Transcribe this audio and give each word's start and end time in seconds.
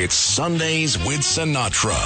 It's 0.00 0.14
Sundays 0.14 0.96
with 0.96 1.22
Sinatra. 1.22 1.98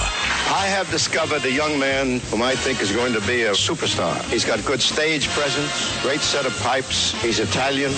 I 0.51 0.67
have 0.67 0.91
discovered 0.91 1.45
a 1.45 1.53
young 1.53 1.79
man 1.79 2.21
whom 2.31 2.41
I 2.41 2.55
think 2.55 2.81
is 2.81 2.91
going 2.91 3.13
to 3.13 3.21
be 3.21 3.43
a 3.43 3.51
superstar. 3.51 4.19
He's 4.31 4.47
got 4.47 4.65
good 4.65 4.81
stage 4.81 5.29
presence, 5.29 6.01
great 6.01 6.21
set 6.21 6.47
of 6.47 6.59
pipes. 6.61 7.13
He's 7.21 7.39
Italian. 7.39 7.93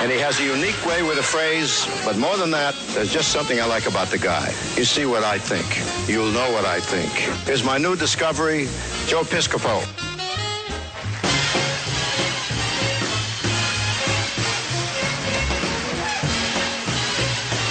And 0.00 0.12
he 0.12 0.20
has 0.20 0.38
a 0.38 0.44
unique 0.44 0.86
way 0.86 1.02
with 1.02 1.18
a 1.18 1.22
phrase, 1.22 1.84
but 2.04 2.16
more 2.16 2.36
than 2.36 2.52
that, 2.52 2.76
there's 2.94 3.12
just 3.12 3.32
something 3.32 3.60
I 3.60 3.64
like 3.64 3.88
about 3.88 4.06
the 4.12 4.18
guy. 4.18 4.50
You 4.76 4.84
see 4.84 5.04
what 5.04 5.24
I 5.24 5.36
think. 5.36 5.66
You'll 6.08 6.30
know 6.30 6.52
what 6.52 6.64
I 6.64 6.78
think. 6.78 7.10
Here's 7.48 7.64
my 7.64 7.76
new 7.76 7.96
discovery, 7.96 8.68
Joe 9.08 9.24
Piscopo. 9.24 9.82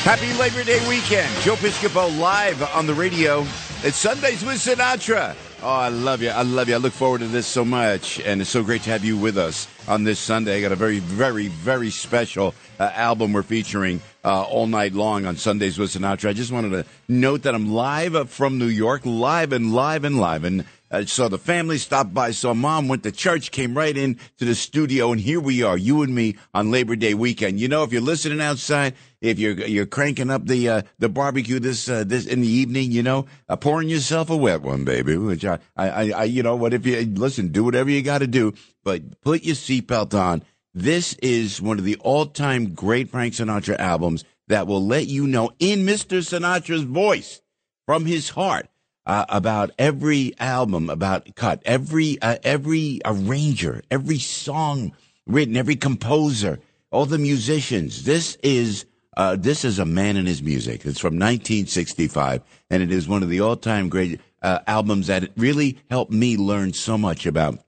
Happy 0.04 0.34
Labor 0.34 0.66
Day 0.66 0.86
weekend. 0.90 1.34
Joe 1.44 1.56
Piscopo 1.56 2.20
live 2.20 2.62
on 2.76 2.86
the 2.86 2.94
radio. 2.94 3.40
It's 3.84 3.96
Sundays 3.96 4.44
with 4.44 4.58
Sinatra. 4.58 5.34
Oh, 5.62 5.70
I 5.70 5.88
love 5.88 6.22
you. 6.22 6.28
I 6.30 6.42
love 6.42 6.68
you. 6.68 6.76
I 6.76 6.78
look 6.78 6.92
forward 6.92 7.20
to 7.20 7.28
this 7.28 7.48
so 7.48 7.64
much. 7.64 8.20
And 8.20 8.42
it's 8.42 8.50
so 8.50 8.64
great 8.64 8.82
to 8.82 8.90
have 8.90 9.06
you 9.06 9.18
with 9.18 9.38
us 9.38 9.66
on 9.88 10.04
this 10.04 10.20
Sunday. 10.20 10.58
I 10.58 10.62
got 10.62 10.74
a 10.74 10.76
very, 10.76 11.00
very, 11.00 11.48
very 11.48 11.90
special 11.90 12.54
uh, 12.82 12.92
album 12.94 13.32
we're 13.32 13.44
featuring 13.44 14.02
uh, 14.26 14.44
all 14.44 14.68
night 14.68 14.92
long 14.92 15.26
on 15.26 15.38
Sundays 15.38 15.80
with 15.80 15.94
Sinatra. 15.94 16.32
I 16.32 16.34
just 16.34 16.52
wanted 16.52 16.72
to 16.72 16.86
note 17.08 17.44
that 17.44 17.56
I'm 17.56 17.72
live 17.72 18.30
from 18.30 18.58
New 18.58 18.66
York, 18.66 19.04
live 19.06 19.54
and 19.54 19.74
live 19.74 20.04
and 20.04 20.20
live. 20.20 20.44
And 20.44 20.66
uh, 20.94 21.06
so 21.06 21.28
the 21.28 21.40
family 21.40 21.80
stopped 21.80 22.14
by, 22.14 22.30
saw 22.30 22.54
mom, 22.54 22.88
went 22.88 23.02
to 23.02 23.12
church, 23.12 23.50
came 23.50 23.76
right 23.76 23.98
in 23.98 24.20
to 24.38 24.46
the 24.46 24.54
studio, 24.54 25.12
and 25.12 25.20
here 25.20 25.40
we 25.40 25.64
are, 25.64 25.76
you 25.76 26.04
and 26.04 26.14
me 26.14 26.36
on 26.54 26.70
Labor 26.70 26.96
Day 26.96 27.16
weekend. 27.16 27.60
You 27.60 27.68
know, 27.68 27.82
if 27.84 27.92
you're 27.92 28.00
listening 28.00 28.42
outside, 28.42 28.94
if 29.24 29.40
you're 29.40 29.54
you're 29.54 29.86
cranking 29.86 30.30
up 30.30 30.46
the 30.46 30.70
uh, 30.70 30.82
the 31.00 31.10
barbecue 31.10 31.58
this 31.58 31.90
uh, 31.90 32.04
this 32.06 32.28
in 32.28 32.42
the 32.42 32.48
evening, 32.48 32.92
you 32.92 33.02
know, 33.02 33.26
uh, 33.48 33.56
pouring 33.56 33.88
yourself 33.90 34.30
a 34.30 34.36
wet 34.36 34.62
one, 34.62 34.84
baby. 34.84 35.18
Which 35.18 35.46
I, 35.46 35.60
I, 35.78 36.12
I 36.12 36.24
you 36.26 36.44
know 36.44 36.58
what 36.58 36.74
if 36.74 36.86
you 36.86 37.02
listen, 37.06 37.48
do 37.48 37.64
whatever 37.64 37.90
you 37.90 38.02
got 38.02 38.20
to 38.20 38.28
do, 38.28 38.54
but 38.84 39.22
put 39.22 39.44
your 39.44 39.56
seatbelt 39.56 40.14
on. 40.14 40.44
This 40.74 41.14
is 41.16 41.62
one 41.62 41.80
of 41.80 41.86
the 41.86 41.96
all 42.02 42.26
time 42.26 42.74
great 42.74 43.10
Frank 43.10 43.34
Sinatra 43.34 43.80
albums 43.80 44.26
that 44.50 44.68
will 44.68 44.86
let 44.86 45.08
you 45.08 45.26
know 45.26 45.52
in 45.58 45.86
Mr. 45.86 46.18
Sinatra's 46.18 46.84
voice 46.84 47.42
from 47.86 48.06
his 48.06 48.30
heart 48.30 48.68
uh, 49.06 49.26
about 49.30 49.72
every 49.80 50.34
album, 50.38 50.90
about 50.90 51.34
cut, 51.36 51.62
every 51.64 52.22
uh, 52.22 52.38
every 52.44 53.00
arranger, 53.06 53.82
every 53.90 54.20
song 54.20 54.92
written, 55.26 55.56
every 55.56 55.78
composer, 55.78 56.60
all 56.92 57.06
the 57.06 57.18
musicians. 57.18 58.04
This 58.04 58.36
is 58.44 58.86
uh, 59.16 59.36
this 59.36 59.64
is 59.64 59.80
a 59.80 59.86
man 59.86 60.18
in 60.18 60.26
his 60.26 60.42
music. 60.42 60.86
It's 60.86 61.00
from 61.00 61.14
1965, 61.16 62.42
and 62.70 62.84
it 62.84 62.92
is 62.92 63.08
one 63.08 63.24
of 63.24 63.30
the 63.30 63.40
all-time 63.40 63.90
great 63.90 64.20
uh, 64.42 64.60
albums 64.68 65.08
that 65.08 65.32
really 65.38 65.78
helped 65.90 66.12
me 66.12 66.38
learn 66.38 66.74
so 66.74 66.98
much 66.98 67.26
about 67.26 67.63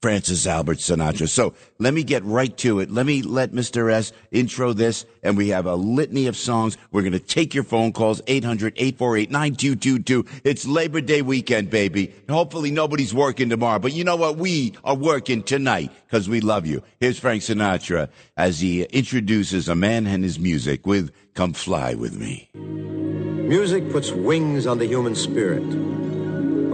Francis 0.00 0.46
Albert 0.46 0.78
Sinatra. 0.78 1.28
So 1.28 1.52
let 1.78 1.92
me 1.94 2.04
get 2.04 2.24
right 2.24 2.56
to 2.58 2.80
it. 2.80 2.90
Let 2.90 3.06
me 3.06 3.22
let 3.22 3.52
Mr. 3.52 3.92
S 3.92 4.12
intro 4.30 4.72
this, 4.72 5.04
and 5.22 5.36
we 5.36 5.48
have 5.48 5.66
a 5.66 5.74
litany 5.74 6.26
of 6.26 6.36
songs. 6.36 6.76
We're 6.90 7.02
going 7.02 7.12
to 7.12 7.18
take 7.18 7.54
your 7.54 7.64
phone 7.64 7.92
calls, 7.92 8.20
800-848-9222. 8.22 10.40
It's 10.44 10.66
Labor 10.66 11.00
Day 11.00 11.22
weekend, 11.22 11.70
baby. 11.70 12.14
hopefully 12.28 12.70
nobody's 12.70 13.12
working 13.12 13.48
tomorrow, 13.48 13.78
but 13.78 13.92
you 13.92 14.04
know 14.04 14.16
what? 14.16 14.36
We 14.36 14.74
are 14.84 14.94
working 14.94 15.42
tonight 15.42 15.90
because 16.06 16.28
we 16.28 16.40
love 16.40 16.66
you. 16.66 16.82
Here's 17.00 17.18
Frank 17.18 17.42
Sinatra 17.42 18.08
as 18.36 18.60
he 18.60 18.84
introduces 18.84 19.68
a 19.68 19.74
man 19.74 20.06
and 20.06 20.22
his 20.22 20.38
music 20.38 20.86
with 20.86 21.10
Come 21.34 21.52
Fly 21.52 21.94
With 21.94 22.16
Me. 22.16 22.48
Music 22.54 23.90
puts 23.90 24.12
wings 24.12 24.66
on 24.66 24.78
the 24.78 24.86
human 24.86 25.14
spirit. 25.14 25.62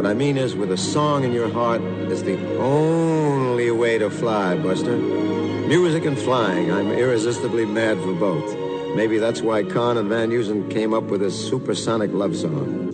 What 0.05 0.11
I 0.11 0.15
mean 0.15 0.37
is, 0.37 0.55
with 0.55 0.71
a 0.71 0.77
song 0.77 1.25
in 1.25 1.33
your 1.33 1.49
heart 1.49 1.81
is 1.81 2.25
the 2.25 2.37
only 2.59 3.71
way 3.71 3.97
to 3.97 4.11
fly, 4.11 4.55
Buster. 4.55 4.99
Music 4.99 6.05
and 6.05 6.19
flying, 6.19 6.71
I'm 6.71 6.91
irresistibly 6.91 7.65
mad 7.65 7.97
for 8.03 8.13
both. 8.13 8.55
Maybe 8.95 9.17
that's 9.17 9.41
why 9.41 9.63
Cahn 9.63 9.97
and 9.97 10.11
Van 10.11 10.29
Heusen 10.29 10.71
came 10.71 10.93
up 10.93 11.05
with 11.05 11.23
this 11.23 11.49
supersonic 11.49 12.13
love 12.13 12.37
song. 12.37 12.93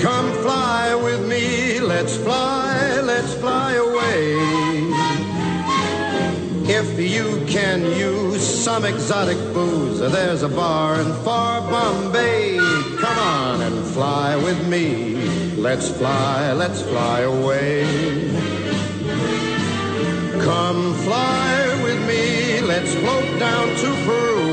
Come 0.00 0.32
fly 0.40 0.94
with 0.94 1.28
me, 1.28 1.78
let's 1.78 2.16
fly, 2.16 3.00
let's 3.02 3.34
fly 3.34 3.74
away. 3.74 4.51
If 6.74 6.98
you 6.98 7.44
can 7.46 7.82
use 7.98 8.42
some 8.42 8.86
exotic 8.86 9.36
booze, 9.52 10.00
there's 10.10 10.42
a 10.42 10.48
bar 10.48 10.98
in 10.98 11.12
far 11.22 11.60
Bombay. 11.70 12.56
Come 12.98 13.18
on 13.18 13.60
and 13.60 13.84
fly 13.88 14.36
with 14.36 14.66
me. 14.66 15.16
Let's 15.54 15.90
fly, 15.90 16.54
let's 16.54 16.80
fly 16.80 17.20
away. 17.20 17.84
Come 20.40 20.94
fly 21.04 21.80
with 21.84 22.00
me, 22.08 22.62
let's 22.62 22.94
float 22.94 23.38
down 23.38 23.68
to 23.82 23.88
Peru. 24.06 24.46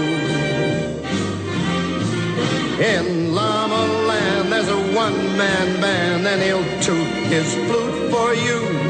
In 2.84 3.34
Llama 3.34 3.84
Land, 4.10 4.52
there's 4.52 4.68
a 4.68 4.82
one-man 4.94 5.80
band, 5.80 6.28
and 6.28 6.42
he'll 6.42 6.82
toot 6.82 7.08
his 7.32 7.56
flute 7.56 8.12
for 8.12 8.34
you. 8.34 8.89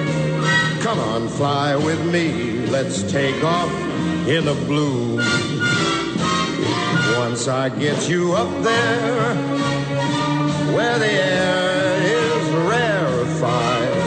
Come 0.90 1.02
on, 1.02 1.28
fly 1.28 1.76
with 1.76 2.04
me, 2.12 2.66
let's 2.66 3.04
take 3.12 3.44
off 3.44 3.72
in 4.28 4.46
the 4.46 4.56
blue. 4.66 5.18
Once 7.16 7.48
I 7.48 7.70
get 7.70 8.10
you 8.10 8.34
up 8.34 8.50
there, 8.64 9.36
where 10.74 10.98
the 10.98 11.12
air 11.12 12.02
is 12.02 12.50
rarefied, 12.72 13.98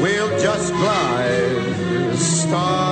we'll 0.00 0.38
just 0.40 0.72
glide 0.72 2.16
starry-eyed. 2.16 2.88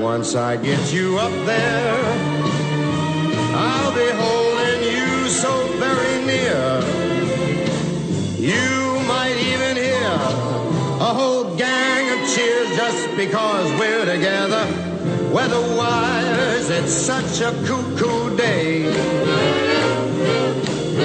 Once 0.00 0.34
I 0.34 0.56
get 0.56 0.92
you 0.92 1.16
up 1.20 1.30
there, 1.46 1.94
I'll 3.54 3.94
be 3.94 4.10
holding 4.10 4.35
because 13.16 13.70
we're 13.80 14.04
together. 14.04 14.66
Weather-wise, 15.32 16.68
it's 16.68 16.92
such 16.92 17.40
a 17.40 17.50
cuckoo 17.66 18.36
day. 18.36 18.82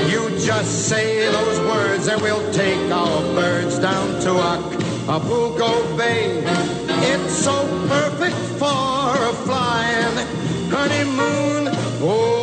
You 0.09 0.29
just 0.37 0.89
say 0.89 1.31
those 1.31 1.59
words 1.61 2.07
and 2.07 2.21
we'll 2.21 2.51
take 2.51 2.91
our 2.91 3.21
birds 3.33 3.79
down 3.79 4.19
to 4.21 4.31
Acapulco 4.39 5.97
Bay. 5.97 6.43
It's 7.13 7.33
so 7.33 7.55
perfect 7.87 8.35
for 8.59 9.15
a 9.31 9.33
flying 9.45 10.17
honeymoon. 10.69 11.69
Oh, 12.03 12.40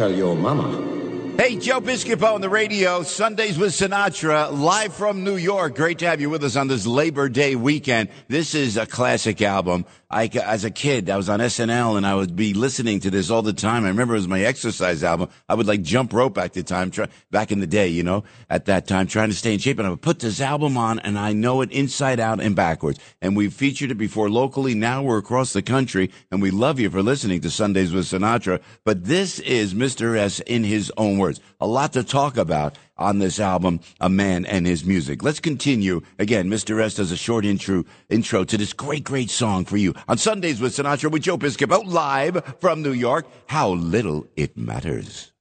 tell 0.00 0.10
your 0.10 0.34
mama. 0.34 1.36
Hey, 1.36 1.56
Joe 1.56 1.82
Piscopo 1.82 2.34
on 2.34 2.40
the 2.40 2.48
radio, 2.48 3.02
Sundays 3.02 3.58
with 3.58 3.72
Sinatra, 3.72 4.50
live 4.50 4.94
from 4.94 5.24
New 5.24 5.36
York. 5.36 5.76
Great 5.76 5.98
to 5.98 6.06
have 6.06 6.22
you 6.22 6.30
with 6.30 6.42
us 6.42 6.56
on 6.56 6.68
this 6.68 6.86
Labor 6.86 7.28
Day 7.28 7.54
weekend. 7.54 8.08
This 8.26 8.54
is 8.54 8.78
a 8.78 8.86
classic 8.86 9.42
album. 9.42 9.84
I, 10.12 10.26
as 10.26 10.64
a 10.64 10.72
kid, 10.72 11.08
I 11.08 11.16
was 11.16 11.28
on 11.28 11.38
SNL 11.38 11.96
and 11.96 12.04
I 12.04 12.16
would 12.16 12.34
be 12.34 12.52
listening 12.52 12.98
to 13.00 13.10
this 13.10 13.30
all 13.30 13.42
the 13.42 13.52
time. 13.52 13.84
I 13.84 13.88
remember 13.88 14.14
it 14.14 14.18
was 14.18 14.26
my 14.26 14.40
exercise 14.40 15.04
album. 15.04 15.28
I 15.48 15.54
would 15.54 15.68
like 15.68 15.82
jump 15.82 16.12
rope 16.12 16.34
back 16.34 16.52
the 16.52 16.64
time, 16.64 16.90
try, 16.90 17.06
back 17.30 17.52
in 17.52 17.60
the 17.60 17.66
day, 17.66 17.86
you 17.86 18.02
know, 18.02 18.24
at 18.48 18.64
that 18.64 18.88
time, 18.88 19.06
trying 19.06 19.28
to 19.28 19.36
stay 19.36 19.52
in 19.52 19.60
shape. 19.60 19.78
And 19.78 19.86
I 19.86 19.90
would 19.90 20.02
put 20.02 20.18
this 20.18 20.40
album 20.40 20.76
on 20.76 20.98
and 20.98 21.16
I 21.16 21.32
know 21.32 21.60
it 21.60 21.70
inside 21.70 22.18
out 22.18 22.40
and 22.40 22.56
backwards. 22.56 22.98
And 23.22 23.36
we've 23.36 23.54
featured 23.54 23.92
it 23.92 23.98
before 23.98 24.28
locally. 24.28 24.74
Now 24.74 25.00
we're 25.00 25.18
across 25.18 25.52
the 25.52 25.62
country 25.62 26.10
and 26.32 26.42
we 26.42 26.50
love 26.50 26.80
you 26.80 26.90
for 26.90 27.02
listening 27.02 27.40
to 27.42 27.50
Sundays 27.50 27.92
with 27.92 28.06
Sinatra. 28.06 28.60
But 28.84 29.04
this 29.04 29.38
is 29.38 29.74
Mr. 29.74 30.16
S 30.16 30.40
in 30.40 30.64
his 30.64 30.92
own 30.96 31.18
words. 31.18 31.40
A 31.60 31.68
lot 31.68 31.92
to 31.92 32.02
talk 32.02 32.36
about 32.36 32.76
on 33.00 33.18
this 33.18 33.40
album, 33.40 33.80
A 34.00 34.08
Man 34.08 34.44
and 34.44 34.66
His 34.66 34.84
Music. 34.84 35.22
Let's 35.22 35.40
continue. 35.40 36.02
Again, 36.18 36.48
Mr. 36.48 36.80
S 36.82 36.94
does 36.94 37.10
a 37.10 37.16
short 37.16 37.44
intro, 37.44 37.84
intro 38.08 38.44
to 38.44 38.56
this 38.56 38.72
great, 38.72 39.04
great 39.04 39.30
song 39.30 39.64
for 39.64 39.76
you. 39.76 39.94
On 40.08 40.18
Sundays 40.18 40.60
with 40.60 40.76
Sinatra 40.76 41.10
with 41.10 41.22
Joe 41.22 41.38
Piscopo, 41.38 41.82
live 41.84 42.56
from 42.60 42.82
New 42.82 42.92
York. 42.92 43.26
How 43.46 43.70
little 43.70 44.26
it 44.36 44.56
matters. 44.56 45.32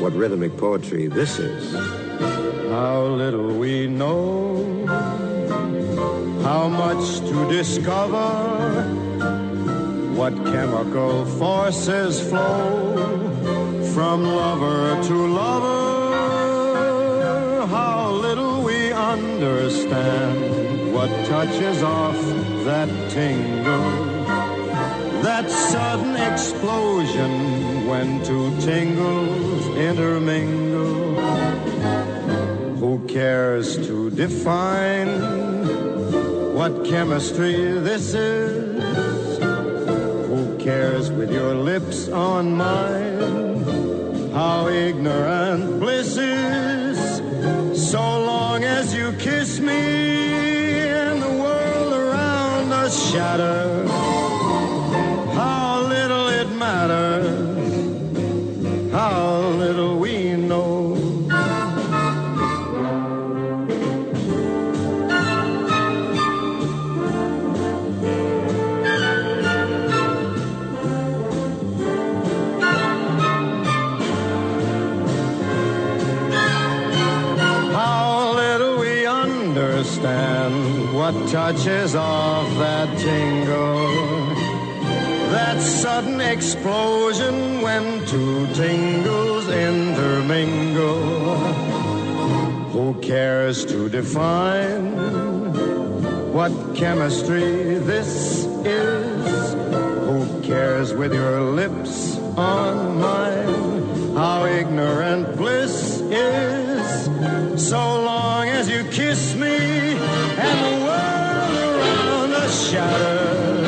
what 0.00 0.14
rhythmic 0.14 0.56
poetry 0.56 1.08
this 1.08 1.38
is. 1.38 1.72
How 2.70 3.02
little 3.02 3.58
we 3.58 3.86
know, 3.86 4.86
how 6.42 6.68
much 6.68 7.20
to 7.20 7.48
discover, 7.48 9.09
what 10.20 10.36
chemical 10.52 11.24
forces 11.24 12.20
flow 12.28 12.94
from 13.94 14.22
lover 14.22 15.02
to 15.02 15.14
lover. 15.14 15.96
How 17.66 18.10
little 18.10 18.62
we 18.62 18.92
understand 18.92 20.92
what 20.92 21.08
touches 21.24 21.82
off 21.82 22.20
that 22.66 22.90
tingle, 23.10 23.80
that 25.22 25.50
sudden 25.50 26.14
explosion 26.16 27.86
when 27.86 28.22
two 28.22 28.54
tingles 28.60 29.66
intermingle. 29.78 31.14
Who 32.76 33.06
cares 33.08 33.78
to 33.86 34.10
define 34.10 35.08
what 36.52 36.84
chemistry 36.84 37.54
this 37.88 38.12
is? 38.12 39.19
Cares 40.70 41.10
with 41.10 41.32
your 41.32 41.52
lips 41.52 42.08
on 42.08 42.56
mine? 42.56 44.30
How 44.32 44.68
ignorant 44.68 45.80
bliss 45.80 46.16
is. 46.16 46.98
So 47.90 48.00
long 48.00 48.62
as 48.62 48.94
you 48.94 49.12
kiss 49.14 49.58
me 49.58 49.82
and 51.02 51.20
the 51.20 51.34
world 51.44 51.92
around 51.92 52.70
us 52.72 52.94
shatters. 53.10 53.90
How 55.40 55.80
little 55.88 56.28
it 56.28 56.48
matters. 56.66 57.32
How 58.92 59.40
little 59.64 59.98
understand 80.02 80.94
what 80.94 81.28
touches 81.28 81.94
off 81.94 82.48
that 82.58 82.98
tingle. 82.98 84.34
That 85.30 85.60
sudden 85.60 86.20
explosion 86.20 87.60
when 87.62 88.04
two 88.06 88.46
tingles 88.54 89.48
intermingle. 89.48 91.36
Who 92.72 92.94
cares 93.00 93.64
to 93.66 93.88
define 93.88 94.96
what 96.32 96.52
chemistry 96.74 97.74
this 97.78 98.44
is? 98.64 99.52
Who 99.52 100.40
cares 100.42 100.92
with 100.94 101.12
your 101.12 101.40
lips 101.40 102.18
on 102.36 102.98
mine? 102.98 104.14
How 104.16 104.44
ignorant 104.44 105.36
bliss 105.36 106.00
is. 106.00 107.04
So 107.68 108.02
long 108.02 108.48
as 108.48 108.68
you 108.68 108.84
kiss 108.84 109.34
me 109.34 109.79
shatters. 112.70 113.66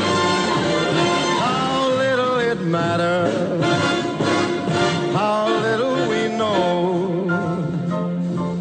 How 1.40 1.88
little 1.88 2.38
it 2.38 2.60
matters. 2.60 3.64
How 5.12 5.48
little 5.48 6.08
we 6.08 6.28
know. 6.28 7.28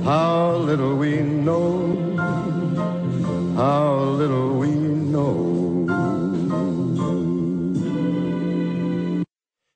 How 0.03 0.55
little 0.55 0.97
we 0.97 1.21
know. 1.21 2.15
How 3.55 3.93
little 3.99 4.57
we 4.57 4.69
know. 4.69 5.85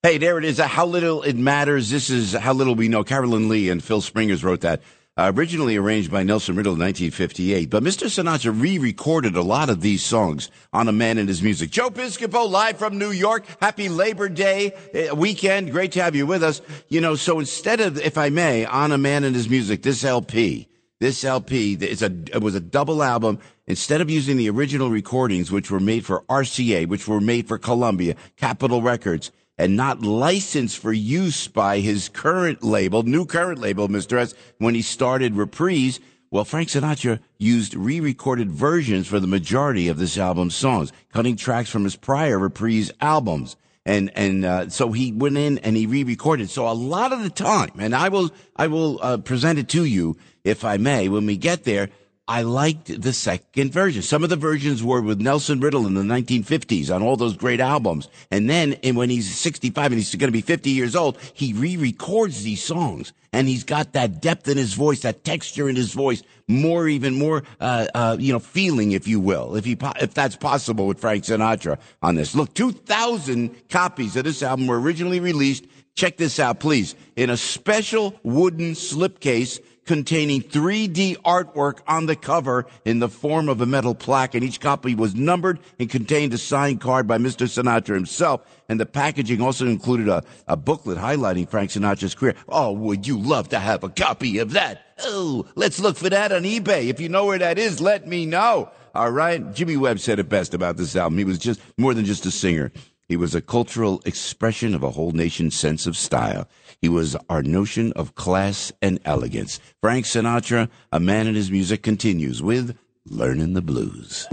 Hey, 0.01 0.17
there 0.17 0.39
it 0.39 0.45
is. 0.45 0.57
How 0.57 0.87
little 0.87 1.21
it 1.21 1.35
matters. 1.35 1.91
This 1.91 2.09
is 2.09 2.33
how 2.33 2.53
little 2.53 2.73
we 2.73 2.87
know. 2.87 3.03
Carolyn 3.03 3.49
Leigh 3.49 3.69
and 3.69 3.83
Phil 3.83 4.01
Springers 4.01 4.43
wrote 4.43 4.61
that. 4.61 4.81
Originally 5.17 5.77
arranged 5.77 6.11
by 6.11 6.23
Nelson 6.23 6.57
Riddle 6.57 6.73
in 6.73 6.79
1958, 6.79 7.69
but 7.69 7.81
Mr. 7.81 8.07
Sinatra 8.07 8.51
re-recorded 8.53 9.37
a 9.37 9.41
lot 9.41 9.69
of 9.69 9.79
these 9.79 10.03
songs 10.03 10.51
on 10.73 10.89
A 10.89 10.91
Man 10.91 11.17
and 11.17 11.29
His 11.29 11.41
Music. 11.41 11.69
Joe 11.69 11.89
Piscopo 11.89 12.49
live 12.49 12.77
from 12.77 12.97
New 12.97 13.11
York. 13.11 13.45
Happy 13.61 13.87
Labor 13.87 14.27
Day 14.27 14.73
uh, 14.93 15.15
weekend. 15.15 15.71
Great 15.71 15.93
to 15.93 16.03
have 16.03 16.17
you 16.17 16.25
with 16.25 16.43
us. 16.43 16.61
You 16.89 16.99
know, 16.99 17.15
so 17.15 17.39
instead 17.39 17.79
of, 17.79 17.97
if 17.97 18.17
I 18.17 18.29
may, 18.29 18.65
on 18.65 18.91
A 18.91 18.97
Man 18.97 19.23
and 19.23 19.33
His 19.33 19.47
Music, 19.47 19.83
this 19.83 20.03
LP, 20.03 20.67
this 20.99 21.23
LP 21.23 21.75
is 21.75 22.01
a 22.01 22.11
it 22.33 22.41
was 22.41 22.55
a 22.55 22.59
double 22.59 23.01
album. 23.01 23.39
Instead 23.67 24.01
of 24.01 24.09
using 24.09 24.35
the 24.35 24.49
original 24.49 24.89
recordings, 24.89 25.49
which 25.49 25.71
were 25.71 25.79
made 25.79 26.05
for 26.05 26.23
RCA, 26.23 26.87
which 26.89 27.07
were 27.07 27.21
made 27.21 27.47
for 27.47 27.57
Columbia, 27.57 28.17
Capitol 28.35 28.81
Records, 28.81 29.31
and 29.57 29.75
not 29.75 30.01
licensed 30.01 30.77
for 30.77 30.91
use 30.91 31.47
by 31.47 31.79
his 31.79 32.09
current 32.09 32.63
label, 32.63 33.03
new 33.03 33.25
current 33.25 33.59
label, 33.59 33.87
Mr. 33.87 34.17
S, 34.17 34.33
when 34.57 34.75
he 34.75 34.81
started 34.81 35.35
Reprise. 35.35 35.99
Well, 36.31 36.43
Frank 36.43 36.69
Sinatra 36.69 37.19
used 37.37 37.75
re-recorded 37.75 38.51
versions 38.51 39.07
for 39.07 39.19
the 39.19 39.27
majority 39.27 39.87
of 39.87 39.97
this 39.97 40.17
album's 40.17 40.55
songs, 40.55 40.91
cutting 41.13 41.37
tracks 41.37 41.69
from 41.69 41.85
his 41.85 41.95
prior 41.95 42.37
Reprise 42.37 42.91
albums. 42.99 43.55
And, 43.85 44.11
and, 44.15 44.43
uh, 44.43 44.69
so 44.69 44.91
he 44.91 45.11
went 45.11 45.37
in 45.37 45.59
and 45.59 45.77
he 45.77 45.85
re-recorded. 45.85 46.49
So 46.49 46.67
a 46.67 46.73
lot 46.73 47.13
of 47.13 47.21
the 47.21 47.29
time, 47.29 47.71
and 47.77 47.95
I 47.95 48.09
will, 48.09 48.31
I 48.55 48.67
will, 48.67 48.99
uh, 49.01 49.17
present 49.17 49.59
it 49.59 49.69
to 49.69 49.85
you, 49.85 50.17
if 50.43 50.65
I 50.65 50.77
may, 50.77 51.07
when 51.07 51.25
we 51.25 51.37
get 51.37 51.63
there, 51.63 51.89
I 52.27 52.41
liked 52.41 53.01
the 53.01 53.13
second 53.13 53.71
version. 53.71 54.01
Some 54.01 54.23
of 54.23 54.31
the 54.31 54.35
versions 54.35 54.81
were 54.81 55.01
with 55.01 55.21
Nelson 55.21 55.59
Riddle 55.59 55.85
in 55.85 55.93
the 55.93 56.01
1950s 56.01 56.93
on 56.93 57.03
all 57.03 57.17
those 57.17 57.37
great 57.37 57.59
albums. 57.59 58.09
And 58.31 58.49
then 58.49 58.73
and 58.83 58.97
when 58.97 59.11
he's 59.11 59.33
65 59.35 59.91
and 59.91 59.95
he's 59.95 60.15
going 60.15 60.29
to 60.29 60.31
be 60.31 60.41
50 60.41 60.71
years 60.71 60.95
old, 60.95 61.19
he 61.35 61.53
re-records 61.53 62.43
these 62.43 62.63
songs 62.63 63.13
and 63.31 63.47
he's 63.47 63.63
got 63.63 63.93
that 63.93 64.21
depth 64.21 64.47
in 64.47 64.57
his 64.57 64.73
voice, 64.73 65.01
that 65.01 65.23
texture 65.23 65.69
in 65.69 65.75
his 65.75 65.93
voice, 65.93 66.23
more, 66.47 66.87
even 66.87 67.13
more, 67.13 67.43
uh, 67.59 67.85
uh, 67.93 68.17
you 68.19 68.33
know, 68.33 68.39
feeling, 68.39 68.93
if 68.93 69.07
you 69.07 69.19
will, 69.19 69.55
if 69.55 69.65
he, 69.65 69.75
po- 69.75 69.93
if 70.01 70.15
that's 70.15 70.35
possible 70.35 70.87
with 70.87 70.99
Frank 70.99 71.25
Sinatra 71.25 71.77
on 72.01 72.15
this. 72.15 72.33
Look, 72.33 72.55
2,000 72.55 73.69
copies 73.69 74.15
of 74.15 74.23
this 74.23 74.41
album 74.41 74.65
were 74.65 74.79
originally 74.79 75.19
released. 75.19 75.67
Check 75.93 76.17
this 76.17 76.39
out, 76.39 76.59
please. 76.59 76.95
In 77.15 77.29
a 77.29 77.37
special 77.37 78.19
wooden 78.23 78.71
slipcase 78.71 79.59
containing 79.85 80.41
3D 80.41 81.17
artwork 81.17 81.79
on 81.87 82.05
the 82.05 82.15
cover 82.15 82.65
in 82.83 82.99
the 82.99 83.09
form 83.09 83.49
of 83.49 83.61
a 83.61 83.65
metal 83.65 83.95
plaque, 83.95 84.35
and 84.35 84.43
each 84.43 84.59
copy 84.59 84.95
was 84.95 85.15
numbered 85.15 85.59
and 85.79 85.89
contained 85.89 86.33
a 86.33 86.37
signed 86.37 86.81
card 86.81 87.07
by 87.07 87.17
Mr. 87.17 87.47
Sinatra 87.47 87.95
himself. 87.95 88.41
And 88.67 88.79
the 88.79 88.85
packaging 88.85 89.41
also 89.41 89.65
included 89.67 90.09
a, 90.09 90.23
a 90.47 90.57
booklet 90.57 90.97
highlighting 90.97 91.47
Frank 91.47 91.69
Sinatra's 91.69 92.15
career. 92.15 92.35
Oh, 92.49 92.71
would 92.71 93.05
you 93.05 93.17
love 93.19 93.49
to 93.49 93.59
have 93.59 93.83
a 93.83 93.89
copy 93.89 94.39
of 94.39 94.51
that? 94.53 94.81
Oh, 95.03 95.45
let's 95.55 95.79
look 95.79 95.97
for 95.97 96.09
that 96.09 96.31
on 96.31 96.43
eBay. 96.43 96.87
If 96.87 96.99
you 96.99 97.09
know 97.09 97.25
where 97.25 97.39
that 97.39 97.59
is, 97.59 97.79
let 97.79 98.07
me 98.07 98.25
know. 98.25 98.71
All 98.95 99.11
right. 99.11 99.53
Jimmy 99.53 99.77
Webb 99.77 99.99
said 99.99 100.19
it 100.19 100.29
best 100.29 100.53
about 100.53 100.77
this 100.77 100.95
album. 100.95 101.17
He 101.17 101.25
was 101.25 101.37
just 101.37 101.59
more 101.77 101.93
than 101.93 102.05
just 102.05 102.25
a 102.25 102.31
singer. 102.31 102.71
He 103.07 103.17
was 103.17 103.35
a 103.35 103.41
cultural 103.41 104.01
expression 104.05 104.73
of 104.73 104.81
a 104.81 104.89
whole 104.89 105.11
nation's 105.11 105.55
sense 105.55 105.85
of 105.85 105.95
style. 105.95 106.47
He 106.85 106.89
was 106.89 107.15
our 107.31 107.41
notion 107.41 107.93
of 107.93 108.13
class 108.13 108.71
and 108.79 108.99
elegance. 109.05 109.59
Frank 109.81 110.05
Sinatra, 110.05 110.69
a 110.91 110.99
man 110.99 111.25
in 111.25 111.33
his 111.33 111.49
music, 111.49 111.81
continues 111.81 112.43
with 112.43 112.77
Learning 113.07 113.53
the 113.53 113.63
Blues. 113.63 114.27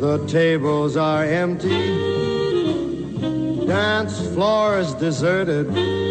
The 0.00 0.26
tables 0.26 0.96
are 0.96 1.24
empty, 1.24 1.68
dance 3.68 4.18
floor 4.34 4.80
is 4.80 4.92
deserted. 4.94 6.05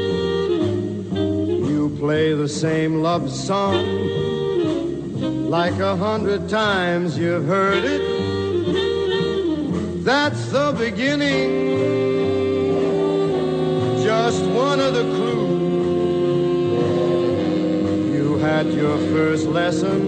Play 2.00 2.34
the 2.34 2.50
same 2.50 3.02
love 3.02 3.32
song 3.32 3.86
like 5.50 5.80
a 5.80 5.96
hundred 5.96 6.50
times 6.50 7.18
you've 7.18 7.46
heard 7.46 7.86
it. 7.86 8.02
That's 10.04 10.48
the 10.52 10.75
beginning, 10.78 11.72
just 14.04 14.44
one 14.44 14.82
of 14.82 14.94
the 14.94 15.04
clues. 15.04 15.56
You 18.14 18.38
had 18.40 18.68
your 18.68 18.98
first 19.14 19.48
lesson 19.48 20.02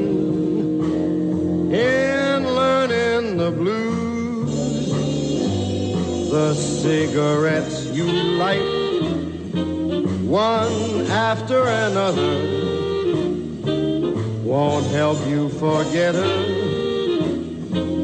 in 1.74 2.44
learning 2.44 3.38
the 3.38 3.52
blues. 3.52 4.92
The 6.32 6.54
cigarettes 6.54 7.86
you 7.86 8.04
light 8.04 8.78
one 10.28 10.87
after 11.18 11.64
another 11.64 12.32
won't 14.44 14.86
help 14.92 15.18
you 15.26 15.50
forget 15.50 16.14
her 16.14 16.36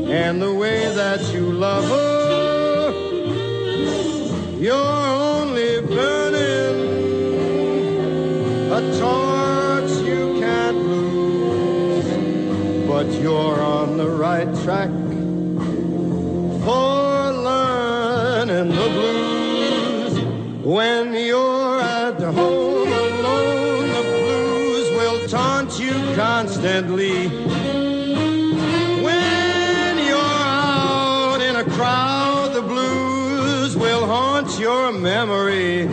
and 0.10 0.42
the 0.42 0.52
way 0.52 0.92
that 0.96 1.22
you 1.32 1.52
love 1.52 1.88
her. 1.90 2.92
You're 4.58 4.74
only 4.74 5.82
burning 5.82 6.76
a 8.72 8.82
torch 9.00 9.92
you 10.08 10.40
can't 10.40 10.78
lose, 10.78 12.10
but 12.88 13.06
you're 13.22 13.62
on 13.62 13.98
the 13.98 14.10
right 14.10 14.52
track 14.64 14.90
for 16.66 17.32
learning 17.50 18.70
the 18.70 18.90
blues 18.98 20.16
when 20.66 21.13
constantly. 26.64 27.28
When 29.04 29.98
you're 29.98 30.18
out 30.18 31.42
in 31.42 31.58
a 31.58 31.64
crowd, 31.66 32.54
the 32.54 32.62
blues 32.62 33.76
will 33.76 34.06
haunt 34.06 34.58
your 34.58 34.94
memory. 34.94 35.88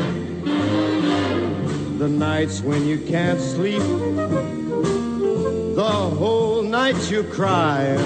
The 1.98 2.08
nights 2.08 2.60
when 2.62 2.86
you 2.86 2.98
can't 2.98 3.40
sleep, 3.40 3.82
the 5.74 5.92
whole 6.18 6.62
night 6.62 7.10
you 7.10 7.24
cry 7.24 7.96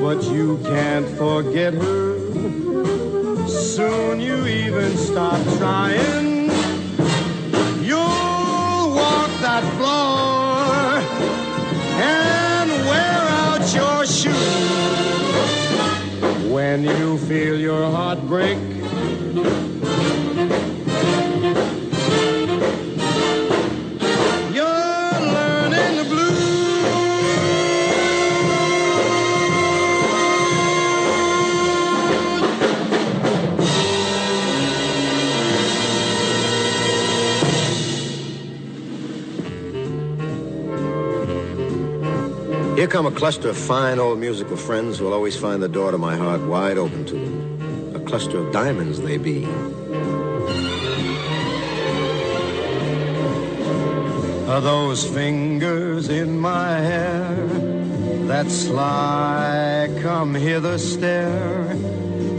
but 0.00 0.24
you 0.24 0.58
can't 0.64 1.06
forget 1.16 1.74
her. 1.74 2.16
Soon 3.46 4.20
you 4.20 4.46
even 4.46 4.96
stop 4.96 5.40
trying. 5.58 6.31
When 16.72 16.84
you 16.84 17.18
feel 17.18 17.60
your 17.60 17.84
heart 17.90 18.26
break, 18.26 18.56
Here 42.82 42.90
come 42.90 43.06
a 43.06 43.12
cluster 43.12 43.48
of 43.48 43.56
fine 43.56 44.00
old 44.00 44.18
musical 44.18 44.56
friends 44.56 44.98
who 44.98 45.04
will 45.04 45.12
always 45.12 45.36
find 45.36 45.62
the 45.62 45.68
door 45.68 45.92
to 45.92 45.98
my 45.98 46.16
heart 46.16 46.40
wide 46.40 46.78
open 46.78 47.04
to 47.04 47.14
them. 47.14 47.94
A 47.94 48.00
cluster 48.00 48.38
of 48.38 48.52
diamonds 48.52 49.00
they 49.00 49.18
be. 49.18 49.44
Are 54.50 54.60
those 54.60 55.06
fingers 55.08 56.08
in 56.08 56.40
my 56.40 56.70
hair 56.80 57.36
that 58.26 58.50
sly 58.50 59.88
come 60.02 60.34
hither 60.34 60.76
stare 60.76 61.76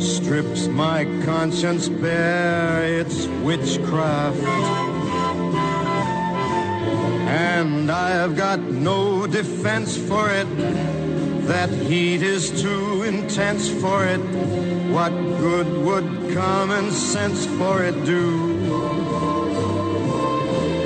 strips 0.02 0.68
my 0.68 1.06
conscience 1.24 1.88
bare 1.88 2.84
it's 2.84 3.28
witchcraft 3.46 4.93
and 7.34 7.92
I've 7.92 8.36
got 8.38 8.60
no 8.60 9.26
defense 9.26 9.98
for 9.98 10.30
it. 10.30 10.48
That 11.48 11.70
heat 11.70 12.22
is 12.22 12.62
too 12.62 13.02
intense 13.02 13.70
for 13.82 14.06
it. 14.06 14.22
What 14.94 15.10
good 15.40 15.68
would 15.86 16.34
common 16.36 16.92
sense 16.92 17.48
for 17.58 17.84
it 17.84 17.96
do? 18.06 18.28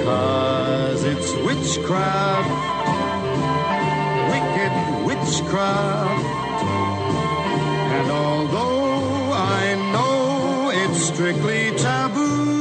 Cause 0.06 1.04
it's 1.04 1.34
witchcraft, 1.48 2.50
wicked 4.32 4.74
witchcraft. 5.06 6.26
And 7.98 8.10
although 8.10 9.34
I 9.34 9.76
know 9.92 10.72
it's 10.74 11.08
strictly 11.08 11.72
taboo, 11.78 12.57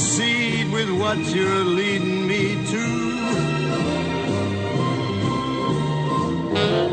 Proceed 0.00 0.72
with 0.72 0.90
what 0.98 1.18
you're 1.18 1.62
leading 1.62 2.26
me 2.26 2.54
to. 2.72 2.84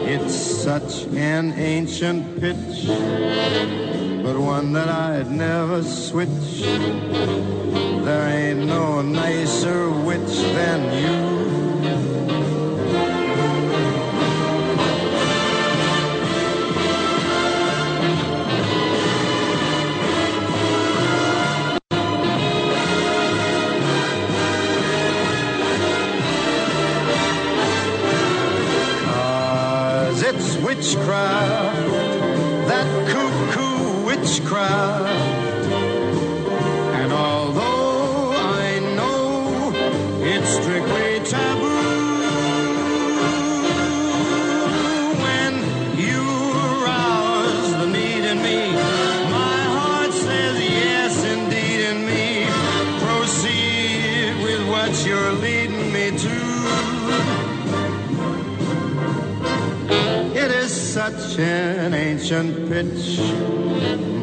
It's 0.03 0.35
such 0.35 1.05
an 1.15 1.53
ancient 1.53 2.41
pitch, 2.41 2.85
but 4.23 4.37
one 4.37 4.73
that 4.73 4.89
I'd 4.89 5.31
never 5.31 5.83
switch. 5.83 6.63
There 8.03 8.27
ain't 8.27 8.65
no 8.65 9.01
nicer 9.01 9.89
witch 9.89 10.35
than 10.57 10.81
you. 11.01 11.56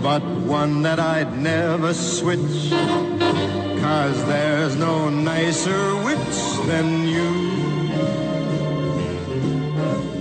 But 0.00 0.23
one 0.23 0.82
that 0.82 1.00
I'd 1.00 1.37
never 1.37 1.92
switch. 1.92 2.70
Cause 3.80 4.25
there's 4.26 4.76
no 4.76 5.11
nicer 5.11 5.96
witch 6.04 6.37
than 6.68 7.08
you. 7.08 7.32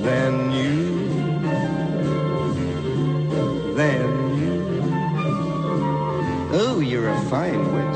Than 0.02 0.52
you. 0.52 0.74
Than 3.75 4.10
you. 4.42 4.54
Oh, 6.54 6.80
you're 6.80 7.10
a 7.10 7.22
fine 7.30 7.63
witch. 7.75 7.93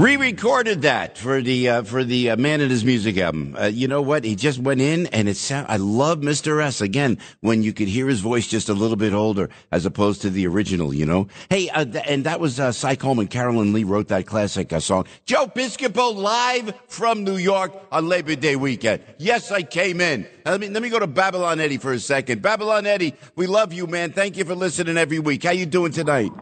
Re-recorded 0.00 0.80
that 0.80 1.18
for 1.18 1.42
the 1.42 1.68
uh, 1.68 1.82
for 1.82 2.04
the 2.04 2.30
uh, 2.30 2.36
Man 2.38 2.62
and 2.62 2.70
His 2.70 2.86
Music 2.86 3.18
album. 3.18 3.54
Uh, 3.54 3.66
you 3.66 3.86
know 3.86 4.00
what? 4.00 4.24
He 4.24 4.34
just 4.34 4.58
went 4.58 4.80
in 4.80 5.08
and 5.08 5.28
it 5.28 5.36
sound. 5.36 5.66
I 5.68 5.76
love 5.76 6.20
Mr. 6.20 6.64
S 6.64 6.80
again 6.80 7.18
when 7.40 7.62
you 7.62 7.74
could 7.74 7.86
hear 7.86 8.08
his 8.08 8.20
voice 8.20 8.46
just 8.46 8.70
a 8.70 8.72
little 8.72 8.96
bit 8.96 9.12
older 9.12 9.50
as 9.70 9.84
opposed 9.84 10.22
to 10.22 10.30
the 10.30 10.46
original. 10.46 10.94
You 10.94 11.04
know. 11.04 11.28
Hey, 11.50 11.68
uh, 11.68 11.84
th- 11.84 12.02
and 12.08 12.24
that 12.24 12.40
was 12.40 12.58
uh, 12.58 12.72
Cy 12.72 12.96
Coleman. 12.96 13.26
Carolyn 13.26 13.74
Leigh 13.74 13.84
wrote 13.84 14.08
that 14.08 14.24
classic 14.24 14.72
uh, 14.72 14.80
song. 14.80 15.04
Joe 15.26 15.46
Piscopo 15.48 16.14
live 16.14 16.72
from 16.88 17.22
New 17.22 17.36
York 17.36 17.78
on 17.92 18.08
Labor 18.08 18.36
Day 18.36 18.56
weekend. 18.56 19.02
Yes, 19.18 19.52
I 19.52 19.62
came 19.64 20.00
in. 20.00 20.26
Let 20.46 20.60
me 20.60 20.70
let 20.70 20.82
me 20.82 20.88
go 20.88 20.98
to 20.98 21.08
Babylon 21.08 21.60
Eddie 21.60 21.76
for 21.76 21.92
a 21.92 22.00
second. 22.00 22.40
Babylon 22.40 22.86
Eddie, 22.86 23.16
we 23.36 23.46
love 23.46 23.74
you, 23.74 23.86
man. 23.86 24.12
Thank 24.12 24.38
you 24.38 24.46
for 24.46 24.54
listening 24.54 24.96
every 24.96 25.18
week. 25.18 25.44
How 25.44 25.50
you 25.50 25.66
doing 25.66 25.92
tonight? 25.92 26.32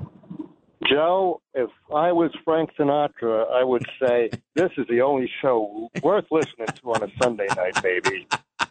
Joe, 0.86 1.40
if 1.54 1.70
I 1.94 2.12
was 2.12 2.30
Frank 2.44 2.70
Sinatra, 2.78 3.50
I 3.52 3.64
would 3.64 3.84
say 4.00 4.30
this 4.54 4.70
is 4.76 4.86
the 4.88 5.00
only 5.00 5.30
show 5.42 5.90
worth 6.02 6.26
listening 6.30 6.68
to 6.68 6.92
on 6.92 7.02
a 7.02 7.08
Sunday 7.22 7.46
night, 7.56 7.82
baby. 7.82 8.26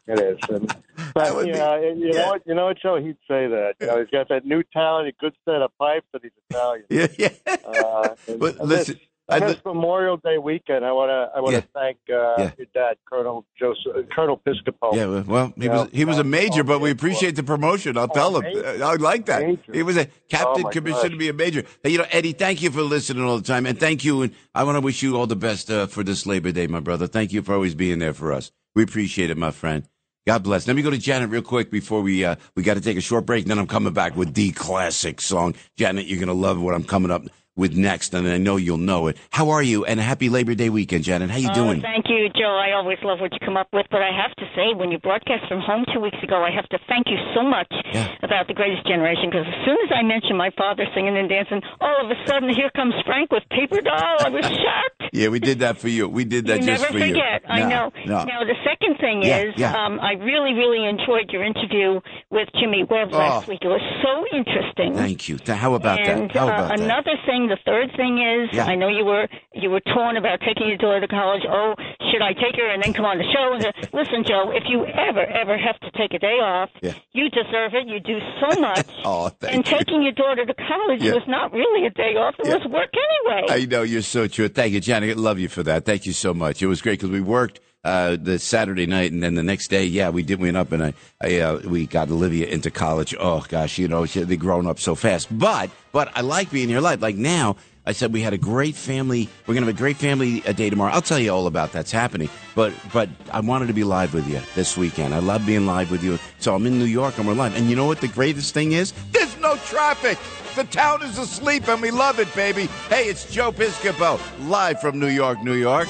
It 0.08 0.20
is. 0.20 0.38
And, 0.50 0.74
but 1.14 1.46
you 1.46 1.52
be- 1.54 1.60
know, 1.60 1.84
and 1.84 2.00
you 2.00 2.08
yeah. 2.14 2.22
know 2.22 2.28
what? 2.30 2.42
You 2.48 2.56
know 2.56 2.66
what, 2.68 2.78
Joe? 2.82 2.96
He'd 2.96 3.18
say 3.28 3.48
that. 3.48 3.74
You 3.82 3.88
know, 3.88 4.00
he's 4.00 4.10
got 4.10 4.30
that 4.30 4.46
new 4.46 4.64
talent, 4.72 5.10
a 5.10 5.12
good 5.20 5.34
set 5.44 5.62
of 5.62 5.72
pipes, 5.78 6.06
that 6.14 6.22
he's 6.24 6.32
Italian. 6.50 6.86
Yeah, 6.90 7.08
yeah. 7.18 7.56
Uh, 7.66 8.16
But 8.38 8.60
listen, 8.60 9.00
I 9.30 9.40
this 9.40 9.58
Memorial 9.66 10.18
Day 10.18 10.38
weekend, 10.38 10.86
I 10.86 10.92
want 10.94 11.10
to 11.10 11.38
I 11.38 11.42
want 11.42 11.56
to 11.56 11.62
Yeah. 11.62 11.82
thank 11.82 11.98
uh, 12.10 12.36
Yeah. 12.38 12.52
your 12.58 12.68
dad, 12.74 12.98
Colonel 13.10 13.46
Joseph, 13.60 14.08
Colonel 14.16 14.38
Piscopo. 14.46 14.96
yeah, 14.96 15.22
well, 15.28 15.54
he 15.58 15.68
was 15.68 15.90
he 15.92 16.06
was 16.06 16.18
a 16.18 16.22
Oh, 16.22 16.24
major, 16.24 16.64
but 16.64 16.80
we 16.80 16.90
oh, 16.90 16.94
appreciate 16.94 17.36
the 17.36 17.44
promotion. 17.44 17.98
I'll 17.98 18.06
Oh, 18.06 18.14
tell 18.14 18.38
him. 18.38 18.44
major. 18.44 18.84
I 18.86 18.96
like 18.96 19.26
that. 19.26 19.42
Major. 19.46 19.74
He 19.74 19.84
was 19.84 19.98
a 19.98 20.06
captain 20.30 20.66
Oh, 20.66 20.70
commissioned 20.70 21.12
to 21.12 21.18
be 21.18 21.28
a 21.28 21.34
major. 21.34 21.64
Hey, 21.84 21.90
you 21.90 21.98
know, 21.98 22.06
Eddie, 22.12 22.32
thank 22.32 22.62
you 22.62 22.72
for 22.72 22.84
listening 22.84 23.24
all 23.24 23.38
the 23.38 23.44
time, 23.44 23.66
and 23.66 23.78
thank 23.78 24.06
you. 24.06 24.22
And 24.22 24.34
I 24.56 24.64
want 24.64 24.78
to 24.78 24.82
wish 24.82 25.04
you 25.04 25.18
all 25.18 25.28
the 25.28 25.36
best 25.36 25.70
uh, 25.70 25.88
for 25.88 26.04
this 26.04 26.26
Labor 26.26 26.52
Day, 26.54 26.68
my 26.68 26.80
brother. 26.80 27.06
Thank 27.08 27.34
you 27.34 27.42
for 27.42 27.54
always 27.54 27.76
being 27.76 28.00
there 28.00 28.14
for 28.14 28.32
us. 28.32 28.52
We 28.76 28.84
appreciate 28.84 29.30
it, 29.30 29.38
my 29.38 29.52
friend. 29.52 29.84
God 30.26 30.44
bless. 30.44 30.68
Let 30.68 30.76
me 30.76 30.82
go 30.82 30.90
to 30.90 30.98
Janet 30.98 31.30
real 31.30 31.42
quick 31.42 31.72
before 31.72 32.02
we 32.02 32.24
uh, 32.26 32.36
we 32.56 32.64
got 32.64 32.74
to 32.76 32.82
take 32.82 32.98
a 32.98 33.02
short 33.02 33.26
break. 33.26 33.44
And 33.44 33.52
then 33.52 33.60
I'm 33.60 33.68
coming 33.68 33.94
back 33.94 34.16
with 34.18 34.34
the 34.34 34.52
classic 34.52 35.22
song. 35.22 35.56
Janet, 35.78 36.06
you're 36.06 36.20
gonna 36.20 36.34
love 36.34 36.62
what 36.62 36.74
I'm 36.74 36.84
coming 36.84 37.12
up 37.12 37.24
with 37.58 37.76
next, 37.76 38.14
and 38.14 38.28
I 38.28 38.38
know 38.38 38.56
you'll 38.56 38.78
know 38.78 39.08
it. 39.08 39.18
How 39.32 39.50
are 39.50 39.64
you? 39.64 39.84
And 39.84 40.00
a 40.00 40.04
happy 40.04 40.30
Labor 40.30 40.56
Day 40.56 40.70
weekend, 40.70 41.04
Janet. 41.04 41.30
How 41.30 41.38
you 41.38 41.50
oh, 41.52 41.56
doing? 41.56 41.80
Oh, 41.80 41.82
thank 41.82 42.06
you, 42.08 42.30
Joe. 42.30 42.56
I 42.56 42.72
always 42.74 43.00
love 43.04 43.20
what 43.20 43.34
you 43.34 43.40
come 43.44 43.58
up 43.58 43.68
with, 43.74 43.88
but 43.92 44.02
I 44.02 44.12
have 44.16 44.34
to 44.38 44.46
say, 44.56 44.74
when 44.74 44.92
you 44.92 45.00
broadcast 45.00 45.48
from 45.50 45.60
home 45.60 45.84
two 45.94 46.00
weeks 46.00 46.22
ago, 46.24 46.44
I 46.44 46.52
have 46.52 46.70
to 46.70 46.80
thank 46.88 47.08
you 47.08 47.18
so 47.36 47.42
much 47.44 47.68
Yeah. 47.94 48.08
about 48.24 48.48
the 48.48 48.54
Greatest 48.54 48.86
Generation 48.88 49.30
because 49.30 49.48
as 49.48 49.66
soon 49.66 49.78
as 49.84 49.92
I 49.92 50.04
mentioned 50.04 50.38
my 50.38 50.52
father 50.58 50.86
singing 50.94 51.18
and 51.18 51.28
dancing, 51.28 51.62
all 51.82 52.06
of 52.06 52.12
a 52.12 52.16
sudden 52.28 52.50
here 52.54 52.70
comes 52.76 52.94
Frank 53.06 53.32
with 53.32 53.44
Paper 53.50 53.82
Doll. 53.82 54.16
I 54.22 54.30
was 54.30 54.46
shocked. 54.64 54.97
Yeah, 55.14 55.30
we 55.30 55.40
did 55.40 55.60
that 55.60 55.78
for 55.78 55.88
you. 55.90 56.08
We 56.08 56.26
did 56.26 56.48
that 56.48 56.62
you 56.62 56.68
just 56.68 56.82
never 56.84 56.94
for 56.94 57.00
forget. 57.00 57.42
you. 57.44 57.50
I 57.50 57.60
No, 57.62 57.70
know. 57.70 57.92
No. 58.06 58.24
Now 58.26 58.44
the 58.44 58.56
second 58.64 58.98
thing 59.00 59.24
Yeah, 59.24 59.38
is, 59.50 59.54
yeah. 59.58 59.74
Um, 59.86 60.00
I 60.00 60.14
really, 60.14 60.54
really 60.54 60.86
enjoyed 60.88 61.30
your 61.32 61.44
interview 61.44 62.00
with 62.30 62.50
Jimmy 62.60 62.84
Webb 62.90 63.12
last 63.14 63.48
Oh. 63.48 63.52
week. 63.52 63.60
It 63.64 63.68
was 63.68 63.82
so 64.04 64.26
interesting. 64.36 64.96
Thank 64.96 65.30
you. 65.30 65.38
How 65.48 65.74
about 65.76 66.00
and 66.00 66.30
that? 66.30 66.36
How 66.38 66.48
uh, 66.50 66.68
that? 66.70 66.80
another 66.80 67.16
thing, 67.26 67.48
the 67.48 67.58
third 67.66 67.92
thing 67.96 68.20
is, 68.20 68.50
Yeah. 68.54 68.66
I 68.66 68.76
know 68.76 68.88
you 68.90 69.06
were 69.06 69.28
you 69.54 69.70
were 69.70 69.82
torn 69.82 70.18
about 70.18 70.40
taking 70.42 70.68
your 70.68 70.78
daughter 70.78 71.02
to 71.02 71.08
college. 71.08 71.44
Oh, 71.50 71.74
should 72.12 72.22
I 72.22 72.34
take 72.34 72.56
her 72.58 72.70
and 72.72 72.84
then 72.84 72.94
come 72.94 73.06
on 73.06 73.18
the 73.18 73.26
show? 73.34 73.54
And, 73.54 73.66
uh, 73.66 73.72
Listen, 73.98 74.24
Joe, 74.28 74.52
if 74.54 74.64
you 74.68 74.86
ever 74.86 75.22
ever 75.26 75.58
have 75.58 75.80
to 75.82 75.92
take 75.98 76.14
a 76.14 76.20
day 76.20 76.38
off, 76.42 76.70
you 77.14 77.30
deserve 77.30 77.74
it. 77.74 77.88
You 77.88 78.00
do 78.00 78.20
so 78.42 78.60
much. 78.68 78.86
Oh, 79.06 79.30
thank 79.30 79.54
and 79.56 79.68
you. 79.68 79.78
taking 79.78 80.04
your 80.04 80.12
daughter 80.14 80.46
to 80.46 80.54
college 80.54 81.02
was 81.04 81.24
not 81.28 81.52
really 81.54 81.86
a 81.88 81.90
day 81.92 82.16
off. 82.16 82.36
It 82.40 82.48
was 82.48 82.66
work 82.72 82.94
anyway. 82.94 83.46
I 83.50 83.66
know 83.66 83.82
you're 83.84 84.02
so 84.02 84.28
true. 84.28 84.48
Thank 84.50 84.74
you, 84.74 84.80
Janet. 84.82 84.97
I 85.04 85.14
love 85.14 85.40
you 85.40 85.50
for 85.50 85.64
that. 85.64 85.86
Thank 85.86 86.06
you 86.06 86.14
so 86.14 86.34
much. 86.34 86.62
It 86.62 86.68
was 86.68 86.82
great 86.82 87.00
because 87.00 87.10
we 87.10 87.22
worked 87.22 87.60
uh, 87.84 88.18
the 88.20 88.38
Saturday 88.38 88.86
night, 88.86 89.12
and 89.12 89.24
then 89.24 89.36
the 89.36 89.44
next 89.44 89.70
day, 89.70 89.86
yeah, 89.86 90.10
we 90.10 90.24
did 90.24 90.40
went 90.40 90.58
up 90.58 90.72
and 90.72 90.84
I, 90.84 90.94
I 91.22 91.40
uh, 91.40 91.60
we 91.66 91.86
got 91.86 92.10
Olivia 92.10 92.48
into 92.48 92.70
college. 92.70 93.16
Oh 93.20 93.46
gosh, 93.48 93.78
you 93.78 93.88
know 93.88 94.06
she, 94.06 94.24
they 94.24 94.36
grown 94.36 94.68
up 94.68 94.80
so 94.80 94.94
fast. 94.96 95.28
But 95.32 95.70
but 95.92 96.12
I 96.16 96.22
like 96.22 96.52
being 96.52 96.68
here 96.70 96.82
live. 96.82 97.02
Like 97.02 97.16
now, 97.16 97.56
I 97.88 97.94
said 97.94 98.12
we 98.12 98.22
had 98.22 98.34
a 98.34 98.38
great 98.38 98.76
family. 98.76 99.30
We're 99.48 99.54
gonna 99.54 99.66
have 99.66 99.76
a 99.76 99.78
great 99.78 99.96
family 99.96 100.46
uh, 100.46 100.52
day 100.52 100.70
tomorrow. 100.70 100.92
I'll 100.92 101.02
tell 101.02 101.18
you 101.18 101.32
all 101.32 101.48
about 101.48 101.72
that's 101.72 101.92
happening. 101.92 102.30
But 102.54 102.74
but 102.92 103.08
I 103.32 103.40
wanted 103.40 103.68
to 103.68 103.74
be 103.74 103.86
live 103.86 104.14
with 104.14 104.28
you 104.30 104.42
this 104.56 104.76
weekend. 104.76 105.16
I 105.16 105.20
love 105.20 105.46
being 105.46 105.66
live 105.66 105.90
with 105.90 106.04
you. 106.04 106.20
So 106.40 106.54
I'm 106.54 106.66
in 106.66 106.78
New 106.78 106.86
York 106.86 107.18
and 107.18 107.26
we're 107.26 107.34
live. 107.34 107.56
And 107.56 107.70
you 107.70 107.78
know 107.78 107.86
what 107.86 108.02
the 108.02 108.10
greatest 108.10 108.54
thing 108.54 108.74
is? 108.74 108.92
There's 109.14 109.40
no 109.40 109.56
traffic. 109.58 110.18
The 110.56 110.66
town 110.66 111.02
is 111.02 111.18
asleep 111.18 111.70
and 111.70 111.82
we 111.82 111.92
love 111.92 112.20
it, 112.20 112.34
baby. 112.36 112.66
Hey, 112.90 113.06
it's 113.06 113.32
Joe 113.32 113.54
Piscopo, 113.54 114.20
live 114.50 114.82
from 114.82 115.00
New 115.00 115.08
York, 115.08 115.42
New 115.42 115.54
York. 115.54 115.88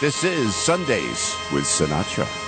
This 0.00 0.24
is 0.24 0.54
Sundays 0.54 1.36
with 1.52 1.64
Sinatra. 1.64 2.43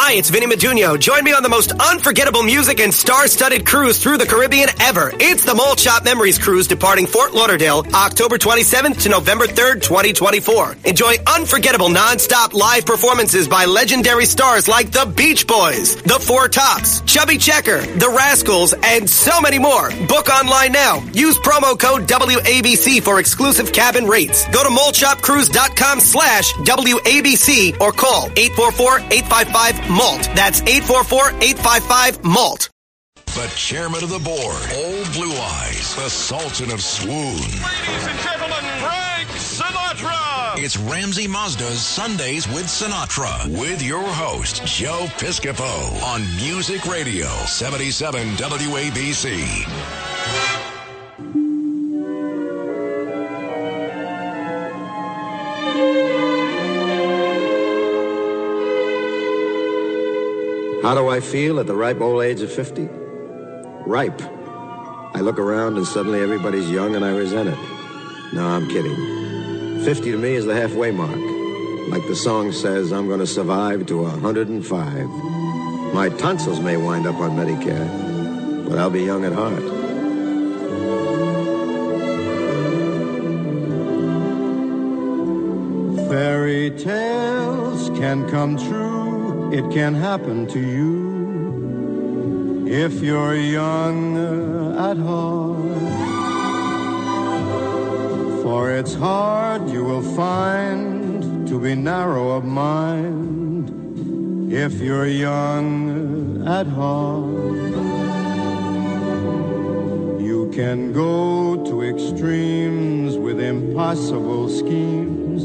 Hi, 0.00 0.12
it's 0.12 0.30
Vinny 0.30 0.46
Maduno. 0.46 0.96
Join 0.96 1.24
me 1.24 1.32
on 1.32 1.42
the 1.42 1.48
most 1.48 1.72
unforgettable 1.72 2.44
music 2.44 2.78
and 2.78 2.94
star-studded 2.94 3.66
cruise 3.66 4.00
through 4.00 4.18
the 4.18 4.26
Caribbean 4.26 4.68
ever. 4.80 5.10
It's 5.18 5.44
the 5.44 5.58
Shop 5.76 6.04
Memories 6.04 6.38
Cruise 6.38 6.68
departing 6.68 7.08
Fort 7.08 7.34
Lauderdale 7.34 7.84
October 7.92 8.38
27th 8.38 9.02
to 9.02 9.08
November 9.08 9.46
3rd, 9.46 9.82
2024. 9.82 10.76
Enjoy 10.84 11.14
unforgettable 11.26 11.88
non-stop 11.88 12.54
live 12.54 12.86
performances 12.86 13.48
by 13.48 13.64
legendary 13.64 14.24
stars 14.24 14.68
like 14.68 14.92
the 14.92 15.04
Beach 15.16 15.48
Boys, 15.48 15.96
the 16.02 16.20
Four 16.20 16.46
Tops, 16.46 17.00
Chubby 17.00 17.36
Checker, 17.36 17.80
the 17.80 18.14
Rascals, 18.16 18.74
and 18.84 19.10
so 19.10 19.40
many 19.40 19.58
more. 19.58 19.90
Book 20.06 20.28
online 20.28 20.70
now. 20.70 21.02
Use 21.12 21.36
promo 21.40 21.76
code 21.76 22.06
WABC 22.06 23.02
for 23.02 23.18
exclusive 23.18 23.72
cabin 23.72 24.06
rates. 24.06 24.46
Go 24.50 24.62
to 24.62 24.68
maltshopcruise.com 24.68 25.98
slash 25.98 26.52
WABC 26.54 27.80
or 27.80 27.90
call 27.90 28.30
844-855-MALT. 29.88 30.28
That's 30.34 30.60
844-855-MALT. 30.62 32.70
The 33.26 33.52
chairman 33.54 34.02
of 34.02 34.08
the 34.10 34.18
board, 34.18 34.60
Old 34.74 35.12
Blue 35.12 35.32
Eyes, 35.32 35.94
the 35.96 36.10
Sultan 36.10 36.70
of 36.70 36.82
Swoon. 36.82 37.36
Ladies 37.36 38.06
and 38.06 38.18
gentlemen, 38.20 38.62
Frank 38.80 39.28
Sinatra! 39.30 40.58
It's 40.58 40.76
Ramsey 40.76 41.26
Mazda's 41.28 41.80
Sundays 41.80 42.46
with 42.48 42.66
Sinatra 42.66 43.48
with 43.58 43.80
your 43.82 44.02
host, 44.02 44.66
Joe 44.66 45.06
Piscopo 45.18 46.02
on 46.02 46.22
Music 46.36 46.84
Radio 46.86 47.28
77 47.46 48.36
WABC. 48.36 49.64
How 60.88 60.94
do 60.94 61.06
I 61.08 61.20
feel 61.20 61.60
at 61.60 61.66
the 61.66 61.74
ripe 61.74 62.00
old 62.00 62.22
age 62.22 62.40
of 62.40 62.50
50? 62.50 62.88
Ripe. 63.84 64.22
I 64.22 65.20
look 65.20 65.38
around 65.38 65.76
and 65.76 65.86
suddenly 65.86 66.18
everybody's 66.18 66.70
young 66.70 66.96
and 66.96 67.04
I 67.04 67.10
resent 67.10 67.50
it. 67.50 67.58
No, 68.32 68.46
I'm 68.46 68.66
kidding. 68.68 69.84
50 69.84 70.12
to 70.12 70.16
me 70.16 70.30
is 70.30 70.46
the 70.46 70.54
halfway 70.54 70.90
mark. 70.90 71.20
Like 71.90 72.06
the 72.06 72.16
song 72.16 72.52
says, 72.52 72.90
I'm 72.90 73.06
going 73.06 73.20
to 73.20 73.26
survive 73.26 73.84
to 73.88 73.98
105. 73.98 75.92
My 75.92 76.08
tonsils 76.08 76.60
may 76.60 76.78
wind 76.78 77.06
up 77.06 77.16
on 77.16 77.32
Medicare, 77.32 78.66
but 78.66 78.78
I'll 78.78 78.88
be 78.88 79.02
young 79.02 79.26
at 79.26 79.34
heart. 79.34 79.62
Fairy 86.08 86.70
tales 86.70 87.90
can 87.90 88.26
come 88.30 88.56
true. 88.56 88.97
It 89.50 89.70
can 89.70 89.94
happen 89.94 90.46
to 90.48 90.60
you 90.60 92.66
if 92.68 93.00
you're 93.00 93.34
young 93.34 94.18
uh, 94.18 94.90
at 94.90 94.98
heart. 94.98 95.56
For 98.42 98.70
it's 98.70 98.94
hard, 98.94 99.70
you 99.70 99.84
will 99.84 100.02
find, 100.14 101.48
to 101.48 101.58
be 101.58 101.74
narrow 101.74 102.32
of 102.32 102.44
mind 102.44 104.52
if 104.52 104.74
you're 104.82 105.06
young 105.06 106.46
uh, 106.46 106.60
at 106.60 106.66
heart. 106.66 107.24
You 110.20 110.50
can 110.52 110.92
go 110.92 111.64
to 111.64 111.82
extremes 111.84 113.16
with 113.16 113.40
impossible 113.40 114.50
schemes. 114.50 115.44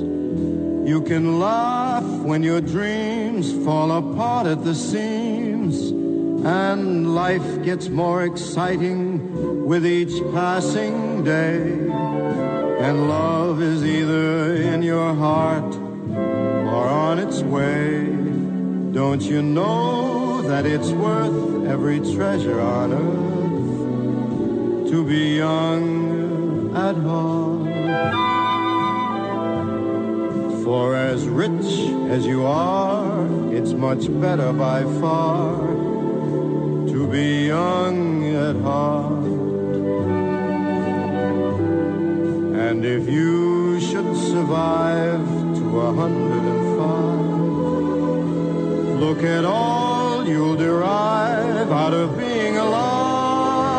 You 0.90 1.02
can 1.04 1.40
laugh 1.40 2.04
when 2.04 2.44
your 2.44 2.60
dreams 2.60 3.03
fall 3.42 3.92
apart 3.92 4.46
at 4.46 4.64
the 4.64 4.76
seams. 4.76 5.92
And 6.46 7.16
life 7.16 7.64
gets 7.64 7.90
more 7.90 8.24
exciting 8.24 9.66
with 9.66 9.86
each 9.86 10.22
passing 10.34 11.24
day. 11.24 11.62
And 12.86 13.08
love 13.08 13.62
is 13.62 13.84
either 13.84 14.56
in 14.56 14.84
your 14.84 15.16
heart 15.16 15.74
or 15.74 16.88
on 16.88 17.18
its 17.18 17.42
way. 17.42 18.06
Don't 18.92 19.22
you 19.22 19.42
know 19.42 20.42
that 20.42 20.66
it's 20.66 20.90
worth 20.90 21.66
every 21.66 22.00
treasure 22.00 22.60
on 22.60 22.94
earth 22.94 24.92
to 24.92 25.06
be 25.06 25.38
young 25.38 26.76
at 26.76 26.96
heart? 26.98 28.23
For 30.64 30.96
as 30.96 31.28
rich 31.28 31.92
as 32.10 32.26
you 32.26 32.46
are, 32.46 33.28
it's 33.54 33.74
much 33.74 34.08
better 34.22 34.54
by 34.54 34.84
far 35.02 35.58
to 36.88 37.08
be 37.12 37.48
young 37.48 38.24
at 38.34 38.56
heart. 38.62 39.26
And 42.66 42.86
if 42.86 43.10
you 43.10 43.82
should 43.82 44.16
survive 44.16 45.28
to 45.58 45.80
a 45.82 45.94
hundred 45.94 46.44
and 46.54 46.78
five, 46.80 47.30
look 49.02 49.22
at 49.22 49.44
all 49.44 50.26
you'll 50.26 50.56
derive 50.56 51.70
out 51.72 51.94
of 51.94 52.18
being 52.18 52.56
alive. 52.56 53.74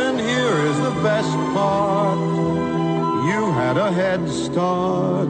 And 0.00 0.18
here 0.18 0.66
is 0.66 0.78
the 0.78 1.00
best 1.02 1.30
part. 1.54 2.39
A 3.76 3.92
head 3.92 4.28
start 4.28 5.28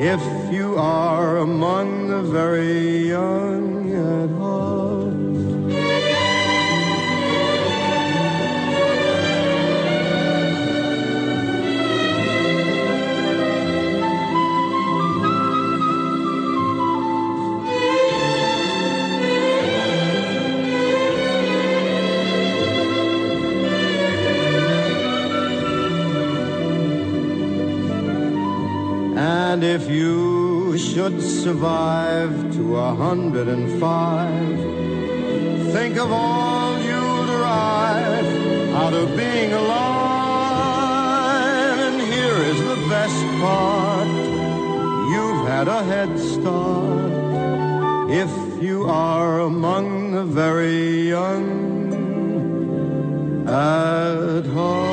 if 0.00 0.22
you 0.52 0.76
are 0.78 1.38
among 1.38 2.06
the 2.06 2.22
very 2.22 3.08
young 3.08 3.71
should 30.92 31.22
survive 31.22 32.52
to 32.54 32.76
a 32.76 32.94
hundred 32.94 33.48
and 33.48 33.80
five. 33.80 34.58
Think 35.72 35.96
of 35.96 36.12
all 36.12 36.78
you 36.78 37.26
derive 37.26 38.26
out 38.74 38.92
of 38.92 39.16
being 39.16 39.52
alive. 39.52 39.78
And 41.78 42.00
here 42.00 42.36
is 42.52 42.58
the 42.60 42.76
best 42.88 43.24
part 43.40 44.08
you've 45.12 45.46
had 45.48 45.68
a 45.68 45.82
head 45.82 46.18
start 46.18 47.12
if 48.10 48.30
you 48.62 48.84
are 48.84 49.40
among 49.40 50.12
the 50.12 50.24
very 50.24 51.08
young 51.08 51.94
at 53.48 54.44
heart. 54.46 54.91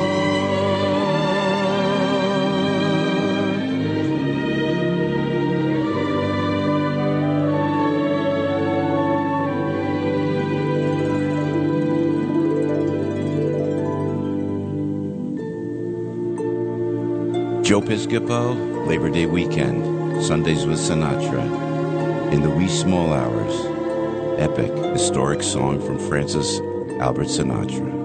Joe 17.70 17.80
Piscopo, 17.80 18.84
Labor 18.88 19.10
Day 19.10 19.26
weekend, 19.26 20.24
Sundays 20.24 20.66
with 20.66 20.80
Sinatra. 20.80 22.32
In 22.32 22.42
the 22.42 22.50
wee 22.50 22.66
small 22.66 23.12
hours, 23.12 24.40
epic, 24.40 24.72
historic 24.92 25.40
song 25.40 25.80
from 25.80 25.96
Francis 26.08 26.58
Albert 26.98 27.28
Sinatra. 27.28 27.99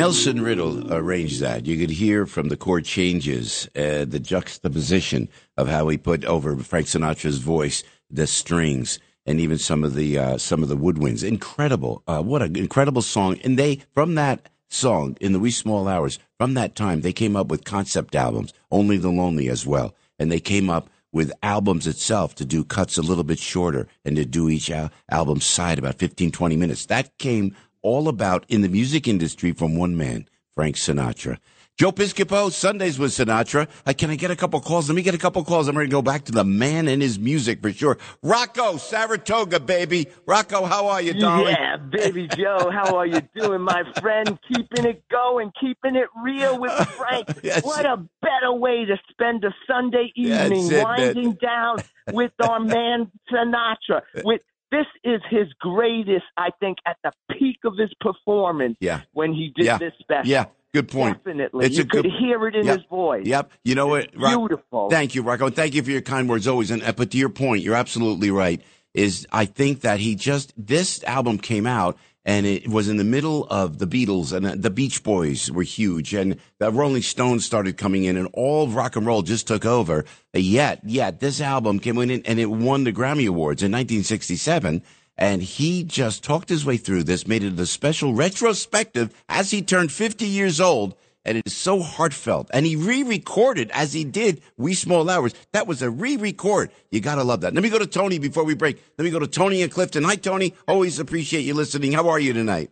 Nelson 0.00 0.40
Riddle 0.40 0.90
arranged 0.94 1.40
that. 1.40 1.66
You 1.66 1.76
could 1.76 1.90
hear 1.90 2.24
from 2.24 2.48
the 2.48 2.56
chord 2.56 2.86
changes, 2.86 3.68
uh, 3.76 4.06
the 4.06 4.18
juxtaposition 4.18 5.28
of 5.58 5.68
how 5.68 5.88
he 5.88 5.98
put 5.98 6.24
over 6.24 6.56
Frank 6.56 6.86
Sinatra's 6.86 7.36
voice, 7.36 7.84
the 8.08 8.26
strings, 8.26 8.98
and 9.26 9.38
even 9.38 9.58
some 9.58 9.84
of 9.84 9.92
the 9.92 10.16
uh, 10.16 10.38
some 10.38 10.62
of 10.62 10.70
the 10.70 10.76
woodwinds. 10.76 11.22
Incredible! 11.22 12.02
Uh, 12.06 12.22
what 12.22 12.40
an 12.40 12.56
incredible 12.56 13.02
song! 13.02 13.38
And 13.44 13.58
they 13.58 13.82
from 13.92 14.14
that 14.14 14.48
song 14.68 15.18
in 15.20 15.34
the 15.34 15.38
wee 15.38 15.50
small 15.50 15.86
hours 15.86 16.18
from 16.38 16.54
that 16.54 16.74
time 16.74 17.02
they 17.02 17.12
came 17.12 17.36
up 17.36 17.48
with 17.48 17.64
concept 17.64 18.14
albums, 18.14 18.54
Only 18.70 18.96
the 18.96 19.10
Lonely 19.10 19.50
as 19.50 19.66
well, 19.66 19.94
and 20.18 20.32
they 20.32 20.40
came 20.40 20.70
up 20.70 20.88
with 21.12 21.30
albums 21.42 21.86
itself 21.86 22.34
to 22.36 22.44
do 22.46 22.64
cuts 22.64 22.96
a 22.96 23.02
little 23.02 23.24
bit 23.24 23.38
shorter 23.38 23.86
and 24.04 24.16
to 24.16 24.24
do 24.24 24.48
each 24.48 24.70
al- 24.70 24.90
album 25.10 25.40
side 25.40 25.78
about 25.78 25.96
15, 25.96 26.30
20 26.30 26.56
minutes. 26.56 26.86
That 26.86 27.18
came 27.18 27.54
all 27.82 28.08
about 28.08 28.44
in 28.48 28.62
the 28.62 28.68
music 28.68 29.08
industry 29.08 29.52
from 29.52 29.76
one 29.76 29.96
man, 29.96 30.28
Frank 30.54 30.76
Sinatra. 30.76 31.38
Joe 31.80 31.92
Piscopo, 31.92 32.52
Sundays 32.52 32.98
with 32.98 33.10
Sinatra. 33.10 33.66
Uh, 33.86 33.94
can 33.96 34.10
I 34.10 34.16
get 34.16 34.30
a 34.30 34.36
couple 34.36 34.60
calls? 34.60 34.90
Let 34.90 34.96
me 34.96 35.00
get 35.00 35.14
a 35.14 35.18
couple 35.18 35.42
calls. 35.44 35.66
I'm 35.66 35.78
ready 35.78 35.88
to 35.88 35.90
go 35.90 36.02
back 36.02 36.24
to 36.24 36.32
the 36.32 36.44
man 36.44 36.88
and 36.88 37.00
his 37.00 37.18
music 37.18 37.62
for 37.62 37.72
sure. 37.72 37.96
Rocco, 38.22 38.76
Saratoga, 38.76 39.60
baby. 39.60 40.08
Rocco, 40.26 40.66
how 40.66 40.88
are 40.88 41.00
you, 41.00 41.14
darling? 41.14 41.56
Yeah, 41.58 41.78
baby 41.78 42.28
Joe, 42.36 42.70
how 42.70 42.98
are 42.98 43.06
you 43.06 43.22
doing, 43.34 43.62
my 43.62 43.82
friend? 43.98 44.38
Keeping 44.46 44.84
it 44.84 45.02
going, 45.08 45.52
keeping 45.58 45.96
it 45.96 46.08
real 46.22 46.60
with 46.60 46.72
Frank. 46.72 47.28
Yes. 47.42 47.64
What 47.64 47.86
a 47.86 47.96
better 48.20 48.52
way 48.52 48.84
to 48.84 48.96
spend 49.08 49.42
a 49.44 49.54
Sunday 49.66 50.12
evening, 50.14 50.70
it, 50.70 50.84
winding 50.84 51.28
man. 51.28 51.38
down 51.40 51.76
with 52.12 52.32
our 52.42 52.60
man 52.60 53.10
Sinatra. 53.32 54.02
With 54.22 54.42
this 54.70 54.86
is 55.04 55.20
his 55.30 55.48
greatest, 55.60 56.24
I 56.36 56.50
think, 56.60 56.78
at 56.86 56.96
the 57.02 57.12
peak 57.36 57.58
of 57.64 57.74
his 57.76 57.92
performance. 58.00 58.76
Yeah. 58.80 59.00
when 59.12 59.32
he 59.32 59.52
did 59.54 59.66
yeah. 59.66 59.78
this 59.78 59.92
special. 60.00 60.30
Yeah, 60.30 60.46
good 60.72 60.88
point. 60.88 61.22
Definitely, 61.24 61.66
It's 61.66 61.76
you 61.76 61.84
could 61.84 62.04
good- 62.04 62.12
hear 62.18 62.46
it 62.48 62.54
in 62.54 62.66
Yep. 62.66 62.76
his 62.78 62.86
voice. 62.86 63.26
Yep. 63.26 63.52
You 63.64 63.74
know 63.74 63.88
what? 63.88 64.12
Beautiful. 64.12 64.88
Thank 64.90 65.14
you, 65.14 65.22
Rocco. 65.22 65.46
And 65.46 65.56
thank 65.56 65.74
you 65.74 65.82
for 65.82 65.90
your 65.90 66.00
kind 66.02 66.28
words 66.28 66.46
always. 66.46 66.70
And 66.70 66.82
uh, 66.82 66.92
but 66.92 67.10
to 67.10 67.18
your 67.18 67.28
point, 67.30 67.62
you're 67.62 67.74
absolutely 67.74 68.30
right. 68.30 68.60
Is 68.94 69.26
I 69.32 69.44
think 69.44 69.82
that 69.82 70.00
he 70.00 70.14
just 70.16 70.52
this 70.56 71.02
album 71.04 71.38
came 71.38 71.66
out 71.66 71.96
and 72.24 72.46
it 72.46 72.68
was 72.68 72.88
in 72.88 72.96
the 72.98 73.04
middle 73.04 73.46
of 73.46 73.78
the 73.78 73.86
Beatles 73.86 74.32
and 74.32 74.46
uh, 74.46 74.54
the 74.56 74.70
Beach 74.70 75.02
Boys 75.02 75.50
were 75.50 75.62
huge 75.62 76.12
and 76.12 76.38
the 76.58 76.70
Rolling 76.70 77.02
Stones 77.02 77.46
started 77.46 77.78
coming 77.78 78.04
in 78.04 78.16
and 78.16 78.28
all 78.32 78.68
rock 78.68 78.96
and 78.96 79.06
roll 79.06 79.22
just 79.22 79.46
took 79.46 79.64
over. 79.64 80.04
Yet, 80.34 80.80
yet 80.84 81.20
this 81.20 81.40
album 81.40 81.78
came 81.80 81.98
in 81.98 82.10
and 82.10 82.38
it 82.38 82.50
won 82.50 82.84
the 82.84 82.92
Grammy 82.92 83.26
Awards 83.26 83.62
in 83.62 83.72
1967. 83.72 84.82
And 85.16 85.42
he 85.42 85.84
just 85.84 86.24
talked 86.24 86.48
his 86.48 86.64
way 86.64 86.78
through 86.78 87.04
this, 87.04 87.26
made 87.26 87.44
it 87.44 87.58
a 87.58 87.66
special 87.66 88.14
retrospective 88.14 89.14
as 89.28 89.50
he 89.50 89.60
turned 89.60 89.92
50 89.92 90.26
years 90.26 90.60
old 90.60 90.94
and 91.24 91.38
it 91.38 91.46
is 91.46 91.56
so 91.56 91.80
heartfelt. 91.80 92.50
And 92.52 92.66
he 92.66 92.76
re-recorded 92.76 93.70
as 93.72 93.92
he 93.92 94.04
did 94.04 94.42
"Wee 94.56 94.74
Small 94.74 95.08
Hours." 95.10 95.34
That 95.52 95.66
was 95.66 95.82
a 95.82 95.90
re-record. 95.90 96.70
You 96.90 97.00
gotta 97.00 97.24
love 97.24 97.42
that. 97.42 97.54
Let 97.54 97.62
me 97.62 97.70
go 97.70 97.78
to 97.78 97.86
Tony 97.86 98.18
before 98.18 98.44
we 98.44 98.54
break. 98.54 98.82
Let 98.98 99.04
me 99.04 99.10
go 99.10 99.18
to 99.18 99.26
Tony 99.26 99.62
and 99.62 99.70
Clifton. 99.72 100.04
Hi, 100.04 100.16
Tony. 100.16 100.54
Always 100.66 100.98
appreciate 100.98 101.42
you 101.42 101.54
listening. 101.54 101.92
How 101.92 102.08
are 102.08 102.20
you 102.20 102.32
tonight? 102.32 102.70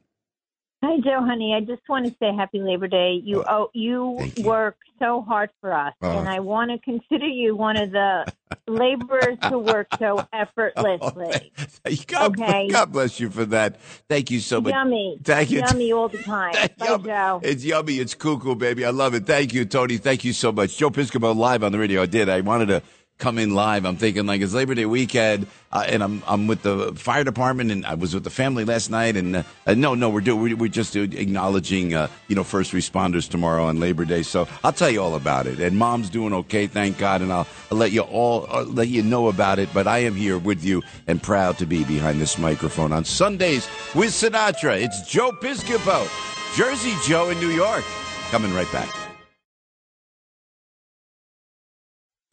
Hi, 0.80 1.00
Joe, 1.00 1.24
honey. 1.24 1.54
I 1.54 1.60
just 1.60 1.82
want 1.88 2.06
to 2.06 2.14
say 2.20 2.32
Happy 2.36 2.60
Labor 2.60 2.86
Day. 2.86 3.20
You 3.24 3.42
oh, 3.48 3.68
you, 3.74 4.16
work 4.44 4.76
so 5.00 5.22
hard 5.22 5.50
for 5.60 5.72
us, 5.72 5.92
Oh. 6.02 6.18
and 6.18 6.28
I 6.28 6.38
want 6.38 6.70
to 6.70 6.78
consider 6.78 7.26
you 7.26 7.56
one 7.56 7.76
of 7.76 7.90
the 7.90 8.32
laborers 8.68 9.38
who 9.48 9.58
work 9.58 9.88
so 9.98 10.18
oh, 10.20 10.26
effortlessly. 10.32 11.52
God, 12.06 12.38
Okay. 12.40 12.68
God 12.68 12.92
bless 12.92 13.18
you 13.18 13.28
for 13.28 13.44
that. 13.46 13.80
Thank 14.08 14.30
you 14.30 14.38
so 14.38 14.60
much. 14.60 14.72
Yummy, 14.72 15.18
Thank 15.24 15.50
you. 15.50 15.58
yummy 15.60 15.92
all 15.92 16.08
the 16.08 16.22
time. 16.22 16.52
Bye, 16.78 16.96
Joe. 16.98 17.40
It's 17.42 17.64
yummy. 17.64 17.94
It's 17.98 18.14
cuckoo, 18.14 18.54
baby. 18.54 18.84
I 18.84 18.90
love 18.90 19.14
it. 19.14 19.26
Thank 19.26 19.52
you, 19.52 19.64
Tony. 19.64 19.96
Thank 19.96 20.24
you 20.24 20.32
so 20.32 20.52
much. 20.52 20.76
Joe 20.76 20.90
Piscopo 20.90 21.34
live 21.34 21.64
on 21.64 21.72
the 21.72 21.78
radio. 21.80 22.02
I 22.02 22.06
did. 22.06 22.28
I 22.28 22.40
wanted 22.40 22.66
to 22.66 22.82
come 23.18 23.38
in 23.38 23.54
live. 23.54 23.84
I'm 23.84 23.96
thinking 23.96 24.26
like 24.26 24.40
it's 24.40 24.54
Labor 24.54 24.74
Day 24.74 24.86
weekend, 24.86 25.46
uh, 25.72 25.84
and 25.86 26.02
I'm 26.02 26.22
I'm 26.26 26.46
with 26.46 26.62
the 26.62 26.92
fire 26.94 27.24
department, 27.24 27.70
and 27.70 27.84
I 27.84 27.94
was 27.94 28.14
with 28.14 28.24
the 28.24 28.30
family 28.30 28.64
last 28.64 28.90
night. 28.90 29.16
And 29.16 29.36
uh, 29.36 29.42
no, 29.74 29.94
no, 29.94 30.08
we're 30.08 30.20
doing 30.20 30.40
we, 30.40 30.54
we're 30.54 30.68
just 30.68 30.96
acknowledging 30.96 31.94
uh, 31.94 32.08
you 32.28 32.36
know 32.36 32.44
first 32.44 32.72
responders 32.72 33.28
tomorrow 33.28 33.64
on 33.64 33.80
Labor 33.80 34.04
Day. 34.04 34.22
So 34.22 34.48
I'll 34.62 34.72
tell 34.72 34.90
you 34.90 35.02
all 35.02 35.14
about 35.14 35.46
it. 35.46 35.60
And 35.60 35.76
Mom's 35.76 36.10
doing 36.10 36.32
okay, 36.32 36.66
thank 36.66 36.98
God. 36.98 37.20
And 37.20 37.32
I'll, 37.32 37.46
I'll 37.70 37.78
let 37.78 37.92
you 37.92 38.02
all 38.02 38.46
uh, 38.50 38.64
let 38.64 38.88
you 38.88 39.02
know 39.02 39.28
about 39.28 39.58
it. 39.58 39.68
But 39.74 39.86
I 39.86 39.98
am 39.98 40.14
here 40.14 40.38
with 40.38 40.64
you 40.64 40.82
and 41.06 41.22
proud 41.22 41.58
to 41.58 41.66
be 41.66 41.84
behind 41.84 42.20
this 42.20 42.38
microphone 42.38 42.92
on 42.92 43.04
Sundays 43.04 43.68
with 43.94 44.10
Sinatra. 44.10 44.80
It's 44.80 45.02
Joe 45.10 45.32
Piscopo, 45.32 46.08
Jersey 46.56 46.94
Joe 47.04 47.30
in 47.30 47.38
New 47.40 47.50
York. 47.50 47.84
Coming 48.30 48.52
right 48.54 48.70
back. 48.72 48.97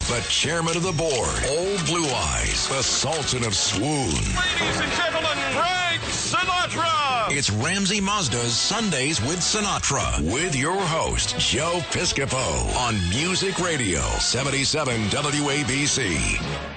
The 0.08 0.24
chairman 0.28 0.76
of 0.76 0.84
the 0.84 0.92
board, 0.92 1.44
Old 1.48 1.84
Blue 1.84 2.06
Eyes, 2.06 2.68
the 2.68 2.80
Sultan 2.80 3.44
of 3.44 3.56
Swoon. 3.56 4.06
Ladies 4.06 4.80
and 4.80 4.92
gentlemen, 4.92 5.36
Frank 5.52 6.00
Sinatra. 6.02 7.36
It's 7.36 7.50
Ramsey 7.50 8.00
Mazda's 8.00 8.56
Sundays 8.56 9.20
with 9.20 9.40
Sinatra 9.40 10.20
with 10.32 10.54
your 10.54 10.80
host, 10.80 11.36
Joe 11.40 11.80
Piscopo 11.90 12.76
on 12.76 12.94
Music 13.10 13.58
Radio 13.58 14.00
77 14.20 15.08
WABC. 15.08 16.75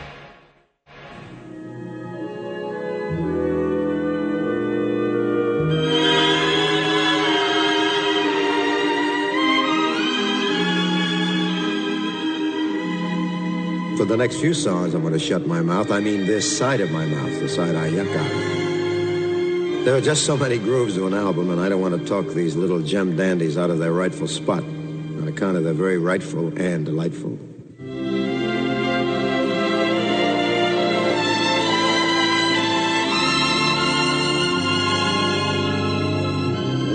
The 14.10 14.17
next 14.17 14.38
few 14.38 14.56
songs, 14.56 14.95
I'm 14.95 15.02
going 15.02 15.13
to 15.13 15.19
shut 15.19 15.45
my 15.45 15.62
mouth. 15.62 15.91
I 15.91 16.00
mean 16.00 16.26
this 16.26 16.58
side 16.58 16.82
of 16.82 16.89
my 16.89 17.06
mouth, 17.06 17.39
the 17.39 17.48
side 17.48 17.76
I 17.76 17.91
yuck 17.91 18.12
out. 18.17 19.86
There 19.86 19.95
are 19.95 20.02
just 20.02 20.26
so 20.26 20.36
many 20.36 20.58
grooves 20.58 20.95
to 20.95 21.06
an 21.06 21.13
album, 21.13 21.52
and 21.52 21.62
I 21.62 21.69
don't 21.69 21.80
want 21.80 22.00
to 22.00 22.04
talk 22.08 22.34
these 22.34 22.56
little 22.56 22.82
gem 22.82 23.15
dandies 23.15 23.56
out 23.56 23.69
of 23.69 23.78
their 23.78 23.93
rightful 23.93 24.28
spot 24.28 24.63
on 24.63 25.28
account 25.28 25.58
of 25.58 25.63
they're 25.63 25.74
very 25.74 26.00
rightful 26.00 26.48
and 26.60 26.88
delightful. 26.88 27.38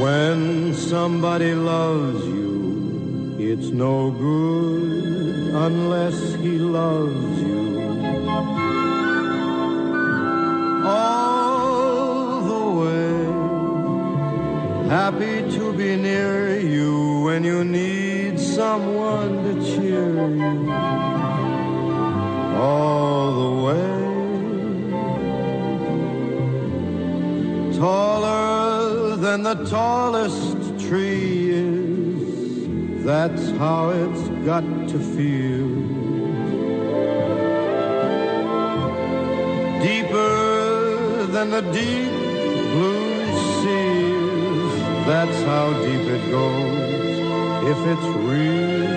When 0.03 0.75
somebody 0.75 1.55
loves 1.55 2.27
you, 2.27 2.64
it's 3.51 3.71
no 3.71 4.11
good 4.11 5.55
unless 5.55 6.35
he 6.35 6.59
loves 6.59 7.41
you. 7.43 7.65
All 10.85 12.41
the 12.53 12.65
way, 12.81 13.15
happy 14.89 15.37
to 15.57 15.73
be 15.73 15.97
near 15.97 16.59
you 16.59 17.23
when 17.25 17.45
you 17.45 17.65
need 17.65 18.39
someone 18.39 19.43
to 19.45 19.53
cheer 19.65 20.29
you. 20.29 20.71
All 22.57 23.27
the 23.43 23.53
way. 23.67 24.05
taller 27.85 29.17
than 29.17 29.43
the 29.43 29.57
tallest 29.69 30.57
tree 30.87 31.51
is. 31.51 31.84
That's 33.05 33.51
how 33.59 33.91
it's 33.91 34.29
got 34.47 34.65
to 34.65 34.99
feel. 34.99 35.69
Deeper 39.83 41.27
than 41.27 41.51
the 41.51 41.61
deep 41.71 42.11
blue 42.73 43.27
sea 43.61 44.15
is. 44.57 44.73
That's 45.05 45.39
how 45.43 45.75
deep 45.85 46.07
it 46.17 46.31
goes 46.31 47.19
if 47.73 47.79
it's 47.93 48.09
real. 48.25 48.89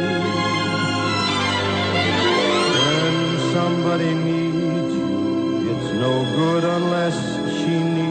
When 2.80 3.16
somebody 3.52 4.14
needs 4.14 4.94
you, 4.96 5.72
it's 5.72 5.92
no 6.06 6.14
good 6.40 6.64
unless 6.64 7.18
she 7.60 7.84
needs 7.84 8.07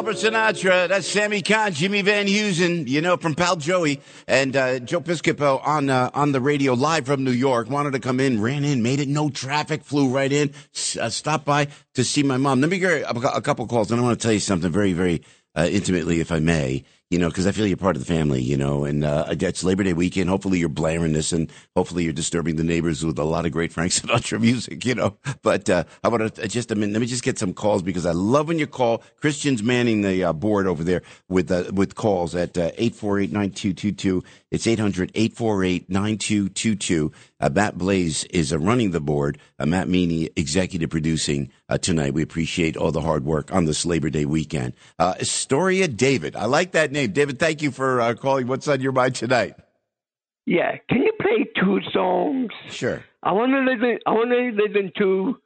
Albert 0.00 0.16
Sinatra, 0.16 0.88
that's 0.88 1.06
Sammy 1.06 1.42
Cahn, 1.42 1.74
Jimmy 1.74 2.00
Van 2.00 2.26
Heusen, 2.26 2.88
you 2.88 3.02
know, 3.02 3.18
from 3.18 3.34
Pal 3.34 3.56
Joey 3.56 4.00
and 4.26 4.56
uh, 4.56 4.78
Joe 4.78 5.02
Piscopo 5.02 5.60
on 5.62 5.90
uh, 5.90 6.08
on 6.14 6.32
the 6.32 6.40
radio 6.40 6.72
live 6.72 7.04
from 7.04 7.22
New 7.22 7.30
York. 7.30 7.68
Wanted 7.68 7.92
to 7.92 7.98
come 7.98 8.18
in, 8.18 8.40
ran 8.40 8.64
in, 8.64 8.82
made 8.82 9.00
it, 9.00 9.08
no 9.08 9.28
traffic, 9.28 9.84
flew 9.84 10.08
right 10.08 10.32
in, 10.32 10.54
uh, 10.98 11.10
stopped 11.10 11.44
by 11.44 11.68
to 11.92 12.02
see 12.02 12.22
my 12.22 12.38
mom. 12.38 12.62
Let 12.62 12.70
me 12.70 12.78
get 12.78 13.02
a, 13.02 13.10
a 13.36 13.42
couple 13.42 13.66
calls, 13.66 13.90
and 13.90 14.00
I 14.00 14.02
want 14.02 14.18
to 14.18 14.22
tell 14.22 14.32
you 14.32 14.40
something 14.40 14.72
very, 14.72 14.94
very 14.94 15.22
uh, 15.54 15.68
intimately, 15.70 16.20
if 16.20 16.32
I 16.32 16.38
may 16.38 16.82
you 17.10 17.18
know, 17.18 17.28
because 17.28 17.46
I 17.48 17.50
feel 17.50 17.66
you're 17.66 17.76
part 17.76 17.96
of 17.96 18.06
the 18.06 18.06
family, 18.06 18.40
you 18.40 18.56
know, 18.56 18.84
and 18.84 19.04
uh, 19.04 19.24
it's 19.28 19.64
Labor 19.64 19.82
Day 19.82 19.94
weekend. 19.94 20.30
Hopefully 20.30 20.60
you're 20.60 20.68
blaring 20.68 21.12
this 21.12 21.32
and 21.32 21.50
hopefully 21.74 22.04
you're 22.04 22.12
disturbing 22.12 22.54
the 22.54 22.62
neighbors 22.62 23.04
with 23.04 23.18
a 23.18 23.24
lot 23.24 23.46
of 23.46 23.52
great 23.52 23.72
Frank 23.72 23.90
Sinatra 23.90 24.40
music, 24.40 24.84
you 24.84 24.94
know. 24.94 25.16
But 25.42 25.68
uh, 25.68 25.82
I 26.04 26.08
want 26.08 26.36
to 26.36 26.46
just, 26.46 26.70
I 26.70 26.76
mean, 26.76 26.92
let 26.92 27.00
me 27.00 27.06
just 27.06 27.24
get 27.24 27.36
some 27.36 27.52
calls 27.52 27.82
because 27.82 28.06
I 28.06 28.12
love 28.12 28.46
when 28.46 28.60
you 28.60 28.68
call. 28.68 29.02
Christian's 29.20 29.60
manning 29.60 30.02
the 30.02 30.22
uh, 30.22 30.32
board 30.32 30.68
over 30.68 30.84
there 30.84 31.02
with 31.28 31.50
uh, 31.50 31.64
with 31.72 31.96
calls 31.96 32.36
at 32.36 32.56
uh, 32.56 32.70
848-9222. 32.72 34.24
It's 34.52 34.66
800-848-9222. 34.66 37.12
Uh, 37.40 37.50
Matt 37.52 37.76
Blaze 37.76 38.22
is 38.24 38.52
uh, 38.52 38.58
running 38.58 38.90
the 38.92 39.00
board. 39.00 39.38
Matt 39.58 39.88
Meany, 39.88 40.30
executive 40.36 40.90
producing 40.90 41.50
tonight. 41.80 42.14
We 42.14 42.22
appreciate 42.22 42.76
all 42.76 42.92
the 42.92 43.00
hard 43.00 43.24
work 43.24 43.52
on 43.52 43.64
this 43.66 43.84
Labor 43.84 44.10
Day 44.10 44.24
weekend. 44.24 44.74
Astoria 44.98 45.88
David. 45.88 46.36
I 46.36 46.44
like 46.46 46.72
that 46.72 46.92
name. 46.92 46.99
David, 47.06 47.38
thank 47.38 47.62
you 47.62 47.70
for 47.70 48.00
uh, 48.00 48.14
calling. 48.14 48.46
What's 48.46 48.68
on 48.68 48.80
your 48.80 48.92
mind 48.92 49.14
tonight? 49.14 49.54
Yeah. 50.46 50.76
Can 50.88 51.02
you 51.02 51.12
play 51.20 51.48
two 51.60 51.80
songs? 51.92 52.50
Sure. 52.68 53.04
I 53.22 53.32
want 53.32 53.52
to 53.52 53.60
listen. 53.60 53.98
I 54.06 54.10
want 54.12 54.30
to 54.30 54.62
listen 54.62 54.92
to 54.98 55.36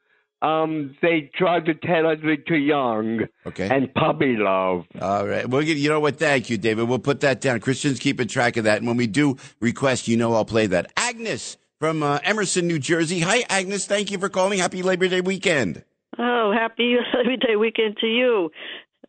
um, 0.44 0.94
they 1.00 1.30
tried 1.34 1.64
to 1.66 1.74
tell 1.74 2.06
us 2.06 2.18
we're 2.22 2.36
too 2.36 2.56
young. 2.56 3.20
Okay. 3.46 3.68
And 3.68 3.92
puppy 3.94 4.36
love. 4.36 4.84
All 5.00 5.26
right. 5.26 5.48
Well, 5.48 5.62
you 5.62 5.88
know 5.88 6.00
what? 6.00 6.18
Thank 6.18 6.50
you, 6.50 6.58
David. 6.58 6.88
We'll 6.88 6.98
put 6.98 7.20
that 7.20 7.40
down. 7.40 7.60
Christian's 7.60 7.98
keeping 7.98 8.28
track 8.28 8.56
of 8.56 8.64
that. 8.64 8.78
And 8.78 8.86
when 8.86 8.98
we 8.98 9.06
do 9.06 9.36
request, 9.60 10.06
you 10.06 10.16
know 10.16 10.34
I'll 10.34 10.44
play 10.44 10.66
that. 10.66 10.92
Agnes 10.96 11.56
from 11.80 12.02
uh, 12.02 12.18
Emerson, 12.22 12.66
New 12.66 12.78
Jersey. 12.78 13.20
Hi, 13.20 13.44
Agnes. 13.48 13.86
Thank 13.86 14.10
you 14.10 14.18
for 14.18 14.28
calling. 14.28 14.58
Happy 14.58 14.82
Labor 14.82 15.08
Day 15.08 15.22
weekend. 15.22 15.82
Oh, 16.18 16.52
happy 16.52 16.96
Labor 17.14 17.36
Day 17.36 17.56
weekend 17.56 17.96
to 18.00 18.06
you. 18.06 18.50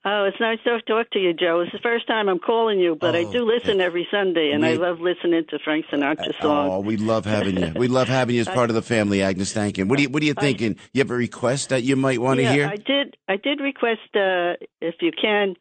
Oh, 0.08 0.26
it's 0.26 0.40
nice 0.40 0.60
to 0.66 0.80
talk 0.82 1.10
to 1.12 1.20
you, 1.20 1.34
Joe. 1.34 1.62
It's 1.62 1.72
the 1.72 1.80
first 1.80 2.06
time 2.06 2.30
I'm 2.30 2.38
calling 2.38 2.80
you, 2.80 2.96
but 2.96 3.16
Oh, 3.16 3.18
I 3.18 3.32
do 3.32 3.44
listen 3.44 3.82
every 3.82 4.08
Sunday, 4.12 4.52
and 4.52 4.64
I 4.64 4.74
love 4.74 5.00
listening 5.00 5.46
to 5.50 5.58
Frank 5.58 5.88
Sinatra 5.92 6.40
songs. 6.40 6.72
Oh, 6.72 6.80
we 6.80 6.96
love 6.96 7.26
having 7.26 7.58
you. 7.58 7.74
We 7.76 7.88
love 7.88 8.08
having 8.08 8.36
you 8.36 8.42
as 8.42 8.48
part 8.60 8.70
of 8.70 8.76
the 8.76 8.84
family, 8.84 9.24
Agnes. 9.24 9.52
Thank 9.52 9.80
you. 9.80 9.86
What 9.88 9.98
are 9.98 10.04
you, 10.04 10.10
what 10.10 10.22
are 10.22 10.26
you 10.28 10.36
thinking? 10.36 10.78
You 10.94 11.00
have 11.00 11.10
a 11.10 11.16
request 11.16 11.70
that 11.70 11.82
you 11.82 11.96
might 11.96 12.22
want 12.22 12.38
to 12.38 12.44
yeah, 12.44 12.54
hear? 12.54 12.68
I 12.68 12.76
did. 12.76 13.18
I 13.28 13.38
did 13.38 13.60
request, 13.62 14.02
uh, 14.14 14.62
if 14.80 14.96
you 15.02 15.12
can, 15.12 15.56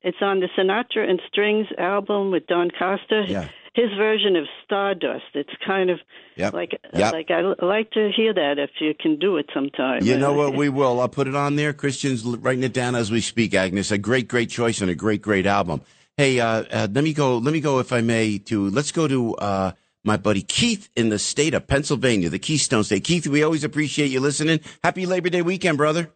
it's 0.00 0.16
on 0.22 0.40
the 0.40 0.48
Sinatra 0.56 1.06
and 1.06 1.20
Strings 1.28 1.66
album 1.76 2.30
with 2.30 2.46
Don 2.46 2.70
Costa. 2.70 3.24
Yeah. 3.28 3.48
His 3.74 3.90
version 3.96 4.34
of 4.36 4.44
Stardust. 4.64 5.26
It's 5.34 5.50
kind 5.64 5.90
of 5.90 5.98
Yep. 6.36 6.52
like 6.54 6.80
Yep. 6.92 7.12
like 7.12 7.30
I 7.30 7.40
like 7.64 7.90
to 7.92 8.10
hear 8.16 8.34
that 8.34 8.58
if 8.58 8.70
you 8.80 8.94
can 8.98 9.18
do 9.18 9.36
it 9.36 9.46
sometime. 9.54 10.02
You 10.02 10.18
know 10.18 10.32
what? 10.32 10.54
We 10.56 10.68
will. 10.68 11.00
I'll 11.00 11.08
put 11.08 11.28
it 11.28 11.36
on 11.36 11.56
there. 11.56 11.72
Christian's 11.72 12.24
writing 12.24 12.64
it 12.64 12.72
down 12.72 12.94
as 12.94 13.10
we 13.10 13.20
speak. 13.20 13.54
Agnes, 13.54 13.90
a 13.90 13.98
great, 13.98 14.26
great 14.28 14.50
choice 14.50 14.80
and 14.80 14.90
a 14.90 14.94
great, 14.94 15.22
great 15.22 15.46
album. 15.46 15.82
Hey, 16.16 16.40
uh, 16.40 16.64
uh, 16.70 16.88
let 16.92 17.04
me 17.04 17.12
go. 17.12 17.38
Let 17.38 17.52
me 17.52 17.60
go, 17.60 17.78
if 17.78 17.92
I 17.92 18.00
may. 18.00 18.38
To 18.38 18.68
let's 18.70 18.90
go 18.92 19.06
to 19.06 19.34
uh, 19.36 19.72
my 20.04 20.16
buddy 20.16 20.42
Keith 20.42 20.88
in 20.96 21.08
the 21.08 21.18
state 21.18 21.54
of 21.54 21.66
Pennsylvania, 21.66 22.28
the 22.28 22.38
Keystone 22.38 22.84
State. 22.84 23.04
Keith, 23.04 23.26
we 23.26 23.42
always 23.42 23.64
appreciate 23.64 24.10
you 24.10 24.20
listening. 24.20 24.60
Happy 24.82 25.06
Labor 25.06 25.28
Day 25.30 25.42
weekend, 25.42 25.78
brother. 25.78 26.10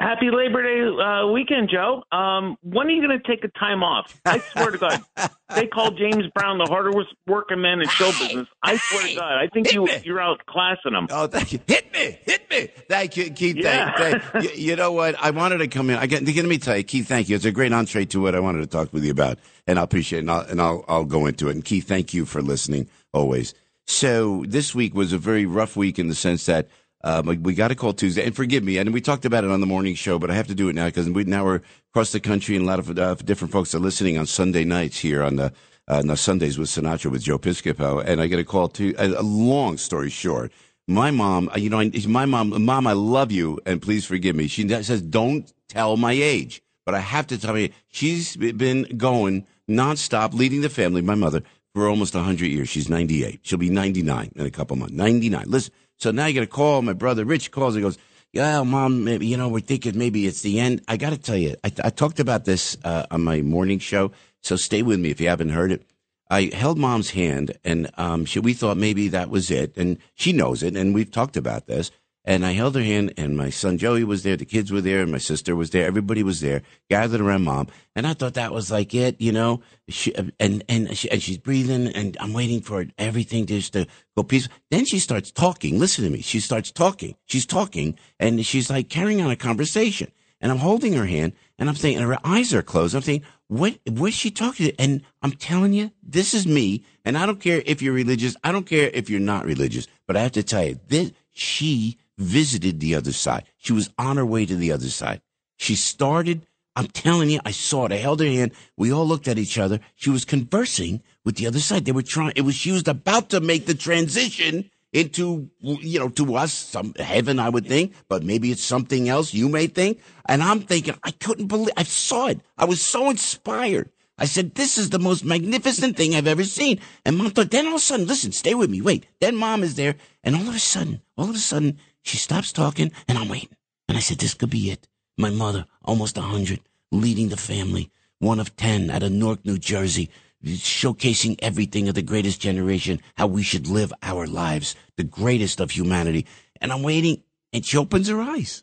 Happy 0.00 0.26
Labor 0.30 0.62
Day 0.62 1.02
uh, 1.02 1.26
weekend, 1.28 1.70
Joe. 1.72 2.02
Um, 2.12 2.56
when 2.62 2.86
are 2.86 2.90
you 2.90 3.06
going 3.06 3.18
to 3.18 3.26
take 3.26 3.42
a 3.42 3.58
time 3.58 3.82
off? 3.82 4.06
I 4.26 4.40
swear 4.52 4.70
to 4.70 4.78
God, 4.78 5.04
they 5.56 5.66
call 5.66 5.92
James 5.92 6.24
Brown 6.34 6.58
the 6.58 6.66
hardest 6.66 7.14
working 7.26 7.60
man 7.60 7.80
in 7.80 7.88
show 7.88 8.10
business. 8.12 8.46
I 8.62 8.76
swear 8.76 9.08
to 9.08 9.14
God, 9.14 9.32
I 9.38 9.48
think 9.52 9.72
you 9.72 9.88
you're 10.04 10.18
outclassing 10.18 10.96
him. 10.96 11.08
Oh, 11.10 11.26
thank 11.26 11.52
you. 11.52 11.60
Hit 11.66 11.92
me, 11.92 12.18
hit 12.22 12.50
me. 12.50 12.68
Thank 12.88 13.16
you, 13.16 13.30
Keith. 13.30 13.56
Yeah. 13.56 13.96
Thank, 13.96 14.22
thank- 14.32 14.44
you, 14.44 14.50
you 14.50 14.76
know 14.76 14.92
what? 14.92 15.16
I 15.18 15.30
wanted 15.30 15.58
to 15.58 15.68
come 15.68 15.90
in. 15.90 15.96
I 15.96 16.06
get, 16.06 16.22
let 16.22 16.44
me 16.44 16.58
tell 16.58 16.76
you, 16.76 16.84
Keith. 16.84 17.08
Thank 17.08 17.28
you. 17.28 17.36
It's 17.36 17.44
a 17.46 17.52
great 17.52 17.72
entree 17.72 18.04
to 18.06 18.20
what 18.20 18.34
I 18.34 18.40
wanted 18.40 18.60
to 18.60 18.66
talk 18.66 18.92
with 18.92 19.04
you 19.04 19.10
about, 19.12 19.38
and 19.66 19.78
I 19.78 19.82
appreciate 19.82 20.18
it. 20.18 20.22
And 20.22 20.30
I'll, 20.30 20.40
and 20.42 20.60
I'll, 20.60 20.84
I'll 20.86 21.04
go 21.04 21.26
into 21.26 21.48
it. 21.48 21.52
And 21.54 21.64
Keith, 21.64 21.88
thank 21.88 22.12
you 22.12 22.26
for 22.26 22.42
listening 22.42 22.88
always. 23.12 23.54
So 23.86 24.44
this 24.46 24.74
week 24.74 24.94
was 24.94 25.12
a 25.12 25.18
very 25.18 25.46
rough 25.46 25.76
week 25.76 25.98
in 25.98 26.08
the 26.08 26.14
sense 26.14 26.46
that. 26.46 26.68
Um, 27.04 27.26
we- 27.42 27.52
got 27.52 27.70
a 27.70 27.74
call 27.74 27.92
Tuesday, 27.92 28.24
and 28.24 28.34
forgive 28.34 28.64
me, 28.64 28.78
and 28.78 28.92
we 28.94 29.00
talked 29.02 29.26
about 29.26 29.44
it 29.44 29.50
on 29.50 29.60
the 29.60 29.66
morning 29.66 29.94
show, 29.94 30.18
but 30.18 30.30
I 30.30 30.34
have 30.34 30.46
to 30.46 30.54
do 30.54 30.70
it 30.70 30.74
now 30.74 30.86
because 30.86 31.08
we, 31.08 31.24
now 31.24 31.44
we're 31.44 31.60
across 31.92 32.12
the 32.12 32.18
country, 32.18 32.56
and 32.56 32.64
a 32.64 32.66
lot 32.66 32.78
of 32.78 32.98
uh, 32.98 33.14
different 33.16 33.52
folks 33.52 33.74
are 33.74 33.78
listening 33.78 34.16
on 34.16 34.24
Sunday 34.24 34.64
nights 34.64 34.98
here 34.98 35.22
on 35.22 35.36
the 35.36 35.52
uh, 35.86 36.14
Sundays 36.14 36.56
with 36.58 36.70
Sinatra 36.70 37.10
with 37.10 37.22
Joe 37.22 37.38
Piscopo, 37.38 38.02
and 38.02 38.22
I 38.22 38.26
get 38.26 38.38
a 38.38 38.44
call 38.44 38.68
to 38.68 38.94
a, 38.98 39.20
a 39.20 39.22
long 39.22 39.76
story 39.76 40.08
short. 40.08 40.50
My 40.88 41.10
mom, 41.10 41.50
uh, 41.54 41.58
you 41.58 41.68
know, 41.68 41.78
I, 41.78 41.90
my 42.08 42.24
mom, 42.24 42.64
mom, 42.64 42.86
I 42.86 42.94
love 42.94 43.30
you, 43.30 43.60
and 43.66 43.82
please 43.82 44.06
forgive 44.06 44.34
me. 44.34 44.48
She 44.48 44.66
says, 44.66 45.02
"Don't 45.02 45.52
tell 45.68 45.98
my 45.98 46.12
age," 46.12 46.62
but 46.86 46.94
I 46.94 47.00
have 47.00 47.26
to 47.26 47.38
tell 47.38 47.58
you, 47.58 47.68
she's 47.88 48.34
been 48.36 48.84
going 48.96 49.46
nonstop, 49.68 50.32
leading 50.32 50.62
the 50.62 50.70
family. 50.70 51.02
My 51.02 51.14
mother 51.14 51.42
for 51.74 51.88
almost 51.88 52.14
100 52.14 52.46
years. 52.46 52.68
She's 52.68 52.88
98. 52.88 53.40
She'll 53.42 53.58
be 53.58 53.68
99 53.68 54.32
in 54.36 54.46
a 54.46 54.50
couple 54.50 54.76
months. 54.76 54.94
99. 54.94 55.44
Listen, 55.46 55.72
so 55.98 56.10
now 56.10 56.26
you 56.26 56.34
got 56.34 56.40
to 56.40 56.46
call. 56.46 56.82
My 56.82 56.92
brother 56.92 57.24
Rich 57.24 57.50
calls 57.50 57.74
and 57.74 57.82
goes, 57.82 57.98
yeah, 58.32 58.62
mom, 58.64 59.04
maybe, 59.04 59.26
you 59.26 59.36
know, 59.36 59.48
we're 59.48 59.60
thinking 59.60 59.96
maybe 59.96 60.26
it's 60.26 60.42
the 60.42 60.58
end. 60.58 60.82
I 60.88 60.96
got 60.96 61.10
to 61.10 61.18
tell 61.18 61.36
you, 61.36 61.54
I, 61.62 61.70
I 61.84 61.90
talked 61.90 62.18
about 62.18 62.44
this 62.44 62.76
uh, 62.82 63.06
on 63.10 63.22
my 63.22 63.42
morning 63.42 63.78
show, 63.78 64.10
so 64.42 64.56
stay 64.56 64.82
with 64.82 64.98
me 64.98 65.10
if 65.10 65.20
you 65.20 65.28
haven't 65.28 65.50
heard 65.50 65.70
it. 65.70 65.82
I 66.28 66.50
held 66.52 66.76
mom's 66.76 67.10
hand, 67.10 67.56
and 67.62 67.90
um, 67.96 68.24
she, 68.24 68.40
we 68.40 68.52
thought 68.52 68.76
maybe 68.76 69.06
that 69.08 69.30
was 69.30 69.52
it, 69.52 69.76
and 69.76 69.98
she 70.14 70.32
knows 70.32 70.64
it, 70.64 70.76
and 70.76 70.94
we've 70.94 71.10
talked 71.12 71.36
about 71.36 71.66
this. 71.66 71.92
And 72.26 72.46
I 72.46 72.52
held 72.52 72.74
her 72.74 72.82
hand, 72.82 73.12
and 73.18 73.36
my 73.36 73.50
son 73.50 73.76
Joey 73.76 74.02
was 74.02 74.22
there, 74.22 74.36
the 74.36 74.46
kids 74.46 74.72
were 74.72 74.80
there, 74.80 75.02
and 75.02 75.12
my 75.12 75.18
sister 75.18 75.54
was 75.54 75.70
there. 75.70 75.86
Everybody 75.86 76.22
was 76.22 76.40
there, 76.40 76.62
gathered 76.88 77.20
around 77.20 77.44
mom, 77.44 77.68
and 77.94 78.06
I 78.06 78.14
thought 78.14 78.34
that 78.34 78.52
was 78.52 78.70
like 78.70 78.94
it, 78.94 79.20
you 79.20 79.30
know. 79.30 79.60
She, 79.88 80.14
uh, 80.14 80.24
and 80.40 80.64
and 80.68 80.96
she, 80.96 81.10
and 81.10 81.22
she's 81.22 81.36
breathing, 81.36 81.88
and 81.88 82.16
I'm 82.18 82.32
waiting 82.32 82.62
for 82.62 82.86
everything 82.96 83.44
just 83.44 83.74
to 83.74 83.86
go 84.16 84.22
peaceful. 84.22 84.56
Then 84.70 84.86
she 84.86 85.00
starts 85.00 85.30
talking. 85.30 85.78
Listen 85.78 86.04
to 86.04 86.10
me. 86.10 86.22
She 86.22 86.40
starts 86.40 86.72
talking. 86.72 87.14
She's 87.26 87.44
talking, 87.44 87.98
and 88.18 88.44
she's 88.46 88.70
like 88.70 88.88
carrying 88.88 89.20
on 89.20 89.30
a 89.30 89.36
conversation. 89.36 90.10
And 90.40 90.50
I'm 90.50 90.58
holding 90.58 90.94
her 90.94 91.06
hand, 91.06 91.32
and 91.58 91.68
I'm 91.68 91.74
thinking, 91.74 92.02
and 92.02 92.10
her 92.10 92.18
eyes 92.24 92.52
are 92.52 92.62
closed. 92.62 92.94
I'm 92.94 93.02
thinking, 93.02 93.26
what, 93.48 93.78
what's 93.86 94.16
she 94.16 94.30
talking 94.30 94.66
to? 94.66 94.80
And 94.80 95.02
I'm 95.22 95.32
telling 95.32 95.72
you, 95.72 95.90
this 96.02 96.34
is 96.34 96.46
me. 96.46 96.84
And 97.04 97.16
I 97.16 97.24
don't 97.24 97.40
care 97.40 97.62
if 97.64 97.80
you're 97.80 97.94
religious. 97.94 98.36
I 98.44 98.52
don't 98.52 98.66
care 98.66 98.90
if 98.92 99.08
you're 99.08 99.20
not 99.20 99.44
religious. 99.44 99.86
But 100.06 100.16
I 100.16 100.22
have 100.22 100.32
to 100.32 100.42
tell 100.42 100.64
you, 100.64 100.80
this, 100.88 101.12
she 101.32 101.98
visited 102.18 102.80
the 102.80 102.94
other 102.94 103.12
side. 103.12 103.44
She 103.56 103.72
was 103.72 103.90
on 103.98 104.16
her 104.16 104.26
way 104.26 104.46
to 104.46 104.56
the 104.56 104.72
other 104.72 104.88
side. 104.88 105.20
She 105.56 105.74
started, 105.74 106.46
I'm 106.76 106.88
telling 106.88 107.30
you, 107.30 107.40
I 107.44 107.52
saw 107.52 107.86
it. 107.86 107.92
I 107.92 107.96
held 107.96 108.20
her 108.20 108.26
hand. 108.26 108.52
We 108.76 108.92
all 108.92 109.06
looked 109.06 109.28
at 109.28 109.38
each 109.38 109.58
other. 109.58 109.80
She 109.94 110.10
was 110.10 110.24
conversing 110.24 111.02
with 111.24 111.36
the 111.36 111.46
other 111.46 111.60
side. 111.60 111.84
They 111.84 111.92
were 111.92 112.02
trying, 112.02 112.32
it 112.36 112.42
was, 112.42 112.54
she 112.54 112.72
was 112.72 112.86
about 112.88 113.30
to 113.30 113.40
make 113.40 113.66
the 113.66 113.74
transition 113.74 114.70
into, 114.92 115.50
you 115.60 115.98
know, 115.98 116.08
to 116.08 116.36
us, 116.36 116.52
some 116.52 116.94
heaven, 116.94 117.40
I 117.40 117.48
would 117.48 117.66
think, 117.66 117.94
but 118.08 118.22
maybe 118.22 118.52
it's 118.52 118.62
something 118.62 119.08
else 119.08 119.34
you 119.34 119.48
may 119.48 119.66
think. 119.66 120.00
And 120.26 120.42
I'm 120.42 120.60
thinking, 120.60 120.94
I 121.02 121.10
couldn't 121.10 121.48
believe, 121.48 121.74
I 121.76 121.82
saw 121.82 122.28
it. 122.28 122.40
I 122.56 122.64
was 122.64 122.80
so 122.80 123.10
inspired. 123.10 123.90
I 124.16 124.26
said, 124.26 124.54
this 124.54 124.78
is 124.78 124.90
the 124.90 125.00
most 125.00 125.24
magnificent 125.24 125.96
thing 125.96 126.14
I've 126.14 126.28
ever 126.28 126.44
seen. 126.44 126.78
And 127.04 127.18
mom 127.18 127.30
thought, 127.30 127.50
then 127.50 127.66
all 127.66 127.74
of 127.74 127.78
a 127.78 127.80
sudden, 127.80 128.06
listen, 128.06 128.30
stay 128.30 128.54
with 128.54 128.70
me. 128.70 128.80
Wait. 128.80 129.06
Then 129.20 129.34
mom 129.34 129.64
is 129.64 129.74
there. 129.74 129.96
And 130.22 130.36
all 130.36 130.48
of 130.48 130.54
a 130.54 130.60
sudden, 130.60 131.02
all 131.18 131.28
of 131.28 131.34
a 131.34 131.38
sudden, 131.38 131.78
she 132.04 132.16
stops 132.18 132.52
talking 132.52 132.92
and 133.08 133.18
I'm 133.18 133.28
waiting. 133.28 133.56
And 133.88 133.96
I 133.98 134.00
said, 134.00 134.18
this 134.18 134.34
could 134.34 134.50
be 134.50 134.70
it. 134.70 134.86
My 135.18 135.30
mother, 135.30 135.66
almost 135.84 136.16
a 136.16 136.22
hundred, 136.22 136.60
leading 136.92 137.30
the 137.30 137.36
family, 137.36 137.90
one 138.18 138.38
of 138.38 138.54
ten 138.56 138.90
out 138.90 139.02
of 139.02 139.10
Newark, 139.10 139.44
New 139.44 139.58
Jersey, 139.58 140.10
showcasing 140.44 141.36
everything 141.40 141.88
of 141.88 141.94
the 141.94 142.02
greatest 142.02 142.40
generation, 142.40 143.00
how 143.16 143.26
we 143.26 143.42
should 143.42 143.66
live 143.66 143.92
our 144.02 144.26
lives, 144.26 144.76
the 144.96 145.04
greatest 145.04 145.60
of 145.60 145.70
humanity. 145.70 146.26
And 146.60 146.72
I'm 146.72 146.82
waiting 146.82 147.22
and 147.52 147.64
she 147.64 147.76
opens 147.76 148.08
her 148.08 148.20
eyes. 148.20 148.62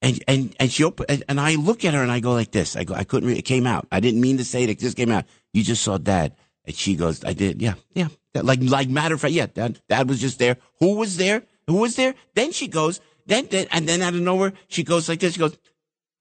And, 0.00 0.22
and, 0.28 0.54
and 0.60 0.70
she 0.70 0.84
open, 0.84 1.06
and, 1.08 1.24
and 1.28 1.40
I 1.40 1.56
look 1.56 1.84
at 1.84 1.94
her 1.94 2.02
and 2.02 2.12
I 2.12 2.20
go 2.20 2.32
like 2.32 2.52
this. 2.52 2.76
I 2.76 2.84
go, 2.84 2.94
I 2.94 3.02
couldn't 3.02 3.28
read. 3.28 3.38
It 3.38 3.42
came 3.42 3.66
out. 3.66 3.88
I 3.90 3.98
didn't 3.98 4.20
mean 4.20 4.38
to 4.38 4.44
say 4.44 4.62
it. 4.62 4.70
It 4.70 4.78
just 4.78 4.96
came 4.96 5.10
out. 5.10 5.24
You 5.52 5.64
just 5.64 5.82
saw 5.82 5.98
dad. 5.98 6.36
And 6.64 6.76
she 6.76 6.94
goes, 6.94 7.24
I 7.24 7.32
did. 7.32 7.60
Yeah. 7.60 7.74
Yeah. 7.94 8.08
That, 8.34 8.44
like, 8.44 8.60
like 8.62 8.88
matter 8.88 9.16
of 9.16 9.20
fact. 9.20 9.32
Yeah. 9.32 9.46
Dad, 9.46 9.80
dad 9.88 10.08
was 10.08 10.20
just 10.20 10.38
there. 10.38 10.56
Who 10.78 10.94
was 10.94 11.16
there? 11.16 11.42
Who 11.68 11.76
was 11.76 11.96
there? 11.96 12.14
Then 12.34 12.50
she 12.50 12.66
goes, 12.66 13.00
then, 13.26 13.46
then, 13.50 13.66
and 13.70 13.86
then 13.86 14.00
out 14.02 14.14
of 14.14 14.20
nowhere, 14.20 14.54
she 14.68 14.82
goes 14.82 15.08
like 15.08 15.20
this. 15.20 15.34
She 15.34 15.38
goes, 15.38 15.56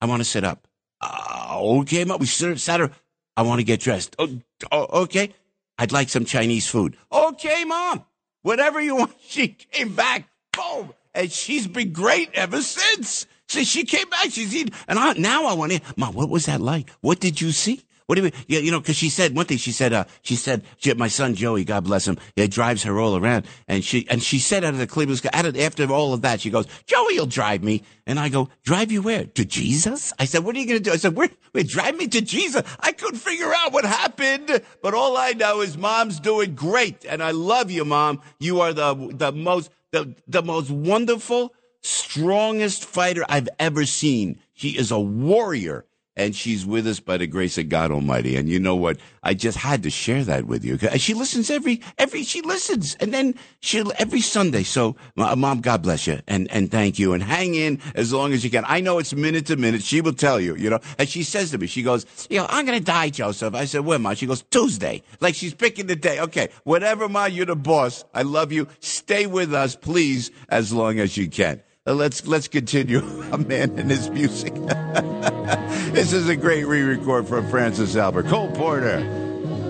I 0.01 0.05
want 0.05 0.19
to 0.19 0.25
sit 0.25 0.43
up. 0.43 0.67
Uh, 1.01 1.57
okay, 1.79 2.03
mom. 2.03 2.19
We 2.19 2.25
sit, 2.25 2.59
sat 2.59 2.81
her. 2.81 2.91
I 3.35 3.43
want 3.43 3.59
to 3.59 3.63
get 3.63 3.79
dressed. 3.79 4.15
Oh, 4.19 4.29
oh, 4.71 5.03
okay. 5.03 5.33
I'd 5.77 5.93
like 5.93 6.09
some 6.09 6.25
Chinese 6.25 6.67
food. 6.67 6.97
Okay, 7.11 7.63
mom. 7.63 8.03
Whatever 8.41 8.81
you 8.81 8.95
want. 8.97 9.15
She 9.25 9.47
came 9.47 9.95
back. 9.95 10.27
Boom. 10.51 10.93
And 11.15 11.31
she's 11.31 11.65
been 11.65 11.93
great 11.93 12.29
ever 12.33 12.61
since. 12.61 13.25
So 13.47 13.63
she 13.63 13.85
came 13.85 14.09
back. 14.09 14.31
She's 14.31 14.53
eating, 14.53 14.73
and 14.89 14.99
I, 14.99 15.13
now 15.13 15.45
I 15.45 15.53
want 15.53 15.71
to. 15.71 15.79
Mom, 15.95 16.13
what 16.13 16.29
was 16.29 16.47
that 16.47 16.59
like? 16.59 16.89
What 16.99 17.21
did 17.21 17.39
you 17.39 17.51
see? 17.51 17.85
What 18.07 18.15
do 18.15 18.21
you, 18.21 18.31
mean? 18.31 18.45
yeah, 18.47 18.59
you 18.59 18.71
know, 18.71 18.79
cause 18.79 18.95
she 18.95 19.09
said 19.09 19.35
one 19.35 19.45
thing, 19.47 19.57
she 19.57 19.73
said, 19.73 19.91
uh, 19.91 20.05
she 20.21 20.37
said, 20.37 20.63
she, 20.77 20.93
my 20.93 21.09
son 21.09 21.35
Joey, 21.35 21.65
God 21.65 21.83
bless 21.83 22.07
him, 22.07 22.17
it 22.37 22.51
drives 22.51 22.83
her 22.83 23.01
all 23.01 23.17
around. 23.17 23.45
And 23.67 23.83
she, 23.83 24.07
and 24.09 24.23
she 24.23 24.39
said 24.39 24.63
out 24.63 24.73
of 24.73 24.79
the 24.79 24.87
Cleveland, 24.87 25.21
out 25.33 25.45
of, 25.45 25.57
after 25.59 25.91
all 25.91 26.13
of 26.13 26.21
that, 26.21 26.39
she 26.39 26.49
goes, 26.49 26.67
Joey 26.85 27.19
will 27.19 27.25
drive 27.25 27.63
me. 27.63 27.83
And 28.05 28.17
I 28.17 28.29
go, 28.29 28.47
drive 28.63 28.93
you 28.93 29.01
where? 29.01 29.25
To 29.25 29.43
Jesus? 29.43 30.13
I 30.17 30.23
said, 30.23 30.45
what 30.45 30.55
are 30.55 30.59
you 30.59 30.65
going 30.65 30.77
to 30.81 30.83
do? 30.85 30.93
I 30.93 30.95
said, 30.95 31.17
where, 31.17 31.29
wait, 31.51 31.67
drive 31.67 31.97
me 31.97 32.07
to 32.07 32.21
Jesus. 32.21 32.63
I 32.79 32.93
couldn't 32.93 33.19
figure 33.19 33.51
out 33.53 33.73
what 33.73 33.83
happened, 33.83 34.61
but 34.81 34.93
all 34.93 35.17
I 35.17 35.33
know 35.33 35.59
is 35.59 35.77
mom's 35.77 36.21
doing 36.21 36.55
great. 36.55 37.03
And 37.03 37.21
I 37.21 37.31
love 37.31 37.71
you, 37.71 37.83
mom. 37.83 38.21
You 38.39 38.61
are 38.61 38.71
the, 38.71 38.95
the 39.13 39.33
most, 39.33 39.69
the, 39.91 40.15
the 40.29 40.43
most 40.43 40.69
wonderful, 40.69 41.53
strongest 41.81 42.85
fighter 42.85 43.25
I've 43.27 43.49
ever 43.59 43.85
seen. 43.85 44.39
She 44.53 44.69
is 44.69 44.91
a 44.91 44.99
warrior 44.99 45.83
and 46.17 46.35
she's 46.35 46.65
with 46.65 46.87
us 46.87 46.99
by 46.99 47.15
the 47.15 47.27
grace 47.27 47.57
of 47.57 47.69
God 47.69 47.91
Almighty. 47.91 48.35
And 48.35 48.49
you 48.49 48.59
know 48.59 48.75
what? 48.75 48.97
I 49.21 49.35
just 49.35 49.57
had 49.57 49.83
to 49.83 49.89
share 49.91 50.23
that 50.23 50.45
with 50.45 50.65
you. 50.65 50.77
She 50.97 51.13
listens 51.13 51.51
every, 51.51 51.81
every, 51.97 52.23
she 52.23 52.41
listens. 52.41 52.95
And 52.95 53.13
then 53.13 53.35
she'll, 53.59 53.93
every 53.99 54.21
Sunday. 54.21 54.63
So, 54.63 54.95
mom, 55.15 55.61
God 55.61 55.83
bless 55.83 56.07
you. 56.07 56.19
And, 56.27 56.51
and 56.51 56.71
thank 56.71 56.97
you. 56.97 57.13
And 57.13 57.21
hang 57.21 57.53
in 57.53 57.79
as 57.93 58.11
long 58.11 58.33
as 58.33 58.43
you 58.43 58.49
can. 58.49 58.65
I 58.67 58.81
know 58.81 58.97
it's 58.97 59.13
minute 59.13 59.45
to 59.45 59.55
minute. 59.55 59.83
She 59.83 60.01
will 60.01 60.13
tell 60.13 60.39
you, 60.39 60.55
you 60.55 60.71
know, 60.71 60.79
and 60.97 61.07
she 61.07 61.21
says 61.21 61.51
to 61.51 61.59
me, 61.59 61.67
she 61.67 61.83
goes, 61.83 62.05
you 62.29 62.39
know, 62.39 62.47
I'm 62.49 62.65
to 62.65 62.79
die, 62.79 63.09
Joseph. 63.09 63.53
I 63.53 63.65
said, 63.65 63.85
when, 63.85 64.01
mom? 64.01 64.15
She 64.15 64.25
goes, 64.25 64.41
Tuesday. 64.41 65.03
Like 65.21 65.35
she's 65.35 65.53
picking 65.53 65.85
the 65.85 65.95
day. 65.95 66.19
Okay. 66.19 66.49
Whatever, 66.63 67.07
mom, 67.07 67.31
you're 67.31 67.45
the 67.45 67.55
boss. 67.55 68.03
I 68.13 68.23
love 68.23 68.51
you. 68.51 68.67
Stay 68.79 69.27
with 69.27 69.53
us, 69.53 69.75
please, 69.75 70.31
as 70.49 70.73
long 70.73 70.99
as 70.99 71.15
you 71.15 71.29
can. 71.29 71.61
Uh, 71.87 71.93
let's 71.93 72.27
let's 72.27 72.49
continue. 72.49 72.99
A 73.31 73.37
man 73.37 73.79
and 73.79 73.89
his 73.89 74.09
music. 74.09 74.53
this 75.93 76.11
is 76.11 76.27
a 76.27 76.35
great 76.35 76.65
re-record 76.65 77.27
from 77.27 77.49
Francis 77.49 77.95
Albert, 77.95 78.27
Cole 78.27 78.51
Porter, 78.51 78.99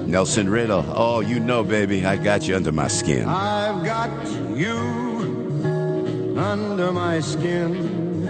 Nelson 0.08 0.50
Riddle. 0.50 0.84
Oh, 0.88 1.20
you 1.20 1.40
know, 1.40 1.64
baby, 1.64 2.04
I 2.06 2.18
got 2.18 2.48
you 2.48 2.56
under 2.56 2.72
my 2.72 2.88
skin. 2.88 3.28
I've 3.28 3.86
got 3.86 4.10
you 4.58 6.36
under 6.38 6.92
my 6.92 7.20
skin. 7.20 8.28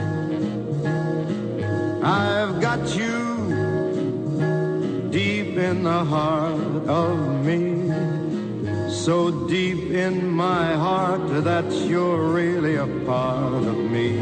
I've 2.03 2.61
got 2.61 2.95
you 2.95 3.47
deep 5.11 5.57
in 5.57 5.83
the 5.83 6.03
heart 6.03 6.87
of 6.87 7.45
me 7.45 7.86
so 9.07 9.31
deep 9.47 9.91
in 9.91 10.29
my 10.29 10.73
heart 10.75 11.21
that 11.45 11.71
you're 11.71 12.21
really 12.23 12.75
a 12.75 12.87
part 13.05 13.63
of 13.63 13.77
me. 13.77 14.19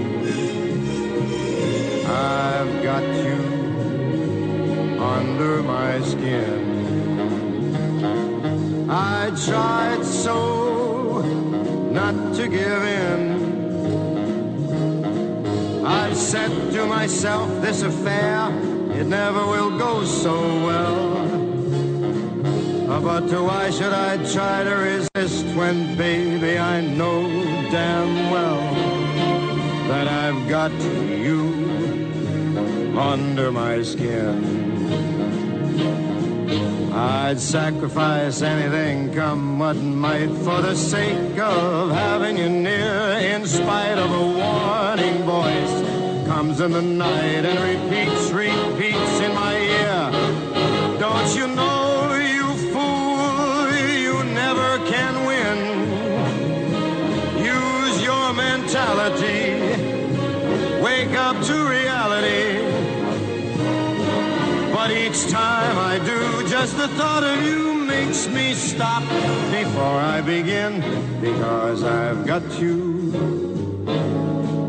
I've 2.05 2.83
got 2.83 3.03
you 3.25 3.39
under 5.01 5.63
my 5.63 5.99
skin. 6.01 6.61
I 8.87 9.31
tried 9.47 10.05
so 10.05 11.21
not 11.89 12.35
to 12.35 12.47
give 12.47 12.83
in. 13.01 13.21
I 15.83 16.13
said 16.13 16.51
to 16.73 16.85
myself, 16.85 17.49
this 17.63 17.81
affair, 17.81 18.51
it 18.91 19.07
never 19.07 19.47
will 19.47 19.79
go 19.79 20.03
so 20.05 20.35
well. 20.67 20.84
But 23.05 23.29
why 23.29 23.69
should 23.69 23.93
I 23.93 24.17
try 24.33 24.63
to 24.63 24.75
resist 24.89 25.45
when, 25.55 25.95
baby, 25.95 26.57
I 26.57 26.81
know 26.81 27.21
damn 27.69 28.31
well 28.31 28.59
that 29.89 30.07
I've 30.07 30.49
got 30.49 30.71
you 30.71 31.53
under 32.97 33.51
my 33.51 33.83
skin. 33.83 34.33
I'd 36.91 37.39
sacrifice 37.39 38.41
anything, 38.41 39.13
come 39.13 39.59
what 39.59 39.75
might, 39.75 40.31
for 40.43 40.63
the 40.63 40.75
sake 40.75 41.37
of 41.37 41.91
having 41.91 42.39
you 42.39 42.49
near, 42.49 43.19
in 43.33 43.45
spite 43.45 43.99
of 43.99 44.09
a 44.09 44.25
warning 44.41 45.21
voice. 45.25 46.25
Comes 46.25 46.59
in 46.59 46.71
the 46.71 46.81
night 46.81 47.45
and 47.45 47.59
repeats, 47.69 48.31
repeats 48.31 49.19
in 49.19 49.31
my 49.35 49.55
ear. 49.55 50.97
Don't 50.99 51.35
you 51.35 51.47
know? 51.55 51.64
Wake 61.05 61.17
up 61.17 61.39
to 61.43 61.69
reality. 61.69 62.63
But 64.73 64.89
each 64.89 65.29
time 65.29 65.77
I 65.77 65.99
do, 66.03 66.49
just 66.49 66.77
the 66.77 66.87
thought 66.87 67.23
of 67.23 67.43
you 67.45 67.75
makes 67.75 68.27
me 68.27 68.55
stop 68.55 69.03
before 69.51 69.83
I 69.83 70.21
begin. 70.21 70.81
Because 71.21 71.83
I've 71.83 72.25
got 72.25 72.41
you 72.59 73.13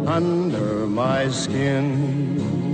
under 0.07 0.87
my 0.87 1.31
skin. 1.31 2.66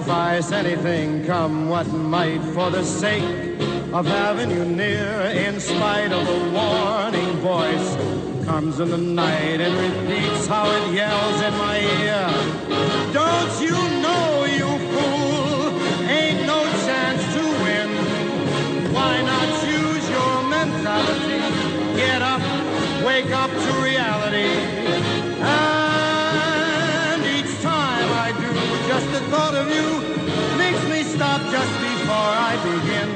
Sacrifice 0.00 0.52
anything, 0.52 1.26
come 1.26 1.68
what 1.68 1.86
might, 1.88 2.40
for 2.54 2.70
the 2.70 2.82
sake 2.82 3.22
of 3.92 4.06
having 4.06 4.50
you 4.50 4.64
near, 4.64 5.20
in 5.46 5.60
spite 5.60 6.10
of 6.10 6.26
the 6.26 6.38
warning 6.56 7.36
voice. 7.40 7.96
Comes 8.46 8.80
in 8.80 8.88
the 8.90 8.96
night 8.96 9.60
and 9.60 9.74
repeats 9.76 10.46
how 10.46 10.64
it 10.70 10.94
yells 10.94 11.42
in 11.42 11.54
my 11.58 11.78
ear. 12.00 12.28
Don't 13.12 13.60
you 13.60 13.76
know, 14.00 14.44
you 14.46 14.70
fool, 14.90 15.68
ain't 16.08 16.46
no 16.46 16.60
chance 16.86 17.22
to 17.34 17.42
win. 17.64 18.94
Why 18.94 19.20
not 19.20 19.48
use 19.68 20.08
your 20.08 20.42
mentality? 20.48 21.40
Get 21.96 22.22
up, 22.22 22.40
wake 23.04 23.30
up 23.32 23.50
to 23.50 23.72
reality. 23.82 24.79
Thought 29.30 29.54
of 29.54 29.68
you 29.70 29.86
makes 30.58 30.82
me 30.92 31.04
stop 31.04 31.40
just 31.52 31.72
before 31.88 32.30
I 32.50 32.52
begin. 32.70 33.08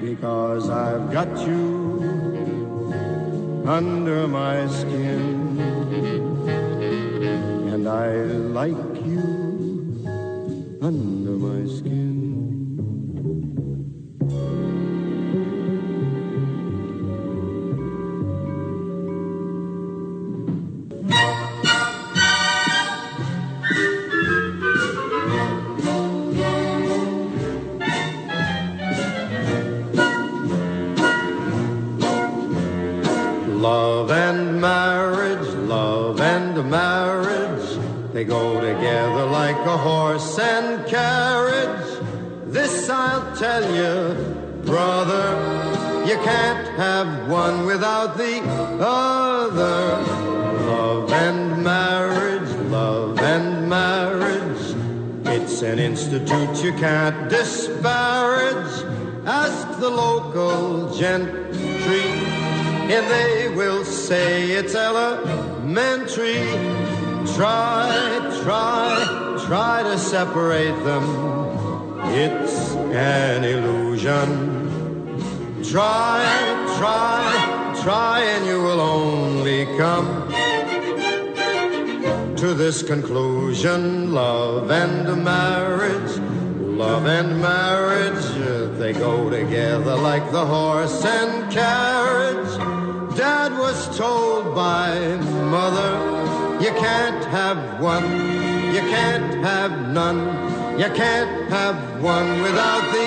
Because 0.00 0.70
I've 0.70 1.10
got 1.10 1.28
you 1.46 1.64
under 3.66 4.28
my 4.28 4.68
skin. 4.68 5.58
And 7.72 7.88
I 7.88 8.08
like 8.60 8.94
you 9.10 9.24
under 10.80 11.25
a 39.66 39.76
horse 39.76 40.38
and 40.38 40.86
carriage. 40.86 41.86
This 42.46 42.88
I'll 42.88 43.36
tell 43.36 43.64
you, 43.74 44.14
brother, 44.64 46.04
you 46.06 46.16
can't 46.16 46.68
have 46.76 47.28
one 47.28 47.66
without 47.66 48.16
the 48.16 48.40
other. 48.80 50.02
Love 50.66 51.12
and 51.12 51.64
marriage, 51.64 52.50
love 52.70 53.18
and 53.20 53.68
marriage. 53.68 54.74
It's 55.26 55.62
an 55.62 55.78
institute 55.78 56.62
you 56.62 56.72
can't 56.74 57.28
disparage. 57.28 58.84
Ask 59.26 59.80
the 59.80 59.90
local 59.90 60.94
gentry, 60.94 62.08
and 62.94 63.10
they 63.10 63.48
will 63.48 63.84
say 63.84 64.52
it's 64.52 64.74
elementary. 64.74 66.85
Try, 67.34 68.40
try, 68.42 69.44
try 69.46 69.82
to 69.82 69.98
separate 69.98 70.78
them. 70.84 71.04
It's 72.10 72.70
an 72.92 73.44
illusion. 73.44 74.56
Try, 75.62 76.24
try, 76.78 77.74
try, 77.82 78.20
and 78.20 78.46
you 78.46 78.62
will 78.62 78.80
only 78.80 79.66
come 79.76 80.32
to 82.36 82.54
this 82.54 82.82
conclusion 82.82 84.12
love 84.12 84.70
and 84.70 85.24
marriage. 85.24 86.18
Love 86.76 87.06
and 87.06 87.40
marriage, 87.40 88.24
they 88.78 88.92
go 88.92 89.30
together 89.30 89.96
like 89.96 90.30
the 90.30 90.44
horse 90.44 91.04
and 91.04 91.50
carriage. 91.50 92.58
Dad 93.16 93.52
was 93.58 93.96
told 93.96 94.54
by 94.54 95.16
mother, 95.16 96.15
you 96.66 96.72
can't 96.72 97.24
have 97.26 97.80
one, 97.80 98.02
you 98.74 98.80
can't 98.80 99.34
have 99.44 99.92
none, 99.92 100.18
you 100.76 100.88
can't 100.96 101.48
have 101.48 102.02
one 102.02 102.42
without 102.42 102.90
the 102.92 103.06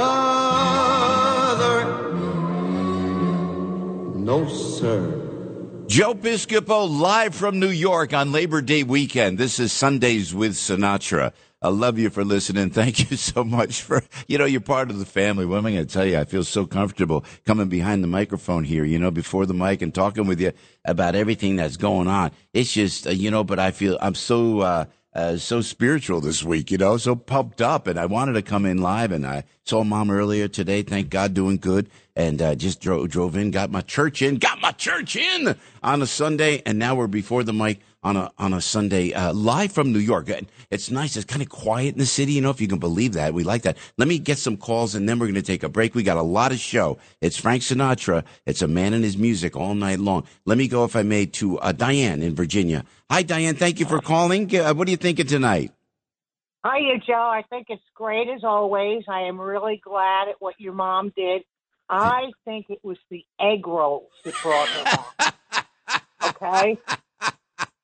other. 0.00 1.84
No, 4.18 4.48
sir. 4.48 5.22
Joe 5.86 6.14
Piscopo 6.14 6.90
live 7.00 7.32
from 7.32 7.60
New 7.60 7.68
York 7.68 8.12
on 8.12 8.32
Labor 8.32 8.60
Day 8.60 8.82
weekend. 8.82 9.38
This 9.38 9.60
is 9.60 9.72
Sundays 9.72 10.34
with 10.34 10.54
Sinatra. 10.54 11.32
I 11.66 11.70
love 11.70 11.98
you 11.98 12.10
for 12.10 12.24
listening. 12.24 12.70
Thank 12.70 13.10
you 13.10 13.16
so 13.16 13.42
much 13.42 13.82
for, 13.82 14.04
you 14.28 14.38
know, 14.38 14.44
you're 14.44 14.60
part 14.60 14.88
of 14.88 15.00
the 15.00 15.04
family. 15.04 15.44
What 15.44 15.58
am 15.58 15.66
I 15.66 15.72
going 15.72 15.86
to 15.86 15.92
tell 15.92 16.06
you? 16.06 16.16
I 16.16 16.24
feel 16.24 16.44
so 16.44 16.64
comfortable 16.64 17.24
coming 17.44 17.68
behind 17.68 18.04
the 18.04 18.08
microphone 18.08 18.62
here, 18.62 18.84
you 18.84 19.00
know, 19.00 19.10
before 19.10 19.46
the 19.46 19.54
mic 19.54 19.82
and 19.82 19.92
talking 19.92 20.28
with 20.28 20.40
you 20.40 20.52
about 20.84 21.16
everything 21.16 21.56
that's 21.56 21.76
going 21.76 22.06
on. 22.06 22.30
It's 22.54 22.72
just, 22.72 23.08
uh, 23.08 23.10
you 23.10 23.32
know, 23.32 23.42
but 23.42 23.58
I 23.58 23.72
feel 23.72 23.98
I'm 24.00 24.14
so, 24.14 24.60
uh, 24.60 24.84
uh, 25.12 25.38
so 25.38 25.60
spiritual 25.60 26.20
this 26.20 26.44
week, 26.44 26.70
you 26.70 26.78
know, 26.78 26.98
so 26.98 27.16
pumped 27.16 27.60
up. 27.60 27.88
And 27.88 27.98
I 27.98 28.06
wanted 28.06 28.34
to 28.34 28.42
come 28.42 28.64
in 28.64 28.78
live. 28.78 29.10
And 29.10 29.26
I 29.26 29.42
saw 29.64 29.82
mom 29.82 30.12
earlier 30.12 30.46
today. 30.46 30.82
Thank 30.82 31.10
God, 31.10 31.34
doing 31.34 31.56
good. 31.56 31.90
And 32.14 32.40
uh, 32.40 32.54
just 32.54 32.80
drove 32.80 33.08
drove 33.08 33.34
in, 33.34 33.50
got 33.50 33.70
my 33.70 33.80
church 33.80 34.22
in, 34.22 34.36
got 34.36 34.60
my 34.60 34.70
church 34.70 35.16
in 35.16 35.56
on 35.82 36.00
a 36.00 36.06
Sunday. 36.06 36.62
And 36.64 36.78
now 36.78 36.94
we're 36.94 37.08
before 37.08 37.42
the 37.42 37.52
mic 37.52 37.80
on 38.06 38.16
a 38.16 38.30
on 38.38 38.54
a 38.54 38.60
Sunday 38.60 39.12
uh, 39.12 39.32
live 39.32 39.72
from 39.72 39.92
New 39.92 39.98
York. 39.98 40.30
It's 40.70 40.90
nice. 40.92 41.16
It's 41.16 41.24
kind 41.24 41.42
of 41.42 41.48
quiet 41.48 41.94
in 41.94 41.98
the 41.98 42.06
city, 42.06 42.32
you 42.32 42.40
know, 42.40 42.50
if 42.50 42.60
you 42.60 42.68
can 42.68 42.78
believe 42.78 43.14
that. 43.14 43.34
We 43.34 43.42
like 43.42 43.62
that. 43.62 43.76
Let 43.98 44.06
me 44.06 44.20
get 44.20 44.38
some 44.38 44.56
calls, 44.56 44.94
and 44.94 45.08
then 45.08 45.18
we're 45.18 45.26
going 45.26 45.34
to 45.34 45.42
take 45.42 45.64
a 45.64 45.68
break. 45.68 45.96
We 45.96 46.04
got 46.04 46.16
a 46.16 46.22
lot 46.22 46.52
of 46.52 46.58
show. 46.58 46.98
It's 47.20 47.36
Frank 47.36 47.62
Sinatra. 47.62 48.24
It's 48.46 48.62
a 48.62 48.68
man 48.68 48.94
and 48.94 49.02
his 49.02 49.16
music 49.18 49.56
all 49.56 49.74
night 49.74 49.98
long. 49.98 50.24
Let 50.44 50.56
me 50.56 50.68
go, 50.68 50.84
if 50.84 50.94
I 50.94 51.02
may, 51.02 51.26
to 51.26 51.58
uh, 51.58 51.72
Diane 51.72 52.22
in 52.22 52.36
Virginia. 52.36 52.84
Hi, 53.10 53.22
Diane. 53.22 53.56
Thank 53.56 53.80
you 53.80 53.86
for 53.86 54.00
calling. 54.00 54.54
Uh, 54.54 54.72
what 54.72 54.86
are 54.86 54.90
you 54.92 54.96
thinking 54.96 55.26
tonight? 55.26 55.72
Hiya, 56.64 56.98
Joe. 57.04 57.12
I 57.14 57.42
think 57.50 57.66
it's 57.70 57.82
great 57.94 58.28
as 58.28 58.44
always. 58.44 59.02
I 59.08 59.22
am 59.22 59.40
really 59.40 59.80
glad 59.82 60.28
at 60.28 60.36
what 60.40 60.54
your 60.58 60.74
mom 60.74 61.12
did. 61.16 61.42
I 61.88 62.32
think 62.44 62.66
it 62.70 62.80
was 62.84 62.98
the 63.10 63.24
egg 63.40 63.66
rolls 63.66 64.10
that 64.24 64.34
brought 64.42 64.68
her 64.68 64.98
on. 65.18 65.32
Okay? 66.26 66.76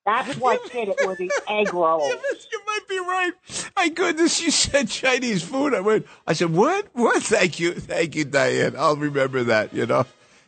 That's 0.05 0.37
what 0.39 0.71
did 0.71 0.89
it, 0.89 0.97
were 1.05 1.15
the 1.15 1.31
egg 1.47 1.73
rolls. 1.73 2.09
You 2.51 2.61
might 2.65 2.87
be 2.89 2.99
right. 2.99 3.31
My 3.75 3.89
goodness, 3.89 4.41
you 4.41 4.51
said 4.51 4.89
Chinese 4.89 5.43
food. 5.43 5.73
I 5.73 5.79
went, 5.79 6.05
I 6.27 6.33
said, 6.33 6.51
what? 6.51 6.87
What? 6.93 7.23
Thank 7.23 7.59
you. 7.59 7.73
Thank 7.73 8.15
you, 8.15 8.25
Diane. 8.25 8.75
I'll 8.77 8.95
remember 8.95 9.43
that, 9.43 9.73
you 9.73 9.85
know. 9.85 10.05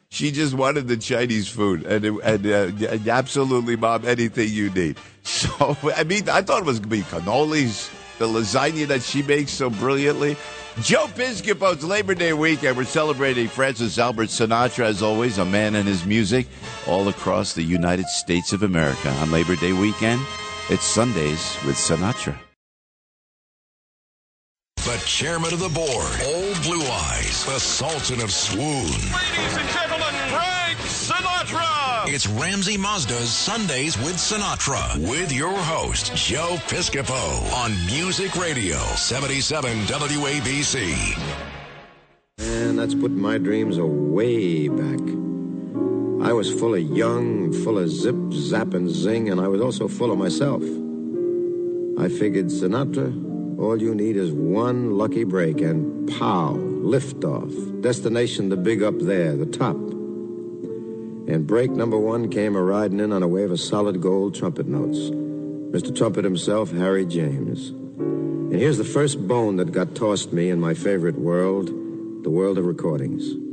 She 0.10 0.32
just 0.32 0.54
wanted 0.54 0.88
the 0.88 0.98
Chinese 0.98 1.50
food, 1.50 1.86
and, 1.86 2.06
it, 2.06 2.14
and 2.24 3.08
uh, 3.08 3.12
absolutely, 3.12 3.76
mom, 3.76 4.06
anything 4.06 4.48
you 4.50 4.70
need. 4.70 4.98
So, 5.24 5.76
I 5.96 6.04
mean, 6.04 6.30
I 6.30 6.42
thought 6.42 6.60
it 6.60 6.66
was 6.66 6.80
going 6.80 6.90
to 6.90 6.98
be 6.98 7.02
cannolis, 7.02 7.92
the 8.18 8.28
lasagna 8.28 8.88
that 8.88 9.02
she 9.02 9.24
makes 9.24 9.52
so 9.52 9.70
brilliantly. 9.70 10.38
Joe 10.82 11.06
Piscopo's 11.08 11.86
Labor 11.86 12.16
Day 12.16 12.34
weekend. 12.34 12.76
We're 12.76 12.84
celebrating 12.84 13.48
Francis 13.48 13.98
Albert 13.98 14.28
Sinatra, 14.28 14.84
as 14.84 15.02
always, 15.02 15.38
a 15.38 15.46
man 15.46 15.76
and 15.76 15.88
his 15.88 16.06
music, 16.06 16.48
all 16.86 17.08
across 17.08 17.54
the 17.54 17.64
United 17.64 18.08
States 18.08 18.52
of 18.52 18.62
America. 18.62 19.10
On 19.22 19.32
Labor 19.32 19.56
Day 19.56 19.72
weekend, 19.72 20.22
it's 20.70 20.84
Sundays 20.84 21.58
with 21.66 21.78
Sinatra. 21.78 22.38
The 24.76 25.02
chairman 25.06 25.54
of 25.54 25.60
the 25.60 25.70
board, 25.70 26.12
Old 26.26 26.62
Blue 26.64 26.86
Eyes, 26.86 27.46
the 27.46 27.58
Sultan 27.58 28.20
of 28.22 28.30
Swoon. 28.32 28.66
Ladies 28.66 29.58
and 29.58 29.70
gentlemen, 29.70 29.70
Frank 29.70 29.70
Sinatra. 29.70 29.95
It's 32.08 32.28
Ramsey 32.28 32.78
Mazda's 32.78 33.32
Sundays 33.32 33.98
with 33.98 34.18
Sinatra 34.18 34.96
with 35.10 35.32
your 35.32 35.58
host, 35.58 36.16
Joe 36.16 36.56
Piscopo 36.68 37.52
on 37.52 37.72
Music 37.88 38.36
Radio 38.36 38.78
77 38.78 39.72
WABC. 39.88 41.18
And 42.38 42.78
that's 42.78 42.94
putting 42.94 43.20
my 43.20 43.40
dreams 43.40 43.80
away 43.80 44.68
back. 44.68 45.00
I 46.30 46.32
was 46.32 46.54
full 46.54 46.76
of 46.76 46.82
young, 46.82 47.52
full 47.64 47.80
of 47.80 47.90
zip, 47.90 48.16
zap, 48.32 48.76
and 48.76 48.88
zing, 48.88 49.30
and 49.32 49.42
I 49.42 49.48
was 49.48 49.60
also 49.60 49.88
full 49.88 50.12
of 50.12 50.20
myself. 50.20 50.62
I 50.62 52.08
figured, 52.08 52.48
Sinatra, 52.48 53.60
all 53.60 53.82
you 53.82 53.96
need 53.96 54.16
is 54.16 54.32
one 54.32 54.96
lucky 54.96 55.24
break, 55.24 55.60
and 55.60 56.08
pow, 56.20 56.54
liftoff. 56.54 57.82
Destination 57.82 58.50
the 58.50 58.58
big 58.58 58.84
up 58.84 59.00
there, 59.00 59.36
the 59.36 59.48
top. 59.48 59.76
And 61.28 61.48
break 61.48 61.72
number 61.72 61.98
one 61.98 62.30
came 62.30 62.56
a 62.56 62.62
riding 62.62 63.00
in 63.00 63.12
on 63.12 63.24
a 63.24 63.28
wave 63.28 63.52
of 63.52 63.60
solid 63.60 64.02
gold 64.02 64.36
trumpet 64.36 64.68
notes. 64.68 64.98
Mr. 65.76 65.96
Trumpet 65.96 66.24
himself, 66.24 66.72
Harry 66.72 67.06
James. 67.06 67.70
And 67.70 68.56
here's 68.56 68.78
the 68.78 68.84
first 68.84 69.28
bone 69.28 69.58
that 69.58 69.72
got 69.72 69.96
tossed 69.96 70.32
me 70.32 70.50
in 70.50 70.60
my 70.60 70.74
favorite 70.74 71.18
world, 71.18 71.68
the 72.24 72.30
world 72.30 72.58
of 72.58 72.66
recordings. 72.66 73.45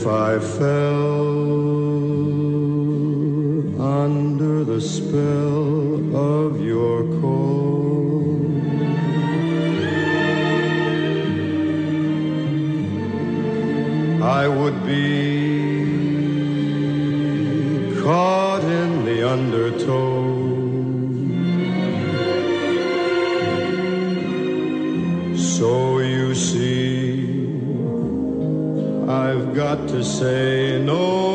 If 0.00 0.06
I 0.06 0.38
fell 0.38 1.20
under 3.78 4.64
the 4.64 4.80
spell 4.80 6.16
of 6.16 6.58
your 6.58 7.04
call, 7.20 8.32
I 14.22 14.48
would 14.48 14.86
be 14.86 15.10
caught 18.02 18.64
in 18.64 19.04
the 19.04 19.28
undertow. 19.28 20.09
Got 29.76 29.88
to 29.88 30.02
say 30.02 30.82
no. 30.82 31.00
No. 31.00 31.29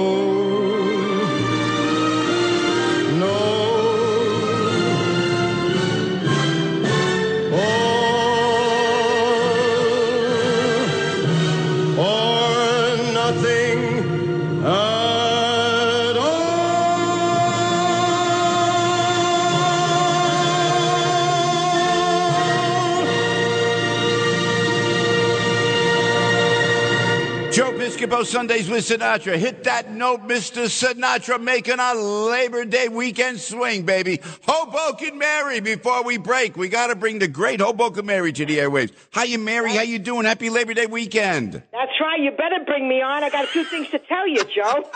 Sundays 28.26 28.69
with 28.69 28.88
Sinatra. 28.88 29.38
Hit 29.38 29.63
that 29.65 29.91
note, 29.91 30.28
Mr. 30.28 30.65
Sinatra, 30.65 31.41
making 31.41 31.80
a 31.80 31.93
Labor 31.93 32.65
Day 32.65 32.89
weekend 32.89 33.39
swing, 33.39 33.84
baby. 33.84 34.19
Hoboken 34.47 35.17
Mary, 35.17 35.59
before 35.59 36.03
we 36.03 36.17
break, 36.17 36.57
we 36.57 36.67
got 36.67 36.88
to 36.88 36.95
bring 36.95 37.19
the 37.19 37.28
great 37.28 37.61
Hoboken 37.61 38.05
Mary 38.05 38.34
to 38.34 38.45
the 38.45 38.57
airwaves. 38.57 38.91
How 39.11 39.23
you, 39.23 39.38
Mary? 39.38 39.73
How 39.73 39.84
you 39.84 39.99
doing? 39.99 40.26
Happy 40.26 40.49
Labor 40.49 40.73
Day 40.73 40.88
weekend. 40.88 41.63
That's 41.71 41.91
right. 42.01 42.19
You 42.19 42.32
better 42.32 42.63
bring 42.65 42.89
me 42.89 43.01
on. 43.01 43.23
I 43.23 43.30
got 43.30 43.45
a 43.45 43.47
few 43.47 43.63
things 43.63 43.89
to 43.89 43.99
tell 43.99 44.28
you, 44.28 44.43
Joe. 44.43 44.89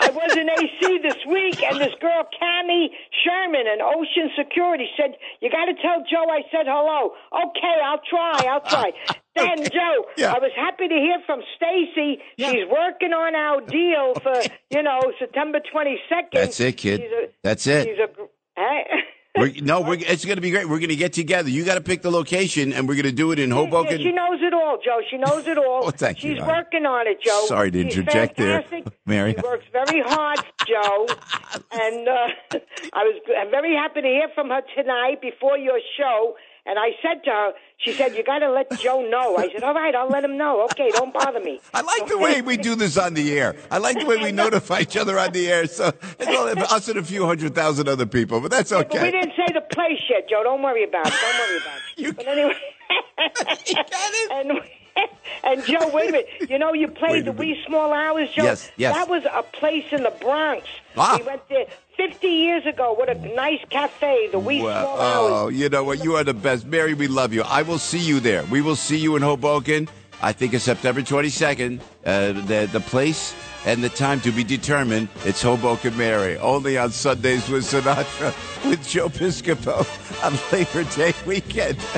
I 0.00 0.10
was 0.10 0.36
in 0.36 0.48
AC 0.48 0.98
this 1.02 1.18
week, 1.26 1.62
and 1.62 1.80
this 1.80 1.94
girl, 2.00 2.22
Cammy 2.40 2.88
Sherman, 3.24 3.66
in 3.66 3.80
Ocean 3.82 4.30
Security, 4.38 4.88
said, 4.96 5.16
You 5.40 5.50
got 5.50 5.64
to 5.66 5.74
tell 5.74 6.04
Joe 6.08 6.30
I 6.30 6.42
said 6.50 6.66
hello. 6.66 7.12
Okay, 7.32 7.80
I'll 7.84 8.00
try. 8.08 8.46
I'll 8.48 8.60
try. 8.60 8.92
Then, 9.36 9.64
Joe, 9.64 10.04
I 10.28 10.38
was 10.38 10.52
happy 10.56 10.88
to 10.88 10.94
hear 10.94 11.18
from 11.26 11.40
Stacy. 11.56 12.20
She's 12.38 12.66
working 12.70 13.12
on 13.12 13.34
our 13.34 13.60
deal 13.66 14.14
for, 14.22 14.40
you 14.70 14.82
know, 14.82 15.00
September 15.18 15.58
22nd. 15.74 16.30
That's 16.32 16.60
it, 16.60 16.76
kid. 16.76 17.00
A- 17.00 17.28
That's 17.42 17.66
it. 17.66 17.84
She's 17.88 17.98
a, 17.98 18.08
hey? 18.56 18.84
We're, 19.36 19.50
no, 19.62 19.80
we're, 19.80 19.94
it's 19.94 20.24
going 20.24 20.36
to 20.36 20.40
be 20.40 20.52
great. 20.52 20.68
We're 20.68 20.78
going 20.78 20.90
to 20.90 20.94
get 20.94 21.12
together. 21.12 21.50
You 21.50 21.64
got 21.64 21.74
to 21.74 21.80
pick 21.80 22.02
the 22.02 22.10
location, 22.12 22.72
and 22.72 22.86
we're 22.86 22.94
going 22.94 23.06
to 23.06 23.10
do 23.10 23.32
it 23.32 23.40
in 23.40 23.48
Yeah, 23.50 23.56
Hoboken. 23.56 23.98
she 23.98 24.12
knows 24.12 24.38
it 24.40 24.54
all, 24.54 24.78
Joe. 24.80 25.00
She 25.10 25.16
knows 25.16 25.48
it 25.48 25.58
all. 25.58 25.64
Oh, 25.88 25.90
thank 25.90 26.22
you, 26.22 26.34
She's 26.36 26.40
Mary. 26.40 26.52
working 26.52 26.86
on 26.86 27.08
it, 27.08 27.20
Joe. 27.20 27.42
Sorry 27.48 27.72
to 27.72 27.82
She's 27.82 27.96
interject 27.96 28.36
there. 28.36 28.64
Mary. 29.06 29.34
She 29.36 29.42
works 29.44 29.64
very 29.72 30.02
hard, 30.06 30.38
Joe. 30.68 31.06
and 31.72 32.06
uh, 32.08 32.28
I 32.92 33.02
was 33.02 33.20
I'm 33.36 33.50
very 33.50 33.74
happy 33.74 34.02
to 34.02 34.06
hear 34.06 34.28
from 34.36 34.50
her 34.50 34.60
tonight 34.76 35.20
before 35.20 35.58
your 35.58 35.80
show. 35.98 36.36
And 36.66 36.78
I 36.78 36.92
said 37.02 37.22
to 37.24 37.30
her, 37.30 37.52
she 37.76 37.92
said, 37.92 38.16
"You 38.16 38.24
got 38.24 38.38
to 38.38 38.50
let 38.50 38.70
Joe 38.80 39.02
know." 39.02 39.36
I 39.36 39.50
said, 39.52 39.62
"All 39.62 39.74
right, 39.74 39.94
I'll 39.94 40.08
let 40.08 40.24
him 40.24 40.38
know. 40.38 40.64
Okay, 40.64 40.90
don't 40.92 41.12
bother 41.12 41.40
me." 41.40 41.60
I 41.74 41.82
like 41.82 42.08
the 42.08 42.16
way 42.16 42.40
we 42.40 42.56
do 42.56 42.74
this 42.74 42.96
on 42.96 43.12
the 43.12 43.38
air. 43.38 43.54
I 43.70 43.76
like 43.78 43.98
the 43.98 44.06
way 44.06 44.16
we 44.16 44.32
notify 44.32 44.80
each 44.80 44.96
other 44.96 45.18
on 45.18 45.32
the 45.32 45.46
air. 45.52 45.66
So 45.66 45.92
it's 46.18 46.26
only 46.26 46.62
us 46.62 46.88
and 46.88 46.98
a 46.98 47.02
few 47.02 47.26
hundred 47.26 47.54
thousand 47.54 47.88
other 47.88 48.06
people, 48.06 48.40
but 48.40 48.50
that's 48.50 48.70
But 48.70 48.90
we 48.90 49.10
didn't 49.10 49.32
say 49.36 49.52
the 49.52 49.60
place 49.60 50.00
yet, 50.08 50.28
Joe. 50.30 50.42
Don't 50.42 50.62
worry 50.62 50.84
about 50.84 51.06
it. 51.06 51.12
Don't 51.20 51.38
worry 51.38 51.58
about 51.58 51.78
it. 51.98 52.16
But 52.16 52.28
anyway, 52.28 52.56
and 54.30 54.60
and 55.44 55.64
Joe, 55.64 55.88
wait 55.92 56.08
a 56.08 56.12
minute. 56.12 56.28
You 56.48 56.58
know, 56.58 56.72
you 56.72 56.88
played 56.88 57.24
the 57.24 57.32
wee 57.32 57.62
small 57.66 57.92
hours, 57.92 58.30
Joe. 58.30 58.44
Yes, 58.44 58.70
yes. 58.76 58.94
That 58.94 59.08
was 59.08 59.24
a 59.24 59.42
place 59.42 59.86
in 59.92 60.02
the 60.02 60.12
Bronx. 60.20 60.66
Ah. 60.96 61.16
We 61.18 61.26
went 61.26 61.48
there 61.48 61.66
50 61.96 62.26
years 62.26 62.66
ago. 62.66 62.92
What 62.92 63.08
a 63.08 63.14
nice 63.34 63.60
cafe, 63.70 64.28
the 64.30 64.38
wee 64.38 64.62
Well, 64.62 64.84
small 64.84 65.00
hours. 65.00 65.32
oh, 65.32 65.48
you 65.48 65.68
know 65.68 65.84
what? 65.84 66.02
You 66.04 66.16
are 66.16 66.24
the 66.24 66.34
best. 66.34 66.66
Mary, 66.66 66.94
we 66.94 67.08
love 67.08 67.32
you. 67.32 67.42
I 67.42 67.62
will 67.62 67.78
see 67.78 67.98
you 67.98 68.20
there. 68.20 68.44
We 68.44 68.62
will 68.62 68.76
see 68.76 68.98
you 68.98 69.16
in 69.16 69.22
Hoboken. 69.22 69.88
I 70.22 70.32
think 70.32 70.54
it's 70.54 70.64
September 70.64 71.02
22nd. 71.02 71.80
Uh, 72.04 72.32
the, 72.32 72.68
the 72.72 72.80
place 72.80 73.34
and 73.66 73.82
the 73.82 73.88
time 73.88 74.20
to 74.20 74.30
be 74.30 74.44
determined. 74.44 75.08
It's 75.24 75.42
Hoboken 75.42 75.96
Mary. 75.96 76.38
Only 76.38 76.78
on 76.78 76.92
Sundays 76.92 77.48
with 77.48 77.64
Sinatra 77.64 78.32
with 78.70 78.86
Joe 78.86 79.08
Piscopo 79.08 79.84
on 80.24 80.38
Labor 80.52 80.84
Day 80.94 81.12
weekend. 81.26 81.78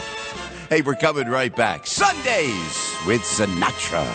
hey, 0.69 0.83
we're 0.83 0.95
coming 0.95 1.29
right 1.29 1.55
back. 1.55 1.87
Sundays 1.87 2.95
with 3.07 3.23
Sinatra. 3.23 4.07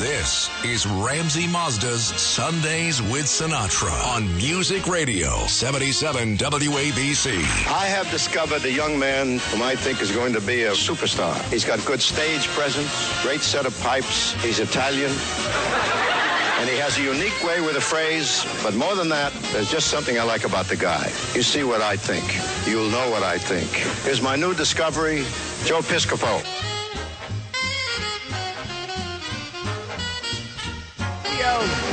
This 0.00 0.48
is 0.64 0.86
Ramsey 0.86 1.46
Mazda's 1.46 2.04
Sundays 2.04 3.02
with 3.02 3.26
Sinatra 3.26 3.92
on 4.16 4.34
Music 4.36 4.86
Radio 4.86 5.28
77 5.46 6.38
WABC. 6.38 7.36
I 7.70 7.84
have 7.84 8.10
discovered 8.10 8.64
a 8.64 8.72
young 8.72 8.98
man 8.98 9.38
whom 9.50 9.60
I 9.60 9.74
think 9.74 10.00
is 10.00 10.10
going 10.10 10.32
to 10.32 10.40
be 10.40 10.62
a 10.62 10.72
superstar. 10.72 11.38
He's 11.50 11.66
got 11.66 11.84
good 11.84 12.00
stage 12.00 12.46
presence, 12.48 13.22
great 13.22 13.40
set 13.40 13.66
of 13.66 13.78
pipes. 13.80 14.32
He's 14.42 14.58
Italian. 14.58 15.10
And 16.60 16.68
he 16.68 16.76
has 16.76 16.98
a 16.98 17.02
unique 17.02 17.42
way 17.42 17.62
with 17.62 17.76
a 17.76 17.80
phrase, 17.80 18.44
but 18.62 18.74
more 18.74 18.94
than 18.94 19.08
that, 19.08 19.32
there's 19.50 19.70
just 19.70 19.88
something 19.88 20.18
I 20.18 20.24
like 20.24 20.44
about 20.44 20.66
the 20.66 20.76
guy. 20.76 21.06
You 21.34 21.42
see 21.42 21.64
what 21.64 21.80
I 21.80 21.96
think. 21.96 22.22
You'll 22.68 22.90
know 22.90 23.08
what 23.08 23.22
I 23.22 23.38
think. 23.38 23.70
Here's 24.04 24.20
my 24.20 24.36
new 24.36 24.52
discovery, 24.52 25.24
Joe 25.64 25.80
Piscopo. 25.80 26.44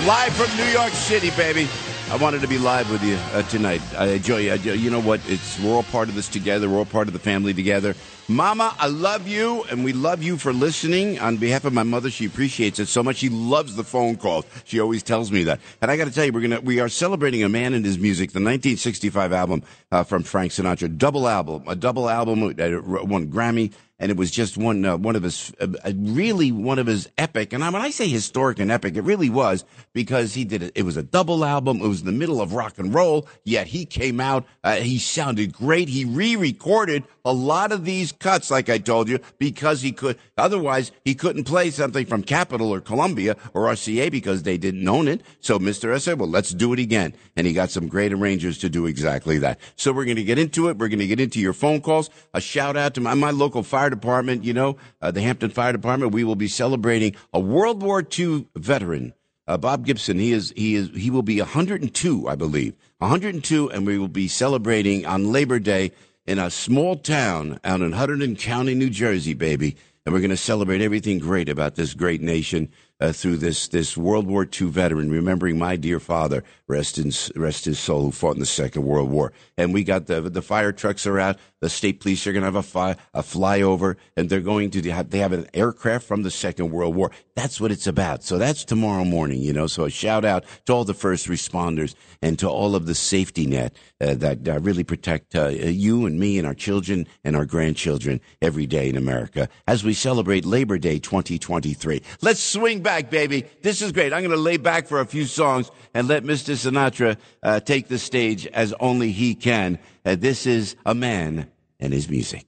Live 0.05 0.34
from 0.36 0.57
New 0.57 0.72
York 0.72 0.91
City, 0.91 1.32
baby. 1.32 1.68
I 2.10 2.16
wanted 2.16 2.39
to 2.39 2.47
be 2.47 2.58
live 2.58 2.89
with 2.89 3.03
you 3.03 3.16
uh, 3.34 3.41
tonight. 3.43 3.82
I 3.97 4.05
enjoy 4.08 4.38
you. 4.38 4.53
You 4.72 4.89
know 4.89 5.01
what? 5.01 5.20
It's 5.28 5.60
we're 5.60 5.74
all 5.74 5.84
part 5.84 6.08
of 6.08 6.16
this 6.16 6.30
together. 6.30 6.70
We're 6.70 6.78
all 6.78 6.86
part 6.86 7.08
of 7.08 7.14
the 7.14 7.20
family 7.20 7.53
together. 7.53 7.95
Mama, 8.30 8.74
I 8.80 8.88
love 8.88 9.28
you, 9.28 9.64
and 9.70 9.84
we 9.84 9.91
love 9.91 10.24
you 10.24 10.38
for 10.38 10.53
listening. 10.53 11.20
On 11.20 11.36
behalf 11.36 11.66
of 11.66 11.74
my 11.74 11.84
mother, 11.84 12.10
she 12.10 12.26
appreciates 12.26 12.80
it 12.80 12.86
so 12.86 13.03
much. 13.03 13.18
She 13.18 13.28
loves 13.28 13.76
the 13.76 13.84
phone 13.84 14.16
calls. 14.16 14.45
She 14.64 14.80
always 14.80 15.03
tells 15.03 15.34
me 15.34 15.43
that. 15.43 15.60
And 15.82 15.91
I 15.91 15.97
got 15.97 16.05
to 16.05 16.12
tell 16.12 16.24
you, 16.24 16.32
we're 16.32 16.41
gonna 16.41 16.62
we 16.62 16.80
are 16.80 16.88
celebrating 16.88 17.43
a 17.43 17.49
man 17.49 17.74
and 17.74 17.84
his 17.84 17.99
music, 17.99 18.32
the 18.32 18.39
1965 18.39 19.34
album 19.34 19.64
uh, 19.91 20.03
from 20.03 20.24
Frank 20.24 20.53
Sinatra, 20.53 20.97
double 20.97 21.28
album, 21.28 21.66
a 21.68 21.76
double 21.76 22.10
album, 22.10 22.41
uh, 22.41 23.03
won 23.03 23.28
Grammy. 23.28 23.74
And 24.00 24.12
it 24.12 24.18
was 24.18 24.30
just 24.30 24.58
one 24.58 24.86
uh, 24.86 24.98
one 24.98 25.16
of 25.16 25.24
his 25.24 25.52
uh, 25.60 25.68
uh, 25.84 25.91
really 25.95 26.52
one 26.52 26.80
of 26.80 26.88
his 26.88 27.10
epic. 27.18 27.54
And 27.54 27.62
when 27.62 27.76
I 27.76 27.89
say 27.89 28.08
historic 28.08 28.60
and 28.60 28.72
epic, 28.72 28.95
it 28.95 29.02
really 29.02 29.30
was 29.30 29.66
because 29.93 30.34
he 30.34 30.43
did 30.43 30.62
it. 30.62 30.72
It 30.76 30.84
was 30.84 30.98
a 30.98 31.04
double 31.04 31.43
album. 31.43 31.82
It 31.82 31.88
was 31.88 32.02
in 32.02 32.06
the 32.06 32.12
middle 32.12 32.41
of 32.41 32.54
rock 32.54 32.78
and 32.78 32.93
roll. 32.93 33.28
Yet 33.43 33.68
he 33.68 33.86
came 33.86 34.20
out. 34.20 34.45
Uh, 34.64 34.76
he 34.76 35.00
sounded 35.00 35.54
great. 35.54 35.89
He 35.89 36.06
re-recorded 36.06 37.04
a 37.26 37.34
lot 37.34 37.72
of 37.72 37.86
these 37.86 38.12
cuts, 38.12 38.52
like 38.52 38.70
I 38.70 38.78
told 38.78 39.10
you, 39.10 39.20
because 39.38 39.82
he 39.82 39.91
could. 39.91 40.18
Otherwise, 40.38 40.91
he 41.04 41.16
couldn't 41.16 41.43
play 41.43 41.72
something 41.72 42.06
from 42.06 42.24
Capitol 42.24 42.74
or 42.74 42.80
Columbia 42.80 43.36
or 43.54 43.64
RCA 43.64 44.12
because 44.12 44.43
they 44.43 44.58
didn't 44.58 44.88
own 44.88 45.08
it. 45.08 45.22
So 45.39 45.58
Mr. 45.60 45.93
S 45.93 46.04
said, 46.04 46.20
"Well, 46.20 46.30
let's 46.30 46.52
do 46.52 46.72
it 46.74 46.80
again," 46.80 47.14
and 47.36 47.48
he 47.48 47.54
got 47.54 47.72
some 47.72 47.88
great 47.88 48.14
arrangers 48.14 48.60
to 48.60 48.70
do 48.70 48.86
exactly 48.86 49.39
that. 49.39 49.60
So 49.76 49.91
we're 49.91 50.06
going 50.06 50.18
to 50.18 50.24
get 50.24 50.38
into 50.38 50.70
it. 50.70 50.78
We're 50.78 50.88
going 50.88 51.00
to 51.00 51.08
get 51.08 51.20
into 51.20 51.39
your 51.39 51.54
phone 51.54 51.82
calls. 51.82 52.10
A 52.34 52.39
shout 52.39 52.78
out 52.78 52.93
to 52.93 53.02
my, 53.02 53.16
my 53.16 53.32
local 53.32 53.64
fire 53.64 53.87
department. 53.90 54.44
You 54.44 54.54
know, 54.54 54.78
uh, 55.02 55.12
the 55.12 55.22
Hampton 55.22 55.50
Fire 55.50 55.72
Department. 55.72 56.14
We 56.14 56.24
will 56.24 56.36
be 56.36 56.48
celebrating 56.48 57.16
a 57.34 57.40
World 57.40 57.82
War 57.82 58.06
II 58.18 58.48
veteran. 58.56 59.14
Uh, 59.48 59.58
Bob 59.58 59.86
Gibson, 59.86 60.20
he 60.20 60.34
is 60.34 60.54
he 60.58 60.76
is 60.76 60.90
he 60.90 61.10
will 61.10 61.22
be 61.22 61.40
102, 61.40 62.28
I 62.28 62.36
believe, 62.36 62.74
102, 62.98 63.72
and 63.72 63.86
we 63.86 63.98
will 63.98 64.10
be 64.10 64.28
celebrating 64.28 65.06
on 65.06 65.32
Labor 65.32 65.60
Day 65.60 65.94
in 66.26 66.38
a 66.38 66.52
small 66.52 66.98
town 66.98 67.60
out 67.64 67.82
in 67.82 67.94
Hunterdon 67.94 68.38
County, 68.38 68.76
New 68.76 68.90
Jersey, 68.90 69.34
baby. 69.34 69.78
And 70.06 70.14
we're 70.14 70.20
going 70.20 70.30
to 70.32 70.38
celebrate 70.38 70.82
everything 70.82 71.20
great 71.20 71.50
about 71.50 71.76
this 71.76 71.94
great 71.94 72.22
nation 72.22 72.70
uh, 73.00 73.12
through 73.12 73.38
this 73.38 73.68
this 73.68 73.95
World 73.95 74.28
War 74.28 74.48
II 74.60 74.68
veteran, 74.68 75.12
remembering 75.12 75.58
my 75.58 75.76
dear 75.76 76.00
father, 76.00 76.43
rest 76.68 76.98
in 76.98 77.12
rest 77.36 77.66
his 77.66 77.80
soul, 77.80 78.04
who 78.04 78.12
fought 78.12 78.36
in 78.36 78.39
the 78.39 78.45
Second 78.45 78.84
World 78.84 79.10
War. 79.10 79.34
And 79.58 79.74
we 79.74 79.84
got 79.84 80.08
the 80.08 80.22
the 80.22 80.41
fire 80.41 80.72
trucks 80.72 81.06
are 81.06 81.20
out. 81.20 81.38
The 81.60 81.70
state 81.70 82.02
police 82.02 82.28
are 82.28 82.34
going 82.34 82.41
to 82.41 82.48
have 82.48 82.56
a 82.56 82.62
fly, 82.62 82.95
a 83.16 83.24
flyover, 83.24 83.95
and 84.16 84.30
they're 84.30 84.41
going 84.41 84.70
to 84.72 84.82
they 84.82 85.20
have 85.20 85.34
an 85.34 85.48
aircraft 85.54 86.06
from 86.06 86.24
the 86.24 86.32
Second 86.32 86.72
World 86.72 86.95
War. 86.95 87.12
That's 87.36 87.62
what 87.62 87.72
it's 87.72 87.88
about. 87.88 88.24
So 88.24 88.38
that's 88.38 88.64
tomorrow 88.64 89.06
morning, 89.06 89.41
you 89.41 89.54
know. 89.54 89.68
So 89.68 89.86
a 89.86 89.89
shout 89.89 90.26
out 90.26 90.45
to 90.66 90.74
all 90.74 90.84
the 90.84 90.93
first 90.93 91.28
responders 91.28 91.95
and 92.22 92.38
to 92.39 92.50
all 92.50 92.76
of 92.76 92.86
the 92.86 92.95
safety 92.95 93.45
net 93.45 93.76
uh, 94.02 94.16
that 94.16 94.48
uh, 94.48 94.60
really 94.60 94.84
protect 94.84 95.36
uh, 95.36 95.48
you 95.48 96.06
and 96.06 96.20
me 96.20 96.38
and 96.38 96.45
our 96.45 96.54
children 96.54 97.08
and 97.24 97.36
our 97.36 97.45
grandchildren 97.45 98.22
every 98.41 98.66
day 98.66 98.89
in 98.89 98.98
America 98.98 99.50
as 99.68 99.84
we 99.84 99.93
celebrate 99.93 100.45
Labor 100.45 100.78
Day 100.78 101.00
2023. 101.00 102.02
Let's 102.22 102.39
swing 102.39 102.82
back, 102.88 103.10
baby. 103.10 103.44
This 103.64 103.82
is 103.82 103.92
great. 103.92 104.14
I'm 104.14 104.22
going 104.22 104.32
to 104.32 104.38
lay 104.38 104.56
back 104.56 104.88
for 104.88 105.02
a 105.02 105.06
few 105.06 105.26
songs 105.26 105.70
and 105.94 106.08
let 106.08 106.24
Mr. 106.24 106.56
Sinatra 106.56 107.18
uh, 107.44 107.60
take 107.60 107.90
the 107.90 108.00
stage 108.00 108.48
as 108.48 108.72
only 108.80 109.12
he 109.12 109.36
can. 109.36 109.78
Uh, 110.06 110.16
this 110.16 110.46
is 110.46 110.78
a 110.86 110.96
man 110.96 111.52
and 111.82 111.92
his 111.92 112.10
music. 112.10 112.46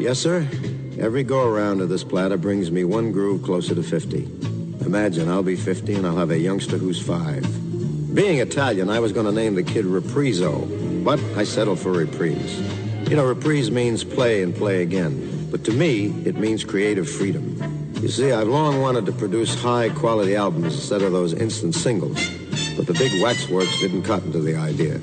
Yes, 0.00 0.18
sir. 0.18 0.48
Every 0.98 1.24
go 1.24 1.46
around 1.46 1.82
of 1.82 1.90
this 1.90 2.04
platter 2.04 2.38
brings 2.38 2.70
me 2.70 2.84
one 2.84 3.12
groove 3.12 3.42
closer 3.42 3.74
to 3.74 3.82
50. 3.82 4.24
Imagine 4.80 5.28
I'll 5.28 5.42
be 5.42 5.56
50 5.56 5.92
and 5.96 6.06
I'll 6.06 6.16
have 6.16 6.30
a 6.30 6.38
youngster 6.38 6.78
who's 6.78 6.98
five. 6.98 7.44
Being 8.14 8.40
Italian, 8.40 8.90
I 8.90 9.00
was 9.00 9.10
going 9.10 9.24
to 9.24 9.32
name 9.32 9.54
the 9.54 9.62
kid 9.62 9.86
Repriso, 9.86 11.02
but 11.02 11.18
I 11.34 11.44
settled 11.44 11.78
for 11.78 11.92
Reprise. 11.92 12.60
You 13.08 13.16
know, 13.16 13.24
reprise 13.24 13.70
means 13.70 14.04
play 14.04 14.42
and 14.42 14.54
play 14.54 14.82
again. 14.82 15.48
But 15.50 15.64
to 15.64 15.70
me, 15.72 16.08
it 16.26 16.36
means 16.36 16.62
creative 16.62 17.08
freedom. 17.08 17.56
You 18.02 18.08
see, 18.08 18.30
I've 18.30 18.48
long 18.48 18.82
wanted 18.82 19.06
to 19.06 19.12
produce 19.12 19.54
high 19.54 19.88
quality 19.88 20.36
albums 20.36 20.74
instead 20.74 21.00
of 21.00 21.12
those 21.12 21.32
instant 21.32 21.74
singles. 21.74 22.18
But 22.76 22.86
the 22.86 22.92
big 22.92 23.22
waxworks 23.22 23.80
didn't 23.80 24.02
cotton 24.02 24.30
to 24.32 24.40
the 24.40 24.56
idea. 24.56 25.00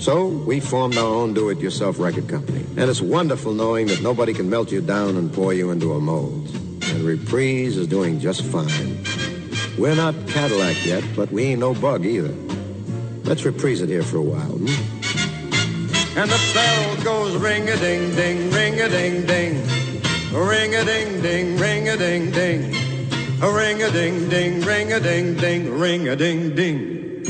So 0.00 0.28
we 0.28 0.58
formed 0.58 0.96
our 0.96 1.04
own 1.04 1.34
do 1.34 1.50
it 1.50 1.58
yourself 1.58 1.98
record 1.98 2.28
company. 2.28 2.64
And 2.78 2.88
it's 2.88 3.02
wonderful 3.02 3.52
knowing 3.52 3.88
that 3.88 4.00
nobody 4.00 4.32
can 4.32 4.48
melt 4.48 4.72
you 4.72 4.80
down 4.80 5.16
and 5.16 5.30
pour 5.30 5.52
you 5.52 5.70
into 5.70 5.92
a 5.92 6.00
mold. 6.00 6.48
And 6.82 7.02
Reprise 7.02 7.76
is 7.76 7.86
doing 7.86 8.20
just 8.20 8.42
fine. 8.42 9.17
We're 9.78 9.94
not 9.94 10.14
Cadillac 10.26 10.84
yet, 10.84 11.04
but 11.14 11.30
we 11.30 11.44
ain't 11.44 11.60
no 11.60 11.72
bug 11.72 12.04
either. 12.04 12.34
Let's 13.22 13.44
reprise 13.44 13.80
it 13.80 13.88
here 13.88 14.02
for 14.02 14.16
a 14.16 14.22
while. 14.22 14.58
Hmm? 14.58 16.18
And 16.18 16.28
the 16.28 16.50
bell 16.52 17.04
goes 17.04 17.36
ring 17.36 17.68
a 17.68 17.76
ding 17.76 18.12
ding, 18.16 18.50
ring 18.50 18.80
a 18.80 18.88
ding 18.88 19.24
ding, 19.24 19.62
ring 20.32 20.74
a 20.74 20.84
ding 20.84 21.22
ding, 21.22 21.56
ring 21.58 21.88
a 21.88 21.96
ding 21.96 22.32
ding, 22.32 22.72
ring 23.40 23.82
a 23.82 23.90
ding 23.92 24.28
ding, 24.28 24.60
ring 24.62 24.92
a 24.92 24.98
ding 24.98 25.36
ding, 25.36 25.78
ring 25.78 26.08
a 26.08 26.16
ding 26.16 26.56
ding. 26.56 27.24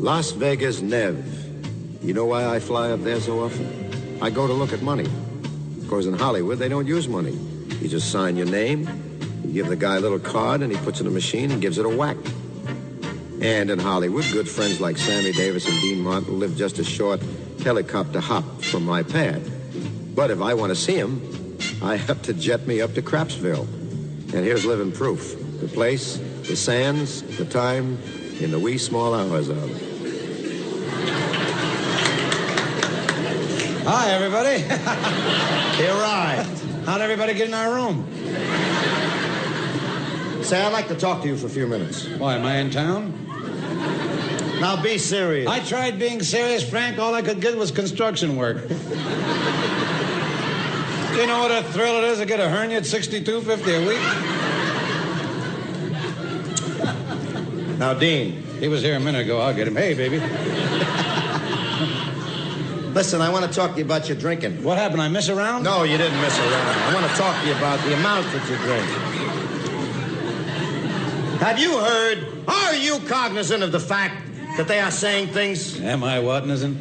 Las 0.00 0.32
Vegas, 0.32 0.82
Nev. 0.82 1.37
You 2.08 2.14
know 2.14 2.24
why 2.24 2.46
I 2.46 2.58
fly 2.58 2.90
up 2.90 3.02
there 3.02 3.20
so 3.20 3.44
often? 3.44 4.18
I 4.22 4.30
go 4.30 4.46
to 4.46 4.52
look 4.54 4.72
at 4.72 4.80
money. 4.80 5.04
Of 5.04 5.88
course, 5.90 6.06
in 6.06 6.14
Hollywood, 6.14 6.58
they 6.58 6.70
don't 6.70 6.86
use 6.86 7.06
money. 7.06 7.32
You 7.82 7.86
just 7.86 8.10
sign 8.10 8.34
your 8.34 8.46
name, 8.46 8.88
you 9.44 9.52
give 9.52 9.66
the 9.66 9.76
guy 9.76 9.96
a 9.96 10.00
little 10.00 10.18
card, 10.18 10.62
and 10.62 10.72
he 10.72 10.78
puts 10.78 11.00
it 11.00 11.02
in 11.02 11.08
a 11.08 11.10
machine 11.10 11.50
and 11.50 11.60
gives 11.60 11.76
it 11.76 11.84
a 11.84 11.88
whack. 11.90 12.16
And 13.42 13.68
in 13.68 13.78
Hollywood, 13.78 14.24
good 14.32 14.48
friends 14.48 14.80
like 14.80 14.96
Sammy 14.96 15.32
Davis 15.32 15.68
and 15.68 15.78
Dean 15.82 16.00
Martin 16.00 16.38
live 16.38 16.56
just 16.56 16.78
a 16.78 16.82
short 16.82 17.20
helicopter 17.62 18.20
hop 18.20 18.62
from 18.62 18.86
my 18.86 19.02
pad. 19.02 19.42
But 20.14 20.30
if 20.30 20.40
I 20.40 20.54
want 20.54 20.70
to 20.70 20.76
see 20.76 20.96
him, 20.96 21.58
I 21.82 21.96
have 21.96 22.22
to 22.22 22.32
jet 22.32 22.66
me 22.66 22.80
up 22.80 22.94
to 22.94 23.02
Crapsville. 23.02 23.66
And 24.32 24.46
here's 24.46 24.64
living 24.64 24.92
proof. 24.92 25.36
The 25.60 25.68
place, 25.68 26.16
the 26.16 26.56
sands, 26.56 27.20
the 27.36 27.44
time, 27.44 27.98
in 28.40 28.50
the 28.50 28.58
wee 28.58 28.78
small 28.78 29.12
hours 29.12 29.50
of. 29.50 29.87
Hi, 33.90 34.10
everybody. 34.10 34.58
he 35.82 35.88
arrived. 35.88 36.62
How'd 36.84 37.00
everybody 37.00 37.32
get 37.32 37.48
in 37.48 37.54
our 37.54 37.74
room? 37.74 38.06
Say, 40.44 40.60
I'd 40.60 40.74
like 40.74 40.88
to 40.88 40.94
talk 40.94 41.22
to 41.22 41.28
you 41.28 41.38
for 41.38 41.46
a 41.46 41.48
few 41.48 41.66
minutes. 41.66 42.06
Why, 42.06 42.34
am 42.34 42.44
I 42.44 42.56
in 42.56 42.70
town? 42.70 43.14
Now 44.60 44.76
be 44.82 44.98
serious. 44.98 45.48
I 45.48 45.60
tried 45.60 45.98
being 45.98 46.22
serious, 46.22 46.68
Frank. 46.68 46.98
All 46.98 47.14
I 47.14 47.22
could 47.22 47.40
get 47.40 47.56
was 47.56 47.70
construction 47.70 48.36
work. 48.36 48.68
Do 48.68 48.74
you 48.74 48.80
know 51.26 51.40
what 51.40 51.50
a 51.50 51.62
thrill 51.72 51.96
it 51.96 52.04
is 52.04 52.18
to 52.18 52.26
get 52.26 52.40
a 52.40 52.48
hernia 52.50 52.76
at 52.76 52.84
sixty-two 52.84 53.40
fifty 53.40 53.72
a 53.72 53.80
week? 53.88 54.02
Now, 57.78 57.94
Dean. 57.94 58.42
He 58.60 58.68
was 58.68 58.82
here 58.82 58.96
a 58.96 59.00
minute 59.00 59.22
ago. 59.22 59.40
I'll 59.40 59.54
get 59.54 59.66
him. 59.66 59.76
Hey, 59.76 59.94
baby. 59.94 60.20
Listen, 62.98 63.20
I 63.20 63.30
want 63.30 63.46
to 63.46 63.52
talk 63.52 63.74
to 63.74 63.78
you 63.78 63.84
about 63.84 64.08
your 64.08 64.18
drinking. 64.18 64.64
What 64.64 64.76
happened? 64.76 65.00
I 65.00 65.06
miss 65.06 65.28
around? 65.28 65.62
No, 65.62 65.84
you 65.84 65.96
didn't 65.96 66.20
miss 66.20 66.36
around. 66.36 66.52
I 66.52 66.92
want 66.92 67.08
to 67.08 67.16
talk 67.16 67.40
to 67.40 67.46
you 67.46 67.54
about 67.54 67.78
the 67.84 67.94
amount 67.94 68.26
that 68.32 68.50
you 68.50 68.56
drink. 68.56 68.84
Have 71.40 71.60
you 71.60 71.78
heard? 71.78 72.26
Are 72.48 72.74
you 72.74 72.98
cognizant 73.06 73.62
of 73.62 73.70
the 73.70 73.78
fact 73.78 74.16
that 74.56 74.66
they 74.66 74.80
are 74.80 74.90
saying 74.90 75.28
things? 75.28 75.78
Am 75.80 76.02
I 76.02 76.18
what, 76.18 76.48
isn't? 76.48 76.76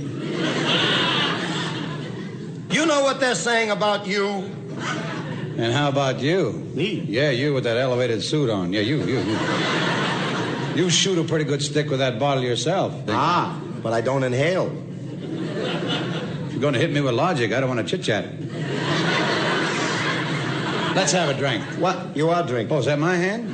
You 2.72 2.88
know 2.88 3.03
what 3.03 3.20
they're 3.20 3.36
saying 3.36 3.70
about 3.70 4.07
you? 4.07 4.28
And 5.55 5.72
how 5.72 5.88
about 5.88 6.20
you? 6.20 6.51
Me? 6.74 7.05
Yeah, 7.07 7.30
you 7.30 7.53
with 7.53 7.65
that 7.65 7.78
elevated 7.78 8.24
suit 8.24 8.49
on. 8.49 8.74
Yeah, 8.74 8.82
you, 8.82 8.97
you, 9.05 9.20
you. 9.20 9.38
You 10.84 10.89
shoot 10.89 11.20
a 11.20 11.24
pretty 11.24 11.45
good 11.45 11.61
stick 11.61 11.91
with 11.91 11.99
that 11.99 12.18
bottle 12.18 12.41
yourself. 12.41 12.91
Ah, 13.07 13.61
but 13.84 13.93
I 13.93 14.01
don't 14.01 14.24
inhale. 14.24 14.87
If 16.58 16.64
you're 16.64 16.72
going 16.72 16.82
to 16.82 16.88
hit 16.88 16.91
me 16.91 17.01
with 17.01 17.14
logic, 17.14 17.53
I 17.53 17.60
don't 17.60 17.70
want 17.70 17.88
to 17.88 17.97
chit 17.97 18.03
chat. 18.03 18.26
Let's 20.95 21.12
have 21.12 21.30
a 21.30 21.36
drink. 21.36 21.64
What? 21.78 22.18
You 22.18 22.32
are 22.32 22.41
drinking. 22.41 22.76
Oh, 22.76 22.80
is 22.80 22.88
that 22.88 22.97
my 22.97 23.16
hand? 23.16 23.47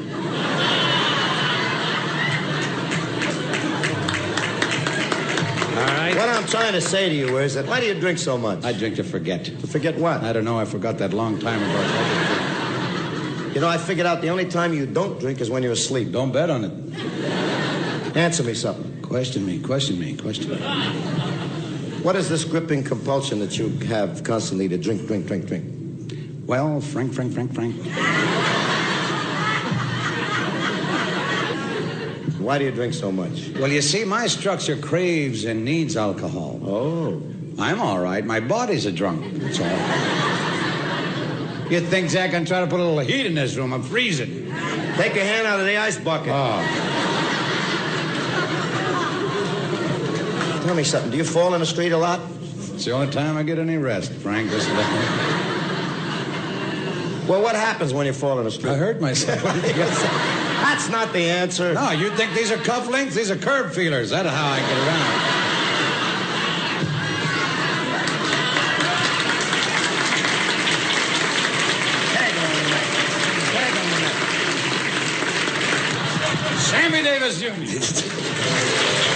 All 5.78 5.86
right. 5.86 6.16
What 6.16 6.30
I'm 6.30 6.45
trying 6.47 6.72
to 6.72 6.80
say 6.80 7.10
to 7.10 7.16
you 7.16 7.39
is 7.39 7.56
that 7.56 7.66
why 7.66 7.82
do 7.82 7.88
you 7.88 7.93
drink 7.93 8.20
so 8.20 8.38
much? 8.38 8.64
I 8.64 8.72
drink 8.72 8.95
to 8.95 9.04
forget. 9.04 9.43
To 9.43 9.68
forget 9.68 9.97
what? 9.97 10.24
I 10.24 10.32
don't 10.32 10.45
know. 10.45 10.58
I 10.58 10.64
forgot 10.64 10.97
that 10.99 11.12
long 11.12 11.38
time 11.39 11.62
ago. 11.62 11.82
You 13.54 13.60
know, 13.60 13.68
I 13.68 13.78
figured 13.78 14.08
out 14.08 14.22
the 14.22 14.30
only 14.30 14.45
time 14.45 14.74
you 14.74 14.86
don't 14.86 15.20
drink 15.20 15.41
is 15.41 15.49
when 15.49 15.62
you're 15.62 15.74
asleep. 15.74 16.14
Don't 16.14 16.32
bet 16.32 16.49
on 16.49 16.64
it. 16.64 18.16
Answer 18.16 18.43
me 18.43 18.54
something. 18.54 19.01
Question 19.01 19.45
me, 19.45 19.60
question 19.60 19.99
me, 19.99 20.16
question 20.16 20.51
me. 20.51 21.33
What 22.04 22.16
is 22.18 22.28
this 22.28 22.43
gripping 22.43 22.84
compulsion 22.84 23.39
that 23.39 23.58
you 23.58 23.70
have 23.88 24.26
constantly 24.26 24.68
to 24.68 24.78
drink, 24.78 25.08
drink, 25.08 25.26
drink, 25.26 25.45
drink? 25.45 25.64
Well, 26.45 26.82
Frank, 26.82 27.14
Frank, 27.14 27.32
Frank, 27.34 27.54
Frank. 27.54 27.76
Why 32.39 32.58
do 32.60 32.66
you 32.66 32.72
drink 32.72 32.93
so 32.93 33.10
much? 33.10 33.51
Well, 33.58 33.72
you 33.72 33.82
see, 33.82 34.04
my 34.04 34.28
structure 34.28 34.76
craves 34.76 35.45
and 35.45 35.64
needs 35.64 35.95
alcohol. 35.95 36.60
Oh. 36.66 37.22
I'm 37.58 37.80
all 37.80 37.99
right. 37.99 38.26
My 38.26 38.41
body's 38.41 38.86
a 38.86 38.91
drunk. 38.91 39.36
That's 39.36 39.62
all. 39.62 39.68
You'd 41.72 41.88
think 41.88 42.10
Zach 42.10 42.32
can 42.32 42.43
try 42.43 42.60
to 42.60 42.68
put 42.68 42.82
a 42.82 42.84
little 42.84 42.99
heat 42.99 43.26
in 43.26 43.36
this 43.36 43.56
room. 43.56 43.72
I'm 43.72 43.82
freezing. 43.82 44.51
Take 44.97 45.16
your 45.16 45.24
hand 45.24 45.47
out 45.47 45.62
of 45.62 45.66
the 45.66 45.78
ice 45.78 45.97
bucket. 45.97 46.34
Oh. 46.34 46.93
Tell 50.64 50.76
me 50.76 50.84
something. 50.86 51.11
Do 51.11 51.18
you 51.18 51.26
fall 51.26 51.53
in 51.55 51.59
the 51.59 51.66
street 51.66 51.91
a 51.91 51.97
lot? 51.97 52.22
It's 52.74 52.86
the 52.86 52.91
only 52.91 53.11
time 53.11 53.36
I 53.36 53.43
get 53.43 53.59
any 53.59 53.76
rest, 53.76 54.14
Frank. 54.14 54.49
This 54.49 54.66
Well, 57.28 57.41
what 57.41 57.57
happens 57.57 57.93
when 57.93 58.05
you 58.05 58.14
fall 58.14 58.39
in 58.39 58.45
the 58.45 58.51
street? 58.51 58.72
I 58.72 58.76
hurt 58.76 59.01
myself. 59.01 59.43
That's 59.43 60.88
not 60.88 61.11
the 61.11 61.30
answer. 61.30 61.74
No, 61.74 61.91
you 61.91 62.09
think 62.11 62.34
these 62.34 62.49
are 62.49 62.55
cufflinks? 62.55 63.14
These 63.14 63.30
are 63.30 63.36
curb 63.36 63.74
feelers. 63.74 64.11
That's 64.11 64.30
how 64.30 64.51
I 64.51 64.59
get 64.61 64.78
around. 64.78 65.43
Sammy 76.61 77.03
Davis 77.03 77.41
Jr. 77.41 79.09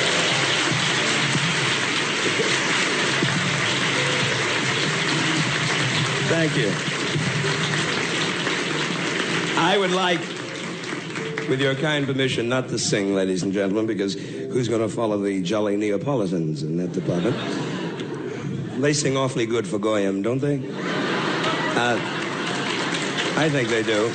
Thank 6.30 6.58
you. 6.58 6.72
I 9.60 9.78
would 9.78 9.92
like, 9.92 10.20
with 11.50 11.60
your 11.62 11.76
kind 11.76 12.06
permission, 12.06 12.50
not 12.50 12.70
to 12.70 12.78
sing, 12.78 13.16
ladies 13.16 13.44
and 13.44 13.54
gentlemen, 13.54 13.86
because 13.88 14.14
who's 14.16 14.68
going 14.68 14.82
to 14.82 14.90
follow 14.90 15.18
the 15.18 15.42
jolly 15.42 15.78
Neapolitans 15.78 16.64
in 16.64 16.78
that 16.78 16.92
department? 16.92 17.36
They 18.82 18.94
sing 18.94 19.18
awfully 19.18 19.46
good 19.46 19.68
for 19.68 19.80
Goyam, 19.80 20.22
don't 20.22 20.40
they? 20.40 20.58
Uh, 21.78 21.98
I 23.38 23.50
think 23.50 23.70
they 23.70 23.84
do. 23.84 24.10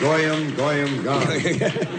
Goyam, 0.00 0.52
Goyam, 0.52 1.02
gone. 1.04 1.94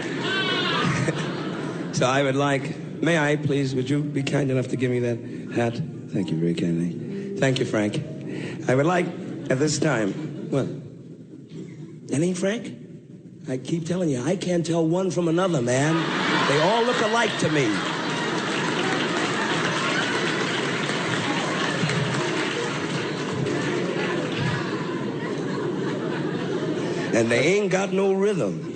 So 2.00 2.06
I 2.06 2.22
would 2.22 2.34
like, 2.34 2.62
may 3.00 3.18
I 3.18 3.36
please, 3.36 3.74
would 3.74 3.88
you 3.88 4.02
be 4.02 4.22
kind 4.22 4.50
enough 4.50 4.68
to 4.68 4.76
give 4.76 4.90
me 4.90 5.00
that 5.00 5.18
hat? 5.54 5.80
Thank 6.08 6.30
you 6.30 6.38
very 6.38 6.54
kindly. 6.54 7.36
Thank 7.38 7.58
you, 7.58 7.64
Frank. 7.64 8.02
I 8.68 8.74
would 8.74 8.86
like, 8.86 9.06
at 9.50 9.58
this 9.58 9.78
time, 9.78 10.12
what? 10.50 10.66
Any, 12.12 12.34
Frank? 12.34 12.76
I 13.48 13.56
keep 13.56 13.86
telling 13.86 14.10
you, 14.10 14.22
I 14.22 14.36
can't 14.36 14.64
tell 14.64 14.86
one 14.86 15.10
from 15.10 15.28
another, 15.28 15.62
man. 15.62 15.94
They 16.48 16.60
all 16.60 16.84
look 16.84 17.00
alike 17.02 17.36
to 17.38 17.48
me. 17.50 17.64
And 27.12 27.30
they 27.30 27.56
ain't 27.56 27.72
got 27.72 27.92
no 27.92 28.12
rhythm. 28.12 28.69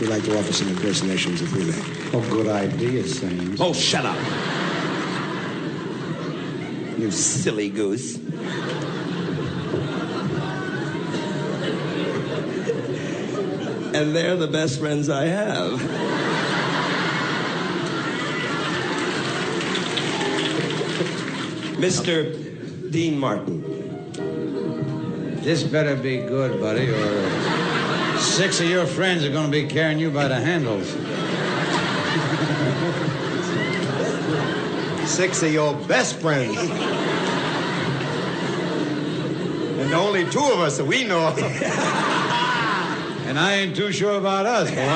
We'd 0.00 0.08
like 0.08 0.24
to 0.24 0.38
offer 0.38 0.52
some 0.52 0.68
impersonations 0.68 1.42
if 1.42 1.52
we 1.54 1.64
may. 1.64 1.82
Oh, 2.14 2.26
good 2.30 2.48
idea, 2.48 3.04
Sam. 3.04 3.56
Oh, 3.60 3.74
shut 3.74 4.06
up. 4.06 4.16
You 6.98 7.10
silly 7.10 7.68
goose. 7.68 8.16
and 13.92 14.14
they're 14.16 14.36
the 14.36 14.46
best 14.46 14.78
friends 14.78 15.10
I 15.10 15.26
have. 15.26 15.80
Mr. 21.78 22.90
Dean 22.90 23.18
Martin. 23.18 23.60
This 25.42 25.62
better 25.62 25.96
be 25.96 26.18
good, 26.18 26.60
buddy, 26.60 26.88
or 26.88 27.69
six 28.30 28.60
of 28.60 28.68
your 28.70 28.86
friends 28.86 29.24
are 29.24 29.30
going 29.30 29.46
to 29.46 29.50
be 29.50 29.66
carrying 29.66 29.98
you 29.98 30.08
by 30.10 30.28
the 30.28 30.36
handles. 30.36 30.88
Six 35.10 35.42
of 35.42 35.52
your 35.52 35.74
best 35.74 36.16
friends. 36.20 36.56
and 39.80 39.92
only 39.92 40.24
two 40.30 40.38
of 40.38 40.60
us 40.60 40.76
that 40.78 40.84
we 40.84 41.02
know 41.04 41.26
of. 41.26 41.38
And 43.26 43.38
I 43.38 43.54
ain't 43.54 43.74
too 43.76 43.90
sure 43.92 44.16
about 44.16 44.46
us, 44.46 44.70
boy. 44.70 44.86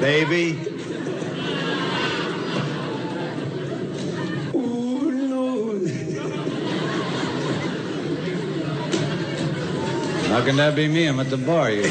Baby. 0.00 0.71
How 10.32 10.42
can 10.42 10.56
that 10.56 10.74
be 10.74 10.88
me? 10.88 11.04
I'm 11.04 11.20
at 11.20 11.28
the 11.28 11.36
bar. 11.36 11.70
You. 11.70 11.82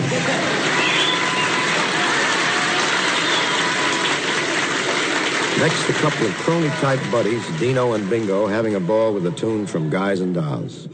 Next, 5.62 5.88
a 5.88 5.94
couple 6.02 6.26
of 6.26 6.34
crony 6.38 6.70
type 6.82 7.00
buddies, 7.12 7.48
Dino 7.60 7.94
and 7.94 8.10
Bingo, 8.10 8.48
having 8.48 8.74
a 8.74 8.80
ball 8.80 9.14
with 9.14 9.28
a 9.28 9.32
tune 9.32 9.68
from 9.68 9.92
Guys 9.92 10.22
and 10.22 10.34
Dolls. 10.34 10.88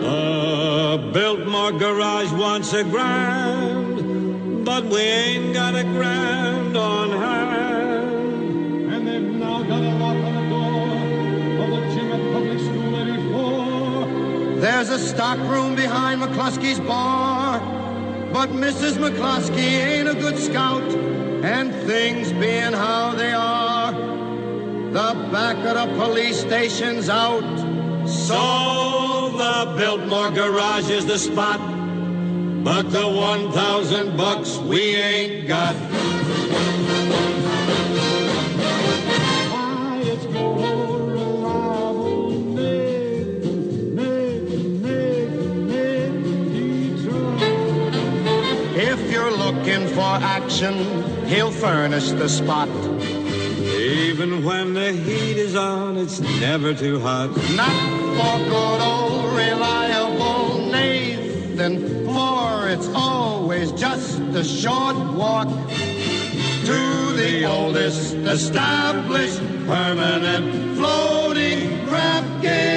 The 0.00 1.10
Biltmore 1.12 1.70
garage 1.78 2.32
wants 2.32 2.72
a 2.72 2.82
grand, 2.82 4.64
but 4.64 4.84
we 4.86 4.98
ain't 4.98 5.54
got 5.54 5.76
a 5.76 5.84
grand 5.84 6.76
on 6.76 7.03
There's 14.86 15.00
a 15.02 15.08
stock 15.08 15.38
room 15.38 15.74
behind 15.74 16.20
McCluskey's 16.20 16.78
bar, 16.78 17.58
but 18.34 18.50
Mrs. 18.50 18.98
McCluskey 18.98 19.56
ain't 19.56 20.08
a 20.10 20.14
good 20.14 20.36
scout, 20.36 20.82
and 21.42 21.72
things 21.86 22.30
being 22.32 22.74
how 22.74 23.14
they 23.14 23.32
are, 23.32 23.92
the 23.92 25.28
back 25.32 25.56
of 25.64 25.88
the 25.88 26.04
police 26.04 26.38
station's 26.38 27.08
out. 27.08 27.40
So 28.06 29.30
the 29.38 29.74
Biltmore 29.78 30.30
garage 30.32 30.90
is 30.90 31.06
the 31.06 31.18
spot, 31.18 31.60
but 32.62 32.90
the 32.90 33.08
1,000 33.08 34.18
bucks 34.18 34.58
we 34.58 34.96
ain't 34.96 35.48
got. 35.48 36.03
For 50.14 50.24
action, 50.24 50.74
he'll 51.26 51.50
furnish 51.50 52.10
the 52.10 52.28
spot. 52.28 52.68
Even 53.58 54.44
when 54.44 54.74
the 54.74 54.92
heat 54.92 55.36
is 55.36 55.56
on, 55.56 55.96
it's 55.96 56.20
never 56.20 56.74
too 56.74 57.00
hot. 57.00 57.30
Not 57.56 57.74
for 58.16 58.36
good 58.52 58.80
old 58.80 59.36
reliable 59.36 60.70
Nathan, 60.70 62.04
for 62.06 62.68
it's 62.68 62.88
always 62.94 63.72
just 63.72 64.20
a 64.20 64.44
short 64.44 64.96
walk 65.14 65.48
to 65.48 67.12
the 67.16 67.44
oldest 67.46 68.14
established 68.14 69.40
permanent 69.66 70.76
floating 70.76 71.86
crap 71.88 72.24
game 72.42 72.73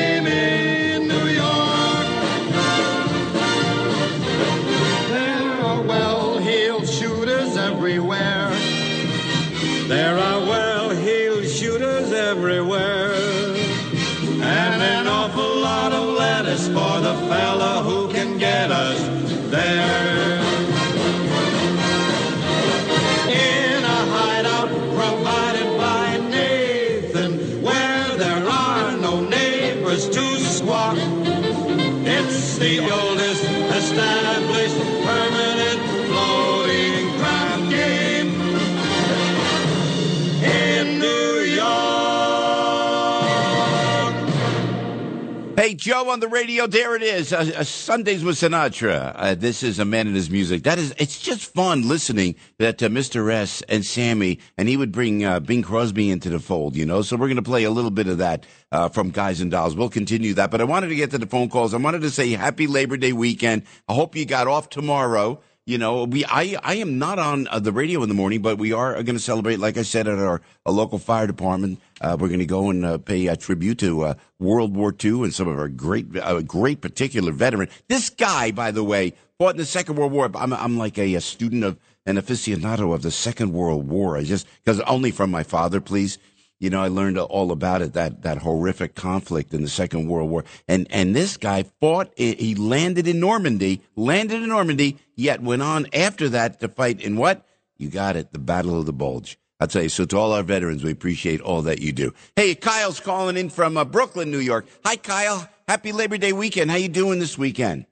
Joe 45.77 46.09
on 46.09 46.19
the 46.19 46.27
radio. 46.27 46.65
There 46.65 46.95
it 46.95 47.03
is. 47.03 47.31
Uh, 47.31 47.51
uh, 47.55 47.63
Sundays 47.63 48.23
with 48.23 48.35
Sinatra. 48.35 49.13
Uh, 49.15 49.35
this 49.35 49.61
is 49.61 49.77
a 49.77 49.85
man 49.85 50.07
and 50.07 50.15
his 50.15 50.29
music. 50.29 50.63
That 50.63 50.79
is, 50.79 50.93
it's 50.97 51.19
just 51.19 51.53
fun 51.53 51.87
listening 51.87 52.35
that 52.57 52.81
uh, 52.81 52.87
Mr. 52.89 53.31
S 53.31 53.61
and 53.69 53.85
Sammy, 53.85 54.39
and 54.57 54.67
he 54.67 54.75
would 54.75 54.91
bring 54.91 55.23
uh, 55.23 55.39
Bing 55.39 55.61
Crosby 55.61 56.09
into 56.09 56.29
the 56.29 56.39
fold, 56.39 56.75
you 56.75 56.85
know. 56.85 57.03
So 57.03 57.15
we're 57.15 57.27
going 57.27 57.35
to 57.35 57.43
play 57.43 57.63
a 57.63 57.69
little 57.69 57.91
bit 57.91 58.07
of 58.07 58.17
that 58.17 58.45
uh, 58.71 58.89
from 58.89 59.11
Guys 59.11 59.39
and 59.39 59.51
Dolls. 59.51 59.75
We'll 59.75 59.89
continue 59.89 60.33
that. 60.33 60.49
But 60.49 60.61
I 60.61 60.63
wanted 60.63 60.87
to 60.87 60.95
get 60.95 61.11
to 61.11 61.19
the 61.19 61.27
phone 61.27 61.47
calls. 61.47 61.75
I 61.75 61.77
wanted 61.77 62.01
to 62.01 62.09
say 62.09 62.31
happy 62.31 62.65
Labor 62.65 62.97
Day 62.97 63.13
weekend. 63.13 63.61
I 63.87 63.93
hope 63.93 64.15
you 64.15 64.25
got 64.25 64.47
off 64.47 64.69
tomorrow. 64.69 65.39
You 65.67 65.77
know, 65.77 66.05
we 66.05 66.23
I 66.25 66.57
I 66.63 66.75
am 66.75 66.97
not 66.97 67.19
on 67.19 67.45
the 67.61 67.73
radio 67.73 68.01
in 68.01 68.07
the 68.07 68.15
morning, 68.15 68.41
but 68.41 68.57
we 68.57 68.71
are 68.71 68.93
going 68.93 69.17
to 69.17 69.19
celebrate, 69.19 69.59
like 69.59 69.77
I 69.77 69.81
said, 69.81 70.07
at 70.07 70.17
our 70.17 70.41
local 70.65 70.97
fire 70.97 71.27
department. 71.27 71.81
Uh, 72.01 72.17
we're 72.19 72.27
going 72.27 72.39
to 72.39 72.45
go 72.45 72.69
and 72.69 72.85
uh, 72.85 72.97
pay 72.97 73.27
a 73.27 73.35
tribute 73.35 73.79
to 73.79 74.03
uh, 74.03 74.13
World 74.39 74.75
War 74.75 74.93
II 75.03 75.23
and 75.23 75.33
some 75.33 75.47
of 75.47 75.57
our 75.57 75.67
great, 75.67 76.15
uh, 76.17 76.41
great 76.41 76.81
particular 76.81 77.31
veteran. 77.31 77.69
This 77.87 78.09
guy, 78.09 78.51
by 78.51 78.71
the 78.71 78.83
way, 78.83 79.13
fought 79.39 79.51
in 79.51 79.57
the 79.57 79.65
Second 79.65 79.95
World 79.95 80.11
War. 80.11 80.29
I'm 80.35 80.53
I'm 80.53 80.77
like 80.77 80.97
a, 80.97 81.15
a 81.15 81.21
student 81.21 81.63
of 81.63 81.77
an 82.05 82.17
aficionado 82.17 82.93
of 82.93 83.01
the 83.01 83.11
Second 83.11 83.53
World 83.53 83.87
War. 83.87 84.17
I 84.17 84.23
just 84.23 84.47
because 84.63 84.79
only 84.81 85.11
from 85.11 85.31
my 85.31 85.43
father, 85.43 85.81
please. 85.81 86.17
You 86.59 86.71
know, 86.71 86.81
I 86.81 86.87
learned 86.87 87.19
all 87.19 87.51
about 87.51 87.83
it 87.83 87.93
that 87.93 88.23
that 88.23 88.39
horrific 88.39 88.95
conflict 88.95 89.53
in 89.53 89.61
the 89.61 89.69
Second 89.69 90.07
World 90.07 90.31
War, 90.31 90.43
and 90.67 90.87
and 90.89 91.15
this 91.15 91.37
guy 91.37 91.63
fought. 91.79 92.11
He 92.17 92.55
landed 92.55 93.07
in 93.07 93.19
Normandy, 93.19 93.83
landed 93.95 94.41
in 94.41 94.49
Normandy, 94.49 94.97
yet 95.15 95.43
went 95.43 95.61
on 95.61 95.85
after 95.93 96.27
that 96.29 96.59
to 96.61 96.67
fight 96.67 96.99
in 96.99 97.15
what 97.15 97.45
you 97.77 97.89
got 97.89 98.15
it, 98.15 98.33
the 98.33 98.39
Battle 98.39 98.79
of 98.79 98.87
the 98.87 98.93
Bulge. 98.93 99.37
I'll 99.59 99.67
tell 99.67 99.83
you. 99.83 99.89
So 99.89 100.05
to 100.05 100.17
all 100.17 100.33
our 100.33 100.43
veterans, 100.43 100.83
we 100.83 100.91
appreciate 100.91 101.41
all 101.41 101.63
that 101.63 101.79
you 101.81 101.91
do. 101.91 102.13
Hey, 102.35 102.53
Kyle's 102.55 102.99
calling 102.99 103.37
in 103.37 103.49
from 103.49 103.77
uh, 103.77 103.85
Brooklyn, 103.85 104.29
New 104.31 104.39
York. 104.39 104.67
Hi, 104.85 104.95
Kyle. 104.95 105.49
Happy 105.67 105.91
Labor 105.91 106.17
Day 106.17 106.31
weekend. 106.33 106.69
How 106.71 106.77
you 106.77 106.89
doing 106.89 107.19
this 107.19 107.37
weekend? 107.37 107.85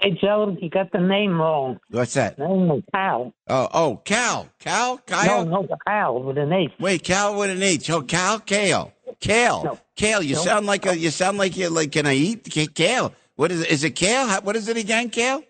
Hey, 0.00 0.10
Joe, 0.20 0.56
you 0.60 0.68
got 0.68 0.92
the 0.92 0.98
name 0.98 1.40
wrong. 1.40 1.78
What's 1.90 2.14
that? 2.14 2.38
Name 2.38 2.70
is 2.72 2.82
Cal. 2.92 3.32
Oh, 3.48 3.68
oh, 3.72 3.96
Cal, 4.04 4.48
Cal, 4.58 4.98
Kyle. 4.98 5.44
No, 5.46 5.62
no, 5.62 5.76
Cal 5.86 6.22
with 6.22 6.36
an 6.36 6.52
H. 6.52 6.70
Wait, 6.78 7.02
Cal 7.04 7.38
with 7.38 7.50
an 7.50 7.62
H. 7.62 7.88
Oh, 7.90 8.02
Cal, 8.02 8.40
Kale, 8.40 8.92
Kale, 9.20 9.78
Kale. 9.96 10.22
You 10.22 10.34
No. 10.34 10.40
sound 10.42 10.66
like 10.66 10.84
a. 10.84 10.98
You 10.98 11.10
sound 11.10 11.38
like 11.38 11.56
you 11.56 11.70
like. 11.70 11.92
Can 11.92 12.06
I 12.06 12.14
eat 12.14 12.44
K- 12.44 12.66
Kale? 12.66 13.14
What 13.36 13.50
is 13.52 13.62
it? 13.62 13.70
Is 13.70 13.84
it 13.84 13.90
Kale? 13.92 14.28
What 14.42 14.56
is 14.56 14.68
it 14.68 14.76
again? 14.76 15.08
Kale? 15.10 15.42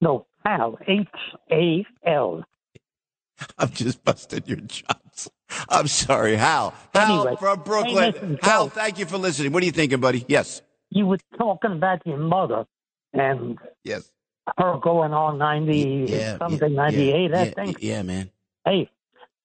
No, 0.00 0.26
Cal. 0.44 0.78
H 0.86 1.06
A 1.52 1.84
L. 2.06 2.42
I'm 3.58 3.70
just 3.70 4.04
busting 4.04 4.42
your 4.46 4.60
chops. 4.60 5.30
I'm 5.68 5.86
sorry, 5.88 6.36
Hal. 6.36 6.74
Hal 6.94 7.20
Anyway, 7.26 7.36
from 7.38 7.58
hey, 7.58 7.64
Brooklyn. 7.64 8.12
listen, 8.12 8.38
Hal, 8.42 8.68
thank 8.68 8.98
you 8.98 9.06
for 9.06 9.18
listening. 9.18 9.52
What 9.52 9.62
are 9.62 9.66
you 9.66 9.72
thinking, 9.72 10.00
buddy? 10.00 10.24
Yes. 10.28 10.62
You 10.90 11.06
were 11.06 11.18
talking 11.38 11.72
about 11.72 12.06
your 12.06 12.18
mother 12.18 12.66
and 13.12 13.58
Yes. 13.84 14.10
her 14.58 14.78
going 14.78 15.12
on 15.12 15.38
90 15.38 16.06
Yeah. 16.08 16.38
something, 16.38 16.72
yeah, 16.72 16.76
98, 16.82 17.30
yeah, 17.30 17.40
I 17.42 17.50
think. 17.50 17.76
Yeah, 17.80 18.02
man. 18.02 18.30
Hey, 18.64 18.90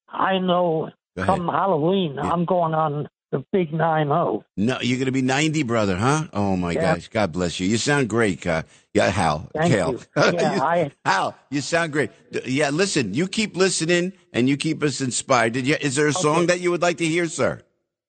I 0.10 0.40
know 0.40 0.90
come 1.18 1.48
Halloween, 1.48 2.18
I'm 2.20 2.46
going 2.46 2.74
on 2.74 3.08
the 3.34 3.44
big 3.52 3.74
9 3.74 4.08
0. 4.08 4.46
No, 4.56 4.78
you're 4.82 4.98
going 4.98 5.08
to 5.08 5.12
be 5.12 5.22
90, 5.22 5.64
brother, 5.64 5.98
huh? 5.98 6.28
Oh 6.32 6.56
my 6.56 6.72
Yeah. 6.72 6.94
gosh. 6.96 7.08
God 7.10 7.32
bless 7.34 7.60
you. 7.60 7.68
You 7.68 7.78
sound 7.78 8.08
great. 8.08 8.46
Uh, 8.48 8.64
yeah, 8.94 9.10
Hal. 9.10 9.50
Thank 9.54 9.74
Kale. 9.74 9.92
you. 9.94 10.00
Yeah, 10.34 10.62
I- 10.64 10.92
Hal, 11.04 11.36
you 11.50 11.60
sound 11.62 11.92
great. 11.92 12.12
Yeah, 12.46 12.70
listen, 12.70 13.14
you 13.14 13.28
keep 13.28 13.58
listening 13.58 14.14
and 14.32 14.48
you 14.48 14.56
keep 14.56 14.82
us 14.84 15.02
inspired. 15.02 15.54
Did 15.54 15.68
you, 15.68 15.76
is 15.82 15.96
there 15.96 16.08
a 16.08 16.14
song 16.14 16.46
that 16.48 16.62
you 16.62 16.72
would 16.72 16.82
like 16.82 16.98
to 17.00 17.06
hear, 17.06 17.28
sir? 17.28 17.62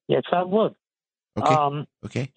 Yes, 0.09 0.23
I 0.33 0.43
would. 0.45 0.75
Okay. 1.39 1.55
Um, 1.55 1.87
Okay. 2.05 2.31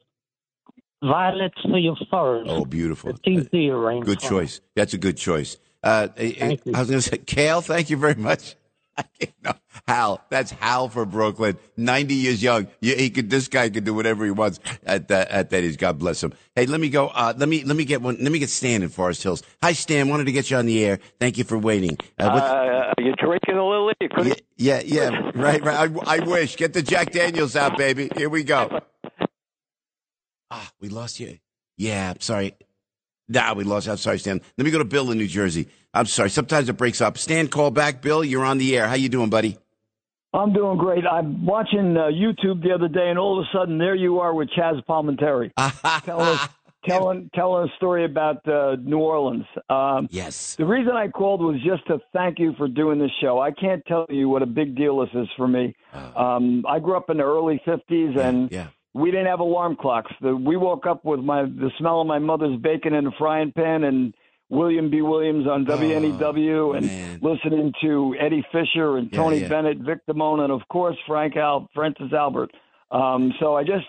Violets 1.03 1.61
for 1.61 1.77
your 1.77 1.95
furs. 2.09 2.47
Oh, 2.49 2.65
beautiful. 2.65 3.13
TZ 3.13 3.53
arranged. 3.53 4.07
Good 4.07 4.19
choice. 4.19 4.61
That's 4.75 4.93
a 4.95 4.97
good 4.97 5.15
choice. 5.17 5.57
Uh, 5.83 6.07
I, 6.17 6.57
I 6.73 6.79
was 6.79 6.89
going 6.89 7.01
to 7.01 7.07
say, 7.07 7.17
Kale, 7.19 7.61
thank 7.61 7.89
you 7.91 7.97
very 7.97 8.15
much. 8.15 8.55
no, 9.43 9.51
Hal, 9.87 10.21
that's 10.29 10.51
Hal 10.51 10.89
for 10.89 11.05
Brooklyn. 11.05 11.57
Ninety 11.77 12.15
years 12.15 12.41
young. 12.41 12.67
He 12.81 13.09
could. 13.09 13.29
This 13.29 13.47
guy 13.47 13.69
could 13.69 13.83
do 13.83 13.93
whatever 13.93 14.25
he 14.25 14.31
wants 14.31 14.59
at 14.85 15.07
that. 15.09 15.29
At 15.29 15.49
that 15.51 15.63
age. 15.63 15.77
God 15.77 15.99
bless 15.99 16.23
him. 16.23 16.33
Hey, 16.55 16.65
let 16.65 16.79
me 16.81 16.89
go. 16.89 17.07
Uh, 17.07 17.33
let 17.37 17.47
me 17.47 17.63
let 17.63 17.75
me 17.77 17.85
get 17.85 18.01
one. 18.01 18.17
Let 18.19 18.31
me 18.31 18.39
get 18.39 18.49
Stan 18.49 18.81
in 18.83 18.89
Forest 18.89 19.23
Hills. 19.23 19.43
Hi, 19.61 19.73
Stan. 19.73 20.09
Wanted 20.09 20.25
to 20.25 20.31
get 20.31 20.49
you 20.49 20.57
on 20.57 20.65
the 20.65 20.83
air. 20.83 20.99
Thank 21.19 21.37
you 21.37 21.43
for 21.43 21.57
waiting. 21.57 21.97
Uh, 22.19 22.29
what- 22.31 22.43
Uh, 22.43 22.93
are 22.97 23.03
you 23.03 23.13
drinking 23.15 23.55
a 23.57 23.65
little? 23.67 23.91
Couldn't. 24.15 24.41
yeah, 24.57 24.81
yeah, 24.85 25.31
right, 25.35 25.63
right. 25.63 25.91
I, 26.07 26.15
I 26.15 26.19
wish. 26.19 26.55
Get 26.55 26.73
the 26.73 26.81
Jack 26.81 27.11
Daniels 27.11 27.55
out, 27.55 27.77
baby. 27.77 28.09
Here 28.15 28.29
we 28.29 28.43
go. 28.43 28.79
Ah, 30.49 30.71
we 30.79 30.87
lost 30.87 31.19
you. 31.19 31.39
Yeah, 31.77 32.11
I'm 32.11 32.21
sorry. 32.21 32.53
Nah, 33.29 33.53
we 33.53 33.63
lost. 33.63 33.87
I'm 33.87 33.97
sorry, 33.97 34.19
Stan. 34.19 34.41
Let 34.57 34.65
me 34.65 34.71
go 34.71 34.77
to 34.77 34.85
Bill 34.85 35.11
in 35.11 35.17
New 35.17 35.27
Jersey. 35.27 35.67
I'm 35.93 36.05
sorry. 36.05 36.29
Sometimes 36.29 36.69
it 36.69 36.73
breaks 36.73 37.01
up. 37.01 37.17
Stan, 37.17 37.47
call 37.47 37.71
back. 37.71 38.01
Bill, 38.01 38.23
you're 38.23 38.45
on 38.45 38.57
the 38.57 38.77
air. 38.77 38.87
How 38.87 38.95
you 38.95 39.09
doing, 39.09 39.29
buddy? 39.29 39.57
I'm 40.33 40.53
doing 40.53 40.77
great. 40.77 41.05
I'm 41.05 41.45
watching 41.45 41.97
uh, 41.97 42.07
YouTube 42.07 42.61
the 42.61 42.71
other 42.71 42.87
day, 42.87 43.09
and 43.09 43.17
all 43.17 43.39
of 43.39 43.45
a 43.45 43.57
sudden, 43.57 43.77
there 43.77 43.95
you 43.95 44.19
are 44.19 44.33
with 44.33 44.49
Chaz 44.49 44.83
Palminteri 44.85 45.51
telling 46.03 46.27
us, 46.27 46.49
telling 46.85 47.29
telling 47.33 47.69
a 47.69 47.75
story 47.77 48.05
about 48.05 48.47
uh, 48.47 48.75
New 48.81 48.99
Orleans. 48.99 49.45
Um, 49.69 50.07
yes. 50.11 50.55
The 50.55 50.65
reason 50.65 50.93
I 50.93 51.07
called 51.07 51.41
was 51.41 51.55
just 51.65 51.87
to 51.87 51.99
thank 52.13 52.39
you 52.39 52.53
for 52.57 52.67
doing 52.67 52.99
this 52.99 53.11
show. 53.21 53.39
I 53.39 53.51
can't 53.51 53.83
tell 53.87 54.05
you 54.09 54.29
what 54.29 54.41
a 54.41 54.45
big 54.45 54.75
deal 54.75 54.99
this 54.99 55.09
is 55.13 55.27
for 55.37 55.47
me. 55.47 55.75
Um, 56.15 56.65
I 56.67 56.79
grew 56.79 56.97
up 56.97 57.09
in 57.09 57.17
the 57.17 57.23
early 57.23 57.61
'50s, 57.65 58.17
and 58.19 58.51
yeah. 58.51 58.67
We 58.97 59.11
didn't 59.11 59.27
have 59.27 59.39
alarm 59.39 59.75
clocks. 59.79 60.11
The, 60.21 60.35
we 60.35 60.57
woke 60.57 60.85
up 60.85 61.05
with 61.05 61.19
my 61.19 61.43
the 61.43 61.71
smell 61.77 62.01
of 62.01 62.07
my 62.07 62.19
mother's 62.19 62.59
bacon 62.59 62.93
in 62.93 63.07
a 63.07 63.11
frying 63.17 63.51
pan 63.51 63.83
and 63.83 64.13
William 64.49 64.89
B. 64.89 65.01
Williams 65.01 65.45
on 65.47 65.65
WNEW 65.65 66.77
and 66.77 67.21
listening 67.21 67.73
to 67.81 68.15
Eddie 68.19 68.45
Fisher 68.51 68.97
and 68.97 69.09
Yeah, 69.11 69.17
Tony 69.19 69.39
yeah. 69.39 69.47
Bennett, 69.49 69.79
Vic 69.79 69.99
Damone, 70.09 70.41
and 70.41 70.51
of 70.51 70.61
course 70.69 70.97
Frank 71.07 71.35
Al 71.35 71.69
Francis 71.73 72.13
Albert. 72.13 72.51
Um, 72.91 73.33
so 73.39 73.55
I 73.55 73.63
just 73.63 73.85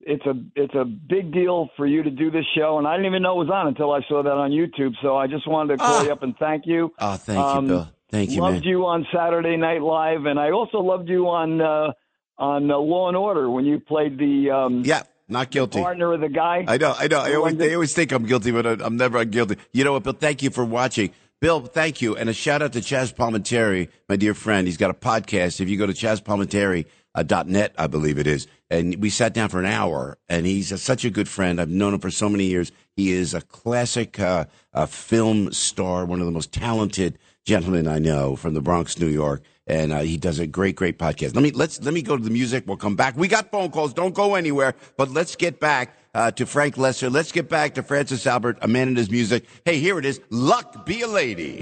it's 0.00 0.24
a 0.26 0.34
it's 0.56 0.74
a 0.74 0.84
big 0.84 1.32
deal 1.32 1.68
for 1.76 1.86
you 1.86 2.02
to 2.02 2.10
do 2.10 2.30
this 2.30 2.44
show, 2.56 2.78
and 2.78 2.86
I 2.86 2.96
didn't 2.96 3.06
even 3.06 3.22
know 3.22 3.40
it 3.40 3.44
was 3.46 3.50
on 3.52 3.68
until 3.68 3.92
I 3.92 4.00
saw 4.08 4.22
that 4.22 4.32
on 4.32 4.50
YouTube. 4.50 4.94
So 5.02 5.16
I 5.16 5.26
just 5.26 5.46
wanted 5.46 5.78
to 5.78 5.84
call 5.84 6.04
you 6.04 6.12
up 6.12 6.22
and 6.22 6.34
thank 6.38 6.66
you. 6.66 6.92
Oh, 6.98 7.16
thank 7.16 7.38
Um, 7.38 7.64
you, 7.66 7.70
Bill. 7.70 7.88
Thank 8.10 8.30
you, 8.32 8.40
loved 8.40 8.54
man. 8.54 8.62
you 8.64 8.86
on 8.86 9.06
Saturday 9.14 9.56
Night 9.56 9.82
Live, 9.82 10.24
and 10.26 10.40
I 10.40 10.50
also 10.50 10.78
loved 10.78 11.08
you 11.08 11.28
on 11.28 11.60
uh, 11.60 11.92
on 12.40 12.70
uh, 12.70 12.76
Law 12.78 13.08
and 13.08 13.16
Order 13.16 13.48
when 13.50 13.64
you 13.64 13.78
played 13.78 14.18
the 14.18 14.50
um, 14.50 14.82
yeah, 14.84 15.02
not 15.28 15.50
guilty 15.50 15.80
partner 15.80 16.12
of 16.12 16.20
the 16.20 16.28
guy. 16.28 16.64
I 16.66 16.76
know, 16.78 16.94
I 16.98 17.06
know. 17.08 17.20
I 17.20 17.34
always, 17.34 17.56
they 17.56 17.74
always 17.74 17.92
think 17.92 18.10
I'm 18.12 18.24
guilty, 18.26 18.50
but 18.50 18.66
I- 18.66 18.84
I'm 18.84 18.96
never 18.96 19.24
guilty. 19.24 19.56
You 19.72 19.84
know 19.84 19.92
what, 19.92 20.02
Bill? 20.02 20.12
Thank 20.14 20.42
you 20.42 20.50
for 20.50 20.64
watching. 20.64 21.12
Bill, 21.40 21.60
thank 21.60 22.02
you. 22.02 22.16
And 22.16 22.28
a 22.28 22.34
shout 22.34 22.60
out 22.60 22.72
to 22.74 22.80
Chaz 22.80 23.14
Palminteri, 23.14 23.88
my 24.08 24.16
dear 24.16 24.34
friend. 24.34 24.66
He's 24.66 24.76
got 24.76 24.90
a 24.90 24.94
podcast. 24.94 25.60
If 25.60 25.68
you 25.70 25.78
go 25.78 25.86
to 25.86 25.94
chazpalminteri.net, 25.94 27.74
I 27.78 27.86
believe 27.86 28.18
it 28.18 28.26
is. 28.26 28.46
And 28.70 28.96
we 29.02 29.10
sat 29.10 29.34
down 29.34 29.48
for 29.48 29.58
an 29.58 29.66
hour, 29.66 30.18
and 30.28 30.46
he's 30.46 30.70
a, 30.70 30.78
such 30.78 31.04
a 31.04 31.10
good 31.10 31.28
friend. 31.28 31.60
I've 31.60 31.68
known 31.70 31.94
him 31.94 32.00
for 32.00 32.10
so 32.10 32.28
many 32.28 32.44
years. 32.44 32.72
He 32.94 33.10
is 33.12 33.34
a 33.34 33.40
classic 33.40 34.20
uh, 34.20 34.44
uh, 34.74 34.86
film 34.86 35.50
star, 35.52 36.04
one 36.04 36.20
of 36.20 36.26
the 36.26 36.32
most 36.32 36.52
talented 36.52 37.18
gentlemen 37.44 37.88
I 37.88 37.98
know 37.98 38.36
from 38.36 38.54
the 38.54 38.60
Bronx, 38.60 38.98
New 38.98 39.08
York. 39.08 39.42
And 39.70 39.92
uh, 39.92 40.00
he 40.00 40.16
does 40.16 40.40
a 40.40 40.48
great, 40.48 40.74
great 40.74 40.98
podcast. 40.98 41.36
Let 41.36 41.42
me 41.44 41.52
let's 41.52 41.80
let 41.80 41.94
me 41.94 42.02
go 42.02 42.16
to 42.16 42.22
the 42.22 42.30
music. 42.30 42.64
We'll 42.66 42.76
come 42.76 42.96
back. 42.96 43.16
We 43.16 43.28
got 43.28 43.52
phone 43.52 43.70
calls. 43.70 43.94
Don't 43.94 44.12
go 44.12 44.34
anywhere. 44.34 44.74
But 44.96 45.10
let's 45.10 45.36
get 45.36 45.60
back 45.60 45.94
uh, 46.12 46.32
to 46.32 46.44
Frank 46.44 46.74
Loesser. 46.74 47.08
Let's 47.08 47.30
get 47.30 47.48
back 47.48 47.74
to 47.76 47.84
Francis 47.84 48.26
Albert, 48.26 48.58
a 48.62 48.66
man 48.68 48.88
and 48.88 48.96
his 48.96 49.12
music. 49.12 49.44
Hey, 49.64 49.78
here 49.78 49.96
it 50.00 50.04
is. 50.04 50.20
Luck 50.28 50.84
be 50.84 51.02
a 51.02 51.06
lady. 51.06 51.60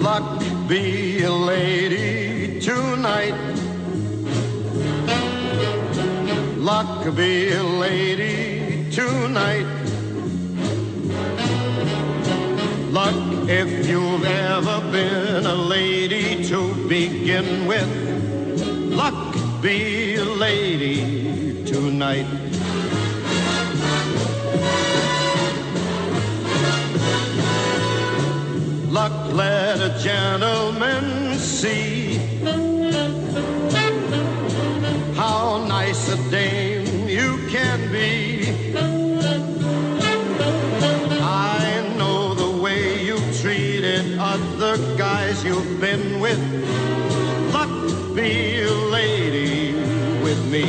Luck 0.00 0.68
be 0.68 0.97
Luck 6.68 7.14
be 7.16 7.50
a 7.50 7.62
lady 7.62 8.90
tonight. 8.90 9.64
Luck 12.90 13.48
if 13.48 13.88
you've 13.88 14.26
ever 14.26 14.78
been 14.92 15.46
a 15.46 15.54
lady 15.54 16.44
to 16.44 16.74
begin 16.86 17.66
with. 17.66 17.90
Luck 18.92 19.34
be 19.62 20.16
a 20.16 20.24
lady 20.26 21.64
tonight. 21.64 22.26
Luck 28.90 29.32
let 29.32 29.80
a 29.80 29.98
gentleman 29.98 31.38
see 31.38 32.08
how 35.58 35.66
nice 35.66 36.08
a 36.08 36.30
dame 36.30 37.08
you 37.08 37.38
can 37.48 37.90
be. 37.90 38.48
I 41.20 41.94
know 41.96 42.34
the 42.34 42.62
way 42.62 43.02
you 43.04 43.16
treated 43.40 44.18
other 44.18 44.76
guys 44.96 45.44
you've 45.44 45.80
been 45.80 46.20
with, 46.20 46.40
but 47.52 47.68
be 48.14 48.62
a 48.62 48.72
lady 48.98 49.74
with 50.22 50.40
me. 50.50 50.66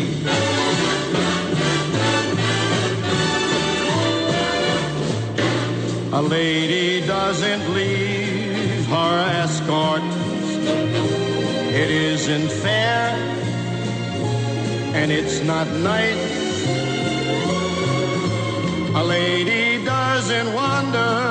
A 6.11 6.21
lady 6.21 7.05
doesn't 7.05 7.73
leave 7.73 8.85
her 8.87 9.41
escort. 9.43 10.01
It 11.71 11.91
isn't 11.91 12.49
fair 12.51 13.38
and 14.93 15.11
it's 15.11 15.41
not 15.43 15.67
night. 15.67 16.17
A 18.95 19.03
lady 19.03 19.83
doesn't 19.85 20.53
wander 20.53 21.28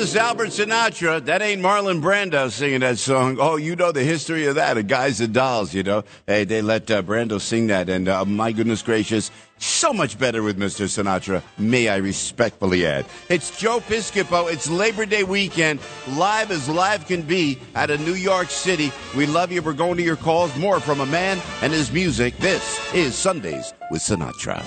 Francis 0.00 0.16
Albert 0.16 0.48
Sinatra. 0.48 1.22
That 1.26 1.42
ain't 1.42 1.60
Marlon 1.60 2.00
Brando 2.00 2.50
singing 2.50 2.80
that 2.80 2.96
song. 2.96 3.36
Oh, 3.38 3.56
you 3.56 3.76
know 3.76 3.92
the 3.92 4.02
history 4.02 4.46
of 4.46 4.54
that. 4.54 4.78
A 4.78 4.82
Guys 4.82 5.20
and 5.20 5.34
Dolls, 5.34 5.74
you 5.74 5.82
know. 5.82 6.04
Hey, 6.26 6.44
they 6.44 6.62
let 6.62 6.90
uh, 6.90 7.02
Brando 7.02 7.38
sing 7.38 7.66
that. 7.66 7.90
And 7.90 8.08
uh, 8.08 8.24
my 8.24 8.50
goodness 8.50 8.80
gracious, 8.80 9.30
so 9.58 9.92
much 9.92 10.18
better 10.18 10.42
with 10.42 10.58
Mr. 10.58 10.86
Sinatra, 10.86 11.42
may 11.58 11.88
I 11.88 11.98
respectfully 11.98 12.86
add. 12.86 13.04
It's 13.28 13.60
Joe 13.60 13.80
Piscopo. 13.80 14.50
It's 14.50 14.70
Labor 14.70 15.04
Day 15.04 15.22
weekend. 15.22 15.80
Live 16.12 16.50
as 16.50 16.66
live 16.66 17.06
can 17.06 17.20
be 17.20 17.58
out 17.74 17.90
of 17.90 18.00
New 18.00 18.14
York 18.14 18.48
City. 18.48 18.90
We 19.14 19.26
love 19.26 19.52
you. 19.52 19.60
We're 19.60 19.74
going 19.74 19.98
to 19.98 20.02
your 20.02 20.16
calls. 20.16 20.56
More 20.56 20.80
from 20.80 21.00
a 21.00 21.06
man 21.06 21.42
and 21.60 21.74
his 21.74 21.92
music. 21.92 22.38
This 22.38 22.80
is 22.94 23.14
Sundays 23.14 23.74
with 23.90 24.00
Sinatra. 24.00 24.64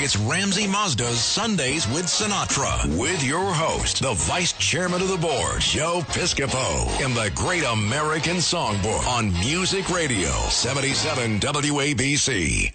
It's 0.00 0.16
Ramsey 0.16 0.68
Mazda's 0.68 1.18
Sundays 1.18 1.88
with 1.88 2.04
Sinatra 2.04 2.96
with 2.96 3.24
your 3.24 3.52
host, 3.52 4.00
the 4.00 4.14
vice 4.14 4.52
chairman 4.52 5.02
of 5.02 5.08
the 5.08 5.16
board, 5.16 5.60
Joe 5.60 6.02
Piscopo, 6.06 7.04
in 7.04 7.14
the 7.14 7.32
Great 7.34 7.64
American 7.64 8.36
Songbook 8.36 9.04
on 9.08 9.32
Music 9.40 9.90
Radio 9.90 10.30
77 10.50 11.40
WABC. 11.40 12.72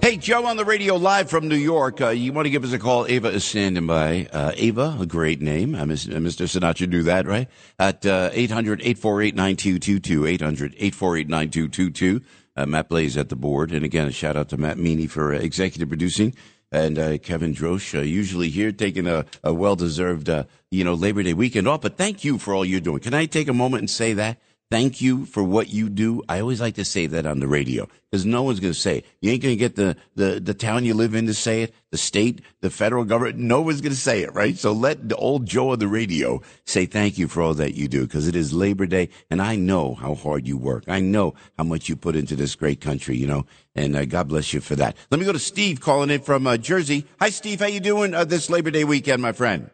Hey, 0.00 0.16
Joe 0.16 0.46
on 0.46 0.56
the 0.56 0.64
radio 0.64 0.96
live 0.96 1.28
from 1.28 1.46
New 1.46 1.56
York. 1.56 2.00
Uh, 2.00 2.08
you 2.08 2.32
want 2.32 2.46
to 2.46 2.50
give 2.50 2.64
us 2.64 2.72
a 2.72 2.78
call? 2.78 3.06
Ava 3.06 3.28
is 3.28 3.44
standing 3.44 3.86
by. 3.86 4.28
Uh, 4.32 4.52
Ava, 4.56 4.96
a 4.98 5.04
great 5.04 5.42
name. 5.42 5.74
Uh, 5.74 5.84
Mr. 5.84 6.48
Sinatra 6.48 6.88
knew 6.88 7.02
that, 7.02 7.26
right? 7.26 7.48
At 7.78 8.06
uh, 8.06 8.30
800 8.32 8.80
848 8.80 9.34
9222. 9.36 10.26
800 10.26 10.72
848 10.72 11.28
9222. 11.28 12.22
Uh, 12.60 12.66
Matt 12.66 12.90
Blaze 12.90 13.16
at 13.16 13.30
the 13.30 13.36
board. 13.36 13.72
And 13.72 13.86
again, 13.86 14.06
a 14.06 14.12
shout 14.12 14.36
out 14.36 14.50
to 14.50 14.58
Matt 14.58 14.76
Meany 14.76 15.06
for 15.06 15.32
uh, 15.32 15.38
executive 15.38 15.88
producing. 15.88 16.34
And 16.70 16.98
uh, 16.98 17.16
Kevin 17.16 17.54
Drosh, 17.54 17.98
uh, 17.98 18.02
usually 18.02 18.50
here 18.50 18.70
taking 18.70 19.06
a, 19.06 19.24
a 19.42 19.54
well 19.54 19.76
deserved, 19.76 20.28
uh, 20.28 20.44
you 20.70 20.84
know, 20.84 20.92
Labor 20.92 21.22
Day 21.22 21.32
weekend 21.32 21.66
off. 21.66 21.80
But 21.80 21.96
thank 21.96 22.22
you 22.22 22.36
for 22.36 22.54
all 22.54 22.64
you're 22.64 22.80
doing. 22.80 23.00
Can 23.00 23.14
I 23.14 23.24
take 23.24 23.48
a 23.48 23.54
moment 23.54 23.80
and 23.80 23.90
say 23.90 24.12
that? 24.12 24.38
Thank 24.70 25.00
you 25.00 25.26
for 25.26 25.42
what 25.42 25.68
you 25.68 25.88
do. 25.88 26.22
I 26.28 26.38
always 26.38 26.60
like 26.60 26.76
to 26.76 26.84
say 26.84 27.06
that 27.06 27.26
on 27.26 27.40
the 27.40 27.48
radio 27.48 27.88
because 28.08 28.24
no 28.24 28.44
one's 28.44 28.60
going 28.60 28.72
to 28.72 28.78
say 28.78 28.98
it. 28.98 29.06
You 29.20 29.32
ain't 29.32 29.42
going 29.42 29.52
to 29.52 29.58
get 29.58 29.74
the, 29.74 29.96
the, 30.14 30.38
the 30.38 30.54
town 30.54 30.84
you 30.84 30.94
live 30.94 31.12
in 31.12 31.26
to 31.26 31.34
say 31.34 31.62
it, 31.62 31.74
the 31.90 31.98
state, 31.98 32.40
the 32.60 32.70
federal 32.70 33.04
government. 33.04 33.38
No 33.38 33.62
one's 33.62 33.80
going 33.80 33.92
to 33.92 33.98
say 33.98 34.22
it, 34.22 34.32
right? 34.32 34.56
So 34.56 34.70
let 34.70 35.08
the 35.08 35.16
old 35.16 35.44
Joe 35.44 35.70
on 35.70 35.80
the 35.80 35.88
radio 35.88 36.40
say 36.66 36.86
thank 36.86 37.18
you 37.18 37.26
for 37.26 37.42
all 37.42 37.54
that 37.54 37.74
you 37.74 37.88
do 37.88 38.02
because 38.02 38.28
it 38.28 38.36
is 38.36 38.52
Labor 38.52 38.86
Day 38.86 39.08
and 39.28 39.42
I 39.42 39.56
know 39.56 39.94
how 39.94 40.14
hard 40.14 40.46
you 40.46 40.56
work. 40.56 40.84
I 40.86 41.00
know 41.00 41.34
how 41.58 41.64
much 41.64 41.88
you 41.88 41.96
put 41.96 42.14
into 42.14 42.36
this 42.36 42.54
great 42.54 42.80
country, 42.80 43.16
you 43.16 43.26
know, 43.26 43.46
and 43.74 43.96
uh, 43.96 44.04
God 44.04 44.28
bless 44.28 44.52
you 44.52 44.60
for 44.60 44.76
that. 44.76 44.96
Let 45.10 45.18
me 45.18 45.26
go 45.26 45.32
to 45.32 45.40
Steve 45.40 45.80
calling 45.80 46.10
in 46.10 46.20
from 46.20 46.46
uh, 46.46 46.56
Jersey. 46.56 47.06
Hi, 47.18 47.30
Steve. 47.30 47.58
How 47.58 47.66
you 47.66 47.80
doing 47.80 48.14
uh, 48.14 48.22
this 48.22 48.48
Labor 48.48 48.70
Day 48.70 48.84
weekend, 48.84 49.20
my 49.20 49.32
friend? 49.32 49.70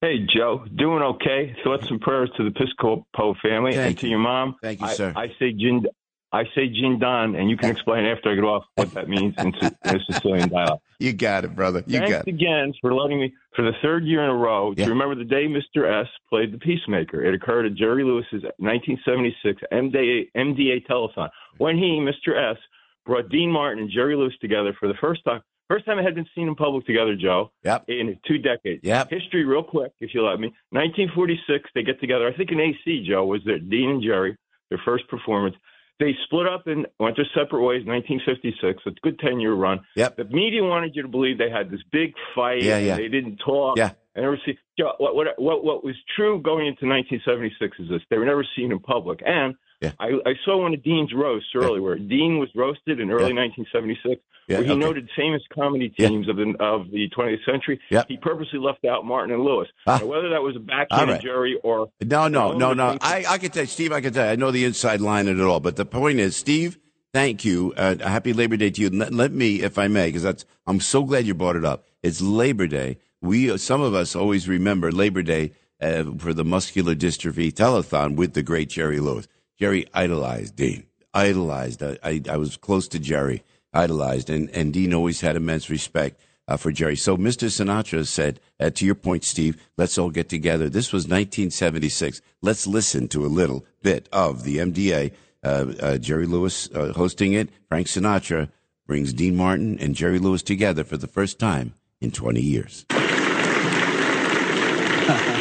Hey, 0.00 0.24
Joe. 0.32 0.64
Doing 0.76 1.02
okay. 1.02 1.56
Thoughts 1.64 1.90
and 1.90 2.00
prayers 2.00 2.30
to 2.36 2.44
the 2.44 2.50
Piscopo 2.50 3.34
family 3.40 3.72
Thank 3.72 3.88
and 3.88 3.98
to 3.98 4.08
your 4.08 4.20
mom. 4.20 4.54
Thank 4.62 4.80
you, 4.80 4.86
I, 4.86 4.92
sir. 4.94 5.12
I 5.16 5.26
say 5.40 5.52
Jin, 5.52 5.86
I 6.30 6.44
say 6.54 6.68
Jin 6.68 7.00
Don, 7.00 7.34
and 7.34 7.50
you 7.50 7.56
can 7.56 7.70
explain 7.70 8.04
after 8.04 8.30
I 8.30 8.36
get 8.36 8.44
off 8.44 8.62
what 8.76 8.94
that 8.94 9.08
means 9.08 9.34
in, 9.38 9.52
in 9.84 10.00
Sicilian 10.08 10.50
dialect. 10.50 10.84
You 11.00 11.12
got 11.12 11.44
it, 11.44 11.56
brother. 11.56 11.82
You 11.88 11.98
Thanks 11.98 12.12
got 12.12 12.20
it. 12.20 12.24
Thanks 12.26 12.42
again 12.42 12.72
for 12.80 12.94
letting 12.94 13.18
me, 13.20 13.34
for 13.56 13.62
the 13.62 13.72
third 13.82 14.04
year 14.04 14.22
in 14.22 14.30
a 14.30 14.36
row, 14.36 14.72
to 14.72 14.86
remember 14.86 15.16
the 15.16 15.24
day 15.24 15.48
Mr. 15.48 16.02
S 16.02 16.08
played 16.28 16.52
the 16.52 16.58
Peacemaker. 16.58 17.24
It 17.24 17.34
occurred 17.34 17.66
at 17.66 17.74
Jerry 17.74 18.04
Lewis's 18.04 18.44
1976 18.58 19.62
MDA, 19.72 20.28
MDA 20.36 20.86
telethon 20.86 21.28
when 21.56 21.76
he, 21.76 21.98
Mr. 22.00 22.52
S, 22.52 22.58
brought 23.04 23.30
Dean 23.30 23.50
Martin 23.50 23.82
and 23.82 23.90
Jerry 23.90 24.14
Lewis 24.14 24.34
together 24.40 24.76
for 24.78 24.86
the 24.86 24.94
first 25.00 25.24
time. 25.24 25.40
First 25.68 25.84
time 25.84 25.98
I 25.98 26.02
had 26.02 26.14
been 26.14 26.26
seen 26.34 26.48
in 26.48 26.54
public 26.54 26.86
together, 26.86 27.14
Joe. 27.14 27.50
Yep. 27.64 27.84
In 27.88 28.18
two 28.26 28.38
decades. 28.38 28.80
Yep. 28.82 29.10
History, 29.10 29.44
real 29.44 29.62
quick, 29.62 29.92
if 30.00 30.14
you 30.14 30.24
let 30.24 30.40
me. 30.40 30.48
1946, 30.70 31.70
they 31.74 31.82
get 31.82 32.00
together. 32.00 32.26
I 32.26 32.34
think 32.34 32.50
in 32.50 32.58
AC, 32.58 33.06
Joe, 33.06 33.26
was 33.26 33.42
there. 33.44 33.58
Dean 33.58 33.90
and 33.90 34.02
Jerry, 34.02 34.36
their 34.70 34.80
first 34.84 35.06
performance. 35.08 35.56
They 36.00 36.14
split 36.24 36.46
up 36.46 36.66
and 36.68 36.86
went 37.00 37.16
their 37.16 37.26
separate 37.34 37.62
ways. 37.64 37.84
1956. 37.84 38.82
It's 38.86 38.96
a 38.96 39.00
good 39.02 39.18
10 39.18 39.40
year 39.40 39.52
run. 39.52 39.80
Yep. 39.96 40.16
The 40.16 40.24
media 40.24 40.62
wanted 40.62 40.94
you 40.96 41.02
to 41.02 41.08
believe 41.08 41.38
they 41.38 41.50
had 41.50 41.70
this 41.70 41.80
big 41.92 42.14
fight. 42.34 42.62
Yeah, 42.62 42.76
and 42.76 42.86
yeah. 42.86 42.96
They 42.96 43.08
didn't 43.08 43.38
talk. 43.44 43.76
Yeah. 43.76 43.90
I 44.16 44.20
never 44.20 44.38
see. 44.46 44.56
Joe, 44.78 44.92
What, 44.98 45.14
what 45.14 45.26
what 45.38 45.64
what 45.64 45.84
was 45.84 45.94
true 46.16 46.40
going 46.40 46.66
into 46.66 46.86
1976 46.86 47.78
is 47.80 47.88
this: 47.88 48.02
they 48.10 48.16
were 48.18 48.24
never 48.24 48.46
seen 48.56 48.72
in 48.72 48.78
public. 48.78 49.20
And 49.26 49.54
I, 49.82 50.06
I 50.26 50.32
saw 50.44 50.60
one 50.60 50.74
of 50.74 50.82
Dean's 50.82 51.12
roasts 51.14 51.48
earlier, 51.54 51.80
where 51.82 51.96
Dean 51.96 52.38
was 52.38 52.48
roasted 52.54 52.98
in 53.00 53.10
early 53.10 53.32
1976, 53.32 54.20
Yeah, 54.48 54.56
where 54.58 54.64
he 54.64 54.70
okay. 54.72 54.78
noted 54.78 55.08
famous 55.16 55.42
comedy 55.54 55.88
teams 55.88 56.28
of 56.28 56.36
the 56.36 56.54
of 56.60 56.90
the 56.90 57.08
20th 57.16 57.44
century. 57.44 57.80
Yeah. 57.90 58.02
He 58.08 58.16
purposely 58.16 58.58
left 58.58 58.84
out 58.84 59.04
Martin 59.04 59.32
and 59.34 59.44
Lewis. 59.44 59.68
Ah. 59.86 59.98
Now, 59.98 60.06
whether 60.06 60.30
that 60.30 60.42
was 60.42 60.56
a 60.56 60.58
All 60.58 60.64
backhand 60.64 61.10
right. 61.10 61.20
jury 61.22 61.58
or 61.62 61.88
No, 62.02 62.28
no, 62.28 62.52
no, 62.52 62.72
no. 62.74 62.98
I, 63.00 63.24
I 63.28 63.38
can 63.38 63.50
tell 63.50 63.62
you, 63.62 63.68
Steve, 63.68 63.92
I 63.92 64.00
can 64.00 64.12
tell 64.12 64.26
you, 64.26 64.32
I 64.32 64.36
know 64.36 64.50
the 64.50 64.64
inside 64.64 65.00
line 65.00 65.28
of 65.28 65.38
it 65.38 65.42
all. 65.44 65.60
But 65.60 65.76
the 65.76 65.86
point 65.86 66.18
is, 66.18 66.34
Steve, 66.36 66.78
thank 67.12 67.44
you. 67.44 67.72
Uh, 67.76 67.96
happy 67.98 68.32
Labor 68.32 68.56
Day 68.56 68.70
to 68.70 68.80
you. 68.80 68.90
Let, 68.90 69.12
let 69.12 69.32
me, 69.32 69.62
if 69.62 69.78
I 69.78 69.86
may, 69.88 70.06
because 70.08 70.22
that's, 70.24 70.44
I'm 70.66 70.80
so 70.80 71.04
glad 71.04 71.26
you 71.26 71.34
brought 71.34 71.56
it 71.56 71.64
up. 71.64 71.84
It's 72.02 72.20
Labor 72.20 72.66
Day. 72.66 72.98
We, 73.20 73.56
some 73.58 73.80
of 73.80 73.94
us 73.94 74.16
always 74.16 74.48
remember 74.48 74.90
Labor 74.92 75.22
Day 75.22 75.52
uh, 75.80 76.04
for 76.18 76.32
the 76.32 76.44
muscular 76.44 76.94
dystrophy 76.94 77.52
telethon 77.52 78.16
with 78.16 78.34
the 78.34 78.42
great 78.42 78.68
Jerry 78.70 78.98
Lewis. 79.00 79.28
Jerry 79.58 79.86
idolized 79.92 80.56
Dean, 80.56 80.86
idolized. 81.12 81.82
I, 81.82 81.98
I, 82.02 82.22
I 82.30 82.36
was 82.36 82.56
close 82.56 82.86
to 82.88 82.98
Jerry, 82.98 83.42
idolized. 83.72 84.30
And, 84.30 84.48
and 84.50 84.72
Dean 84.72 84.94
always 84.94 85.20
had 85.20 85.36
immense 85.36 85.68
respect 85.68 86.20
uh, 86.46 86.56
for 86.56 86.70
Jerry. 86.72 86.96
So 86.96 87.16
Mr. 87.16 87.48
Sinatra 87.48 88.06
said, 88.06 88.40
uh, 88.60 88.70
to 88.70 88.86
your 88.86 88.94
point, 88.94 89.24
Steve, 89.24 89.60
let's 89.76 89.98
all 89.98 90.10
get 90.10 90.28
together. 90.28 90.68
This 90.68 90.92
was 90.92 91.04
1976. 91.04 92.22
Let's 92.40 92.66
listen 92.66 93.08
to 93.08 93.26
a 93.26 93.28
little 93.28 93.66
bit 93.82 94.08
of 94.12 94.44
the 94.44 94.58
MDA. 94.58 95.12
Uh, 95.42 95.72
uh, 95.80 95.98
Jerry 95.98 96.26
Lewis 96.26 96.68
uh, 96.74 96.92
hosting 96.94 97.32
it. 97.32 97.48
Frank 97.68 97.86
Sinatra 97.86 98.50
brings 98.86 99.12
Dean 99.12 99.36
Martin 99.36 99.78
and 99.78 99.94
Jerry 99.94 100.18
Lewis 100.18 100.42
together 100.42 100.82
for 100.84 100.96
the 100.96 101.06
first 101.06 101.38
time 101.38 101.74
in 102.00 102.10
20 102.10 102.40
years. 102.40 102.86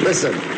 Listen, 0.03 0.56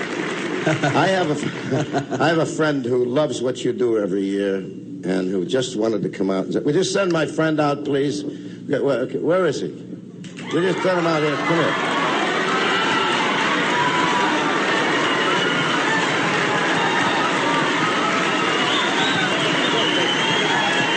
I 0.70 1.08
have 1.08 1.32
a, 1.32 2.18
I 2.22 2.28
have 2.28 2.38
a 2.38 2.46
friend 2.46 2.86
who 2.86 3.04
loves 3.04 3.42
what 3.42 3.66
you 3.66 3.74
do 3.74 3.98
every 3.98 4.22
year, 4.22 4.58
and 4.58 5.28
who 5.28 5.44
just 5.46 5.76
wanted 5.76 6.04
to 6.04 6.10
come 6.10 6.30
out. 6.30 6.46
And 6.46 6.54
say, 6.54 6.60
Will 6.60 6.76
you 6.76 6.84
send 6.84 7.12
my 7.12 7.26
friend 7.26 7.60
out, 7.60 7.86
please? 7.86 8.24
Where, 8.24 9.08
where 9.08 9.46
is 9.48 9.62
he? 9.62 9.68
We 9.68 10.62
just 10.62 10.84
send 10.84 11.00
him 11.00 11.08
out 11.08 11.24
here. 11.24 11.36
Come 11.36 11.58
here. 11.58 11.74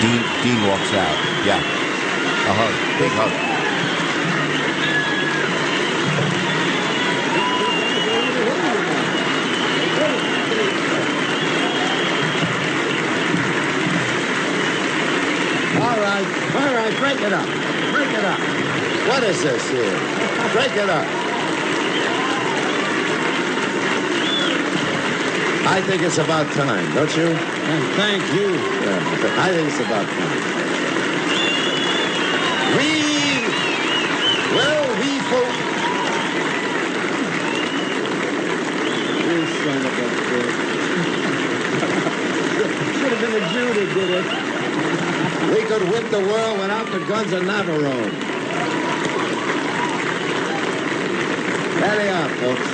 Dean, 0.03 0.20
Dean 0.43 0.69
walks 0.69 0.93
out. 0.93 1.47
Yeah. 1.47 1.59
A 1.59 2.53
hug. 2.53 2.99
Big 2.99 3.12
hug. 3.12 3.51
Break 17.02 17.20
it 17.20 17.32
up. 17.32 17.46
Break 17.90 18.12
it 18.14 18.24
up. 18.24 18.38
What 19.08 19.24
is 19.24 19.42
this 19.42 19.68
here? 19.70 19.98
Break 20.52 20.70
it 20.76 20.88
up. 20.88 21.04
I 25.66 25.82
think 25.84 26.02
it's 26.02 26.18
about 26.18 26.46
time, 26.52 26.94
don't 26.94 27.16
you? 27.16 27.26
And 27.26 27.94
thank 27.96 28.22
you. 28.32 28.54
I 29.36 29.50
think 29.50 29.66
it's 29.66 29.80
about 29.80 30.06
time. 30.06 30.38
We, 32.78 33.50
well, 34.54 34.86
we 35.02 35.18
folk. 35.26 35.50
You 39.26 39.42
son 39.64 39.82
of 39.82 39.92
a 39.92 40.06
bitch. 40.30 40.54
Should 43.00 43.10
have 43.10 43.20
been 43.20 43.34
a 43.42 43.44
Jew 43.52 43.66
that 43.74 43.88
did 43.92 44.10
it. 44.10 45.11
We 45.51 45.62
could 45.64 45.82
whip 45.90 46.10
the 46.10 46.20
world 46.20 46.59
without 46.60 46.86
the 46.93 47.01
guns 47.06 47.32
of 47.32 47.43
Navarone. 47.43 48.12
There 51.81 51.97
they 51.97 52.09
are, 52.10 52.28
folks. 52.28 52.69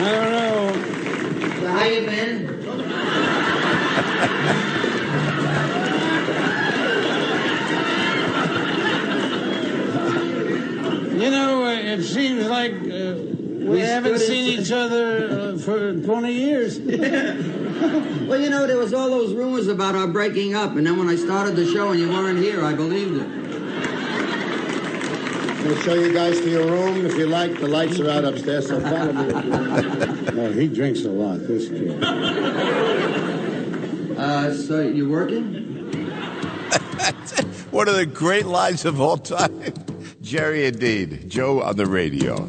I 0.00 0.12
don't 0.12 0.30
know. 0.30 0.72
So 1.60 1.66
how 1.66 1.84
you 1.84 2.00
been? 2.06 2.38
You 11.20 11.30
know, 11.30 11.64
uh, 11.64 11.72
it 11.72 12.02
seems 12.04 12.46
like 12.46 12.72
uh, 13.68 13.72
we, 13.72 13.80
haven't 13.80 14.18
seen 14.18 14.54
in- 14.54 14.60
each 14.60 14.72
other 14.72 15.52
uh, 15.54 15.58
for 15.58 15.94
20 15.94 16.32
years. 16.32 16.78
well, 18.28 18.40
you 18.40 18.50
know, 18.50 18.66
there 18.66 18.78
was 18.78 18.92
all 18.92 19.08
those 19.08 19.34
rumors 19.34 19.68
about 19.68 19.94
our 19.94 20.08
breaking 20.08 20.54
up, 20.54 20.76
and 20.76 20.86
then 20.86 20.98
when 20.98 21.08
I 21.08 21.16
started 21.16 21.56
the 21.56 21.66
show 21.66 21.90
and 21.90 22.00
you 22.00 22.08
weren't 22.08 22.38
here, 22.38 22.64
I 22.64 22.74
believed 22.74 23.16
it. 23.22 23.28
We'll 25.64 25.80
show 25.82 25.94
you 25.94 26.12
guys 26.14 26.38
to 26.40 26.48
your 26.48 26.66
room 26.66 27.04
if 27.04 27.16
you 27.16 27.26
like. 27.26 27.58
The 27.58 27.66
lights 27.68 27.98
are 28.00 28.08
out 28.08 28.24
upstairs, 28.24 28.68
so 28.68 28.80
follow 28.80 29.12
me. 29.12 29.32
no, 30.32 30.52
he 30.52 30.68
drinks 30.68 31.04
a 31.04 31.10
lot, 31.10 31.40
this 31.40 31.68
kid. 31.68 32.02
Uh, 34.16 34.54
so 34.54 34.80
you 34.80 35.08
working? 35.08 35.54
One 37.70 37.88
of 37.88 37.96
the 37.96 38.06
great 38.06 38.46
lines 38.46 38.84
of 38.84 39.00
all 39.00 39.18
time. 39.18 39.74
Jerry 40.22 40.66
indeed. 40.66 41.28
Joe 41.28 41.62
on 41.62 41.76
the 41.76 41.86
radio. 41.86 42.48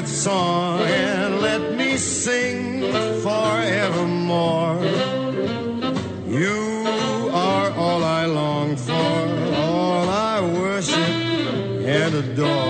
With 0.00 0.08
song 0.08 0.80
and 0.80 1.40
let 1.42 1.76
me 1.76 1.96
sing 1.98 2.80
forevermore. 3.22 4.78
You 6.26 7.30
are 7.32 7.70
all 7.72 8.02
I 8.02 8.24
long 8.24 8.76
for, 8.76 8.92
all 8.92 10.08
I 10.08 10.40
worship 10.40 10.96
and 10.96 12.14
adore. 12.14 12.69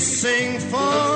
Sing 0.00 0.58
forevermore. 0.58 1.09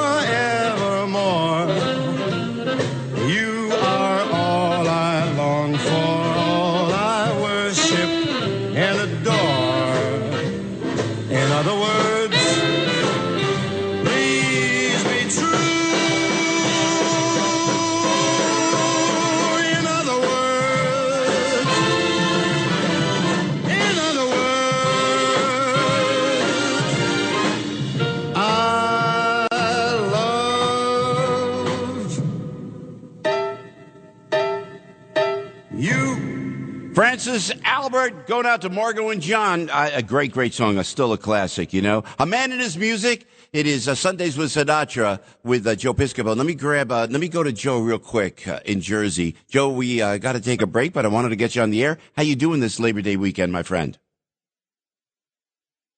Francis 37.24 37.58
Albert 37.64 38.26
going 38.26 38.44
out 38.44 38.60
to 38.60 38.68
Margot 38.68 39.08
and 39.08 39.22
John. 39.22 39.70
Uh, 39.70 39.88
a 39.94 40.02
great, 40.02 40.30
great 40.30 40.52
song. 40.52 40.76
Uh, 40.76 40.82
still 40.82 41.10
a 41.14 41.16
classic, 41.16 41.72
you 41.72 41.80
know. 41.80 42.04
A 42.18 42.26
man 42.26 42.52
in 42.52 42.58
his 42.58 42.76
music. 42.76 43.26
It 43.50 43.66
is 43.66 43.88
uh, 43.88 43.94
Sundays 43.94 44.36
with 44.36 44.50
Sinatra 44.50 45.22
with 45.42 45.66
uh, 45.66 45.74
Joe 45.74 45.94
Piscopo. 45.94 46.36
Let 46.36 46.44
me 46.44 46.52
grab, 46.52 46.92
uh, 46.92 47.06
let 47.08 47.22
me 47.22 47.28
go 47.28 47.42
to 47.42 47.50
Joe 47.50 47.80
real 47.80 47.98
quick 47.98 48.46
uh, 48.46 48.60
in 48.66 48.82
Jersey. 48.82 49.36
Joe, 49.48 49.70
we 49.70 50.02
uh, 50.02 50.18
got 50.18 50.32
to 50.32 50.40
take 50.40 50.60
a 50.60 50.66
break, 50.66 50.92
but 50.92 51.06
I 51.06 51.08
wanted 51.08 51.30
to 51.30 51.36
get 51.36 51.54
you 51.56 51.62
on 51.62 51.70
the 51.70 51.82
air. 51.82 51.96
How 52.14 52.24
you 52.24 52.36
doing 52.36 52.60
this 52.60 52.78
Labor 52.78 53.00
Day 53.00 53.16
weekend, 53.16 53.54
my 53.54 53.62
friend? 53.62 53.98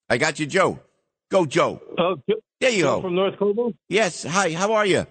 I 0.09 0.17
got 0.17 0.39
you, 0.39 0.45
Joe. 0.45 0.79
Go, 1.29 1.45
Joe. 1.45 1.81
Oh, 1.97 2.15
there 2.61 2.69
you 2.71 2.83
Joe 2.83 2.95
go. 2.95 3.01
from 3.01 3.15
North 3.15 3.37
Caldwell. 3.37 3.73
Yes. 3.89 4.23
Hi. 4.23 4.53
How 4.53 4.71
are 4.71 4.85
you? 4.85 5.05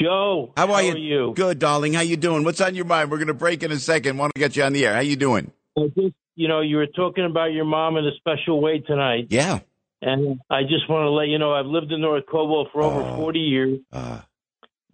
Joe. 0.00 0.52
How 0.56 0.64
are 0.66 0.74
how 0.74 0.80
you? 0.80 0.92
are 0.92 0.98
you? 0.98 1.32
Good, 1.34 1.58
darling. 1.58 1.94
How 1.94 2.02
you 2.02 2.16
doing? 2.16 2.44
What's 2.44 2.60
on 2.60 2.74
your 2.74 2.84
mind? 2.84 3.10
We're 3.10 3.16
going 3.18 3.28
to 3.28 3.34
break 3.34 3.62
in 3.62 3.72
a 3.72 3.78
second. 3.78 4.18
Want 4.18 4.34
to 4.34 4.38
get 4.40 4.56
you 4.56 4.62
on 4.62 4.72
the 4.72 4.84
air. 4.86 4.94
How 4.94 5.00
you 5.00 5.16
doing? 5.16 5.50
I 5.78 5.86
just, 5.96 6.14
you 6.34 6.48
know, 6.48 6.60
you 6.60 6.76
were 6.76 6.86
talking 6.86 7.24
about 7.24 7.52
your 7.52 7.64
mom 7.64 7.96
in 7.96 8.06
a 8.06 8.14
special 8.16 8.60
way 8.60 8.80
tonight. 8.80 9.28
Yeah. 9.30 9.60
And 10.02 10.40
I 10.50 10.62
just 10.62 10.88
want 10.90 11.04
to 11.04 11.10
let 11.10 11.28
you 11.28 11.38
know 11.38 11.54
I've 11.54 11.66
lived 11.66 11.90
in 11.92 12.00
North 12.02 12.24
Caldwell 12.30 12.68
for 12.72 12.82
over 12.82 13.00
Oh. 13.02 13.16
40 13.16 13.38
years. 13.38 13.78
Uh. 13.92 14.20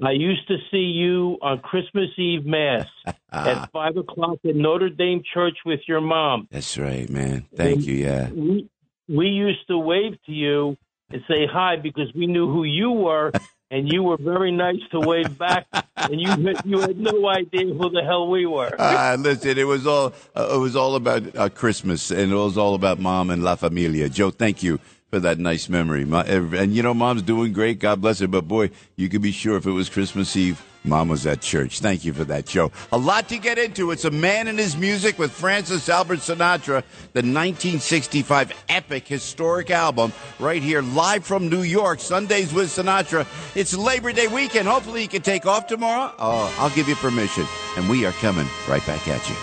I 0.05 0.13
used 0.13 0.49
to 0.49 0.57
see 0.71 0.79
you 0.79 1.39
on 1.43 1.61
Christmas 1.61 2.09
Eve 2.17 2.45
Mass 2.45 2.87
Ah. 3.33 3.49
at 3.65 3.73
5 3.73 3.97
o'clock 3.99 4.39
at 4.49 4.55
Notre 4.57 4.89
Dame 4.91 5.23
Church 5.35 5.57
with 5.67 5.81
your 5.89 6.01
mom. 6.01 6.49
That's 6.51 6.79
right, 6.79 7.09
man. 7.11 7.47
Thank 7.55 7.87
you. 7.87 7.95
Yeah. 7.95 8.31
We, 8.31 8.69
we 9.09 9.27
used 9.27 9.67
to 9.69 9.79
wave 9.79 10.15
to 10.27 10.33
you 10.33 10.77
and 11.11 11.23
say 11.29 11.47
hi 11.51 11.77
because 11.77 12.13
we 12.15 12.27
knew 12.27 12.51
who 12.51 12.65
you 12.65 12.91
were 12.93 13.33
and 13.73 13.91
you 13.91 14.03
were 14.03 14.19
very 14.19 14.53
nice 14.53 14.81
to 14.91 15.01
wave 15.01 15.37
back, 15.39 15.67
and 15.97 16.21
you 16.21 16.29
had, 16.29 16.63
you 16.65 16.79
had 16.79 16.99
no 16.99 17.27
idea 17.29 17.65
who 17.75 17.91
the 17.91 18.03
hell 18.05 18.29
we 18.29 18.45
were. 18.47 18.71
Uh, 18.79 19.17
listen, 19.19 19.59
it 19.59 19.67
was 19.67 19.87
all 19.87 20.13
uh, 20.37 20.51
it 20.55 20.59
was 20.59 20.77
all 20.77 20.95
about 20.95 21.35
uh, 21.35 21.49
Christmas, 21.49 22.11
and 22.11 22.31
it 22.31 22.37
was 22.37 22.59
all 22.59 22.75
about 22.75 23.01
mom 23.01 23.31
and 23.31 23.43
La 23.43 23.57
Familia. 23.57 24.09
Joe, 24.09 24.31
thank 24.31 24.63
you 24.63 24.79
for 25.11 25.19
that 25.21 25.39
nice 25.39 25.69
memory. 25.69 26.05
My, 26.05 26.23
and 26.25 26.75
you 26.75 26.83
know, 26.83 26.95
mom's 26.95 27.23
doing 27.23 27.53
great. 27.53 27.81
God 27.81 28.03
bless 28.03 28.21
her. 28.21 28.29
But 28.29 28.47
boy, 28.47 28.71
you 28.97 29.09
could 29.09 29.23
be 29.23 29.33
sure 29.33 29.57
if 29.57 29.67
it 29.67 29.73
was 29.73 29.89
Christmas 29.89 30.37
Eve, 30.37 30.63
mom 30.85 31.09
was 31.09 31.27
at 31.27 31.41
church. 31.41 31.81
Thank 31.81 32.05
you 32.05 32.13
for 32.13 32.25
that, 32.25 32.47
Joe. 32.47 32.73
A 32.93 32.99
lot 32.99 33.29
to 33.29 33.39
get 33.39 33.59
into. 33.59 33.91
It's 33.91 34.05
a 34.05 34.11
man 34.11 34.49
and 34.49 34.59
his 34.59 34.77
music 34.77 35.19
with 35.19 35.31
Francis 35.31 35.89
Albert 35.89 36.21
Sinatra, 36.21 36.83
the 37.13 37.23
1965 37.23 38.53
epic 38.69 39.07
historic 39.07 39.71
album, 39.71 40.13
right 40.39 40.63
here 40.63 40.83
live 40.83 41.25
from 41.25 41.49
New 41.49 41.63
York. 41.63 42.01
Sundays 42.01 42.53
with 42.53 42.69
Sinatra. 42.69 43.27
It's 43.57 43.77
Labor 43.77 44.13
Day 44.13 44.27
weekend. 44.27 44.69
Hopefully, 44.69 45.03
you 45.03 45.09
can 45.09 45.23
take 45.23 45.47
off 45.47 45.67
tomorrow. 45.67 46.13
Oh, 46.19 46.55
I'll 46.59 46.71
give 46.71 46.89
you 46.89 46.97
permission, 46.97 47.47
and 47.77 47.89
we 47.89 48.05
are 48.07 48.13
coming 48.13 48.47
right 48.69 48.85
back 48.87 49.07
at 49.09 49.29
you. 49.29 49.37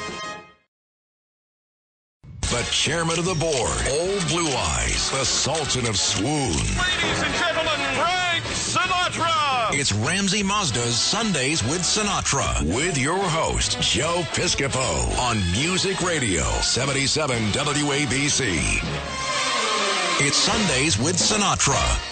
The 2.41 2.68
chairman 2.72 3.20
of 3.20 3.26
the 3.26 3.36
board, 3.36 3.78
Old 3.91 4.28
Blue 4.28 4.49
Eyes, 4.49 5.11
the 5.11 5.24
Sultan 5.24 5.86
of 5.88 5.95
Swoon. 5.95 6.49
Ladies 6.49 7.22
and 7.22 7.34
gentlemen, 7.36 7.78
Frank 7.78 7.78
Sinatra! 7.78 7.78
It's 9.80 9.93
Ramsey 9.93 10.43
Mazda's 10.43 10.99
Sundays 10.99 11.64
with 11.64 11.84
Sinatra 11.84 12.61
with 12.76 12.97
your 12.97 13.18
host, 13.18 13.80
Joe 13.80 14.23
Piscopo 14.34 15.18
on 15.18 15.38
Music 15.53 16.01
Radio 16.01 16.43
77 16.60 17.38
WABC. 17.53 18.57
It's 20.19 20.35
Sundays 20.35 20.99
with 20.99 21.15
Sinatra. 21.15 22.09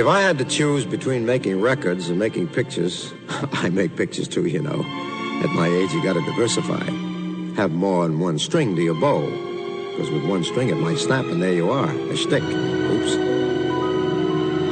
If 0.00 0.06
I 0.06 0.22
had 0.22 0.38
to 0.38 0.46
choose 0.46 0.86
between 0.86 1.26
making 1.26 1.60
records 1.60 2.08
and 2.08 2.18
making 2.18 2.48
pictures, 2.48 3.12
I 3.52 3.68
make 3.68 3.96
pictures 3.96 4.28
too, 4.28 4.46
you 4.46 4.62
know. 4.62 4.80
At 5.44 5.50
my 5.50 5.68
age, 5.68 5.92
you 5.92 6.02
gotta 6.02 6.22
diversify. 6.22 6.86
Have 7.56 7.72
more 7.72 8.08
than 8.08 8.18
one 8.18 8.38
string 8.38 8.74
to 8.76 8.82
your 8.82 8.94
bow. 8.94 9.20
Because 9.90 10.10
with 10.10 10.24
one 10.24 10.42
string, 10.42 10.70
it 10.70 10.78
might 10.78 10.96
snap, 10.96 11.26
and 11.26 11.42
there 11.42 11.52
you 11.52 11.70
are, 11.70 11.90
a 11.90 12.16
shtick. 12.16 12.42
Oops. 12.42 13.14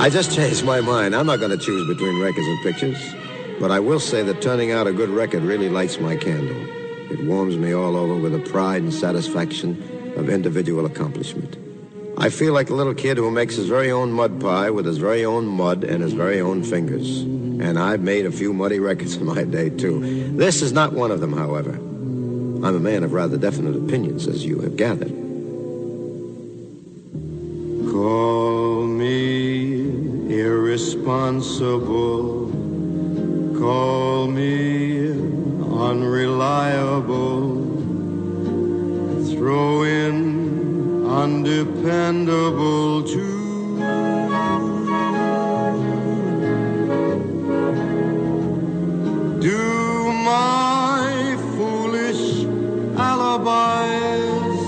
I 0.00 0.08
just 0.08 0.34
changed 0.34 0.64
my 0.64 0.80
mind. 0.80 1.14
I'm 1.14 1.26
not 1.26 1.40
gonna 1.40 1.58
choose 1.58 1.86
between 1.86 2.22
records 2.22 2.46
and 2.46 2.62
pictures. 2.62 3.14
But 3.60 3.70
I 3.70 3.80
will 3.80 4.00
say 4.00 4.22
that 4.22 4.40
turning 4.40 4.72
out 4.72 4.86
a 4.86 4.94
good 4.94 5.10
record 5.10 5.42
really 5.42 5.68
lights 5.68 6.00
my 6.00 6.16
candle. 6.16 6.56
It 7.12 7.22
warms 7.26 7.58
me 7.58 7.74
all 7.74 7.96
over 7.96 8.14
with 8.14 8.32
the 8.32 8.50
pride 8.50 8.80
and 8.80 8.94
satisfaction 8.94 10.14
of 10.16 10.30
individual 10.30 10.86
accomplishment. 10.86 11.67
I 12.20 12.30
feel 12.30 12.52
like 12.52 12.68
a 12.68 12.74
little 12.74 12.94
kid 12.94 13.16
who 13.16 13.30
makes 13.30 13.54
his 13.54 13.68
very 13.68 13.92
own 13.92 14.12
mud 14.12 14.40
pie 14.40 14.70
with 14.70 14.86
his 14.86 14.98
very 14.98 15.24
own 15.24 15.46
mud 15.46 15.84
and 15.84 16.02
his 16.02 16.12
very 16.12 16.40
own 16.40 16.64
fingers. 16.64 17.20
And 17.20 17.78
I've 17.78 18.00
made 18.00 18.26
a 18.26 18.32
few 18.32 18.52
muddy 18.52 18.80
records 18.80 19.14
in 19.16 19.24
my 19.24 19.44
day, 19.44 19.70
too. 19.70 20.32
This 20.36 20.60
is 20.60 20.72
not 20.72 20.92
one 20.92 21.12
of 21.12 21.20
them, 21.20 21.32
however. 21.32 21.70
I'm 21.70 22.74
a 22.74 22.80
man 22.80 23.04
of 23.04 23.12
rather 23.12 23.36
definite 23.36 23.76
opinions, 23.76 24.26
as 24.26 24.44
you 24.44 24.58
have 24.62 24.76
gathered. 24.76 25.12
Call 27.92 28.84
me 28.84 30.40
irresponsible. 30.40 32.48
Call 33.60 34.26
me 34.26 35.10
unreliable. 35.88 37.64
Throw 39.36 39.84
in 39.84 40.27
undependable 41.22 43.02
too. 43.02 43.78
Do 49.40 50.12
my 50.32 51.36
foolish 51.54 52.24
alibis 53.08 54.62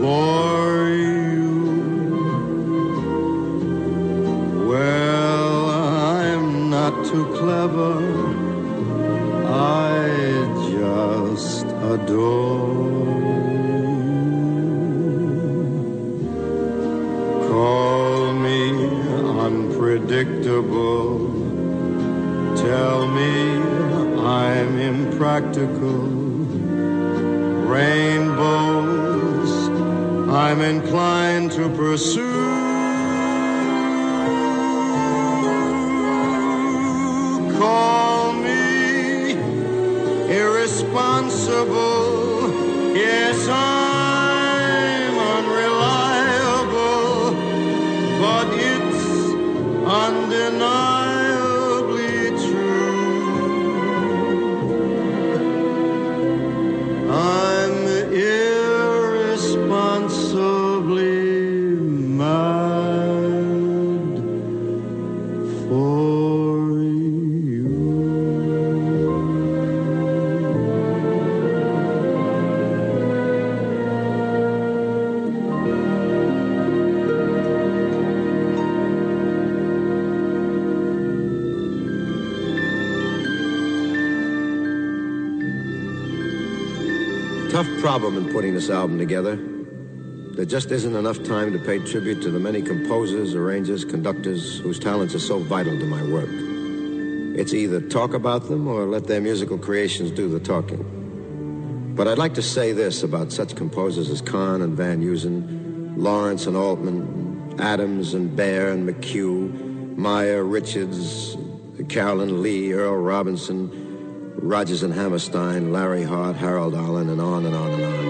bore 0.00 0.88
you? 1.08 1.60
Well, 4.70 5.58
I'm 6.26 6.46
not 6.70 6.94
too 7.10 7.26
clever. 7.40 7.96
I 9.46 10.00
just 10.72 11.66
adore. 11.92 12.51
Unpredictable. 20.62 21.32
Tell 22.56 23.06
me 23.08 23.60
I'm 24.20 24.78
impractical. 24.78 26.08
Rainbows 27.66 29.50
I'm 30.30 30.60
inclined 30.60 31.50
to 31.52 31.68
pursue. 31.70 32.50
Call 37.58 38.32
me 38.32 39.32
irresponsible. 40.30 42.94
Yes, 42.94 43.48
I'm 43.48 43.81
undeniably 50.62 50.91
Problem 88.12 88.28
in 88.28 88.34
putting 88.34 88.52
this 88.52 88.68
album 88.68 88.98
together. 88.98 89.36
There 89.36 90.44
just 90.44 90.70
isn't 90.70 90.94
enough 90.94 91.22
time 91.22 91.50
to 91.54 91.58
pay 91.58 91.78
tribute 91.78 92.20
to 92.20 92.30
the 92.30 92.38
many 92.38 92.60
composers, 92.60 93.34
arrangers, 93.34 93.86
conductors 93.86 94.58
whose 94.58 94.78
talents 94.78 95.14
are 95.14 95.18
so 95.18 95.38
vital 95.38 95.78
to 95.78 95.86
my 95.86 96.02
work. 96.02 96.28
It's 97.38 97.54
either 97.54 97.80
talk 97.80 98.12
about 98.12 98.48
them 98.50 98.68
or 98.68 98.84
let 98.84 99.06
their 99.06 99.22
musical 99.22 99.56
creations 99.56 100.10
do 100.10 100.28
the 100.28 100.40
talking. 100.40 101.94
But 101.96 102.06
I'd 102.06 102.18
like 102.18 102.34
to 102.34 102.42
say 102.42 102.72
this 102.72 103.02
about 103.02 103.32
such 103.32 103.56
composers 103.56 104.10
as 104.10 104.20
Cahn 104.20 104.60
and 104.60 104.76
Van 104.76 105.00
Heusen, 105.00 105.94
Lawrence 105.96 106.46
and 106.46 106.54
Altman, 106.54 107.56
Adams 107.60 108.12
and 108.12 108.36
Baer 108.36 108.72
and 108.72 108.86
McHugh, 108.86 109.96
Meyer, 109.96 110.44
Richards, 110.44 111.34
Carolyn 111.88 112.42
Leigh, 112.42 112.74
Earl 112.74 112.98
Robinson, 112.98 113.70
Rodgers 114.42 114.82
and 114.82 114.92
Hammerstein, 114.92 115.72
Larry 115.72 116.02
Hart, 116.02 116.34
Harold 116.34 116.74
Arlen, 116.74 117.08
and 117.10 117.20
on 117.20 117.46
and 117.46 117.54
on 117.54 117.70
and 117.70 117.84
on. 117.84 118.01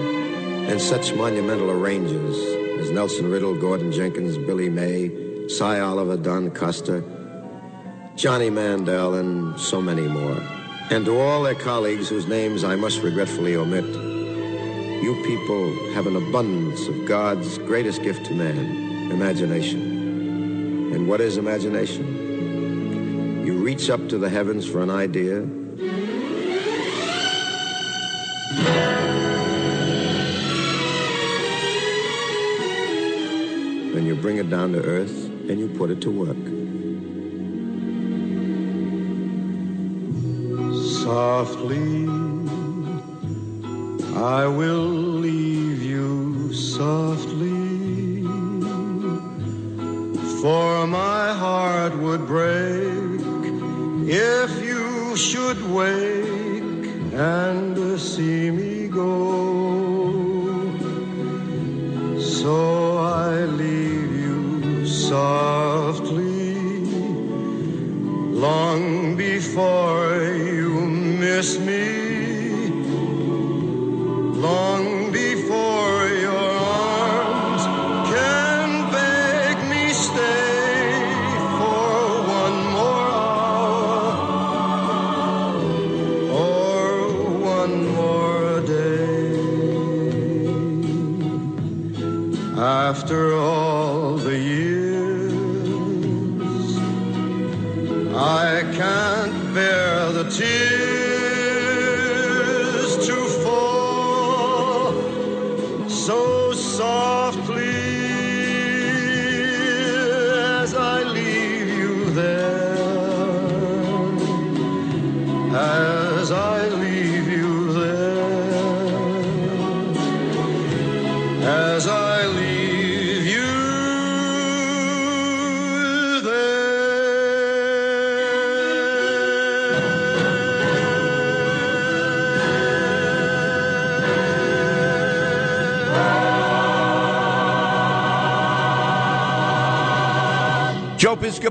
And 0.69 0.81
such 0.81 1.13
monumental 1.13 1.69
arrangers 1.69 2.35
as 2.79 2.89
Nelson 2.89 3.29
Riddle, 3.29 3.55
Gordon 3.55 3.91
Jenkins, 3.91 4.37
Billy 4.37 4.69
May, 4.69 5.47
Sy 5.47 5.79
Oliver, 5.79 6.17
Don 6.17 6.49
Costa, 6.51 7.03
Johnny 8.15 8.49
Mandel, 8.49 9.15
and 9.15 9.59
so 9.59 9.81
many 9.81 10.07
more. 10.07 10.41
And 10.89 11.05
to 11.05 11.19
all 11.19 11.43
their 11.43 11.55
colleagues 11.55 12.09
whose 12.09 12.27
names 12.27 12.63
I 12.63 12.75
must 12.75 13.01
regretfully 13.01 13.55
omit, 13.55 13.85
you 15.03 15.15
people 15.25 15.93
have 15.93 16.07
an 16.07 16.15
abundance 16.15 16.87
of 16.87 17.05
God's 17.05 17.57
greatest 17.59 18.01
gift 18.03 18.25
to 18.27 18.33
man, 18.33 19.11
imagination. 19.11 20.91
And 20.93 21.07
what 21.07 21.21
is 21.21 21.37
imagination? 21.37 23.45
You 23.45 23.57
reach 23.57 23.89
up 23.89 24.07
to 24.09 24.17
the 24.17 24.29
heavens 24.29 24.65
for 24.65 24.81
an 24.81 24.89
idea, 24.89 25.45
and 34.03 34.09
you 34.09 34.21
bring 34.21 34.35
it 34.35 34.49
down 34.49 34.73
to 34.73 34.83
earth 34.83 35.29
and 35.47 35.57
you 35.57 35.69
put 35.69 35.89
it 35.89 36.01
to 36.01 36.11
work. 36.11 36.35
Softly, 41.05 42.03
I 44.17 44.45
will 44.45 44.89
leave 45.23 45.81
you 45.81 46.51
softly, 46.51 48.23
for 50.41 50.85
my 50.85 51.33
heart 51.33 51.95
would 51.97 52.27
break 52.27 53.21
if 54.05 54.51
you 54.61 55.15
should 55.15 55.61
wake 55.71 56.87
and 57.13 57.72
long 69.55 69.82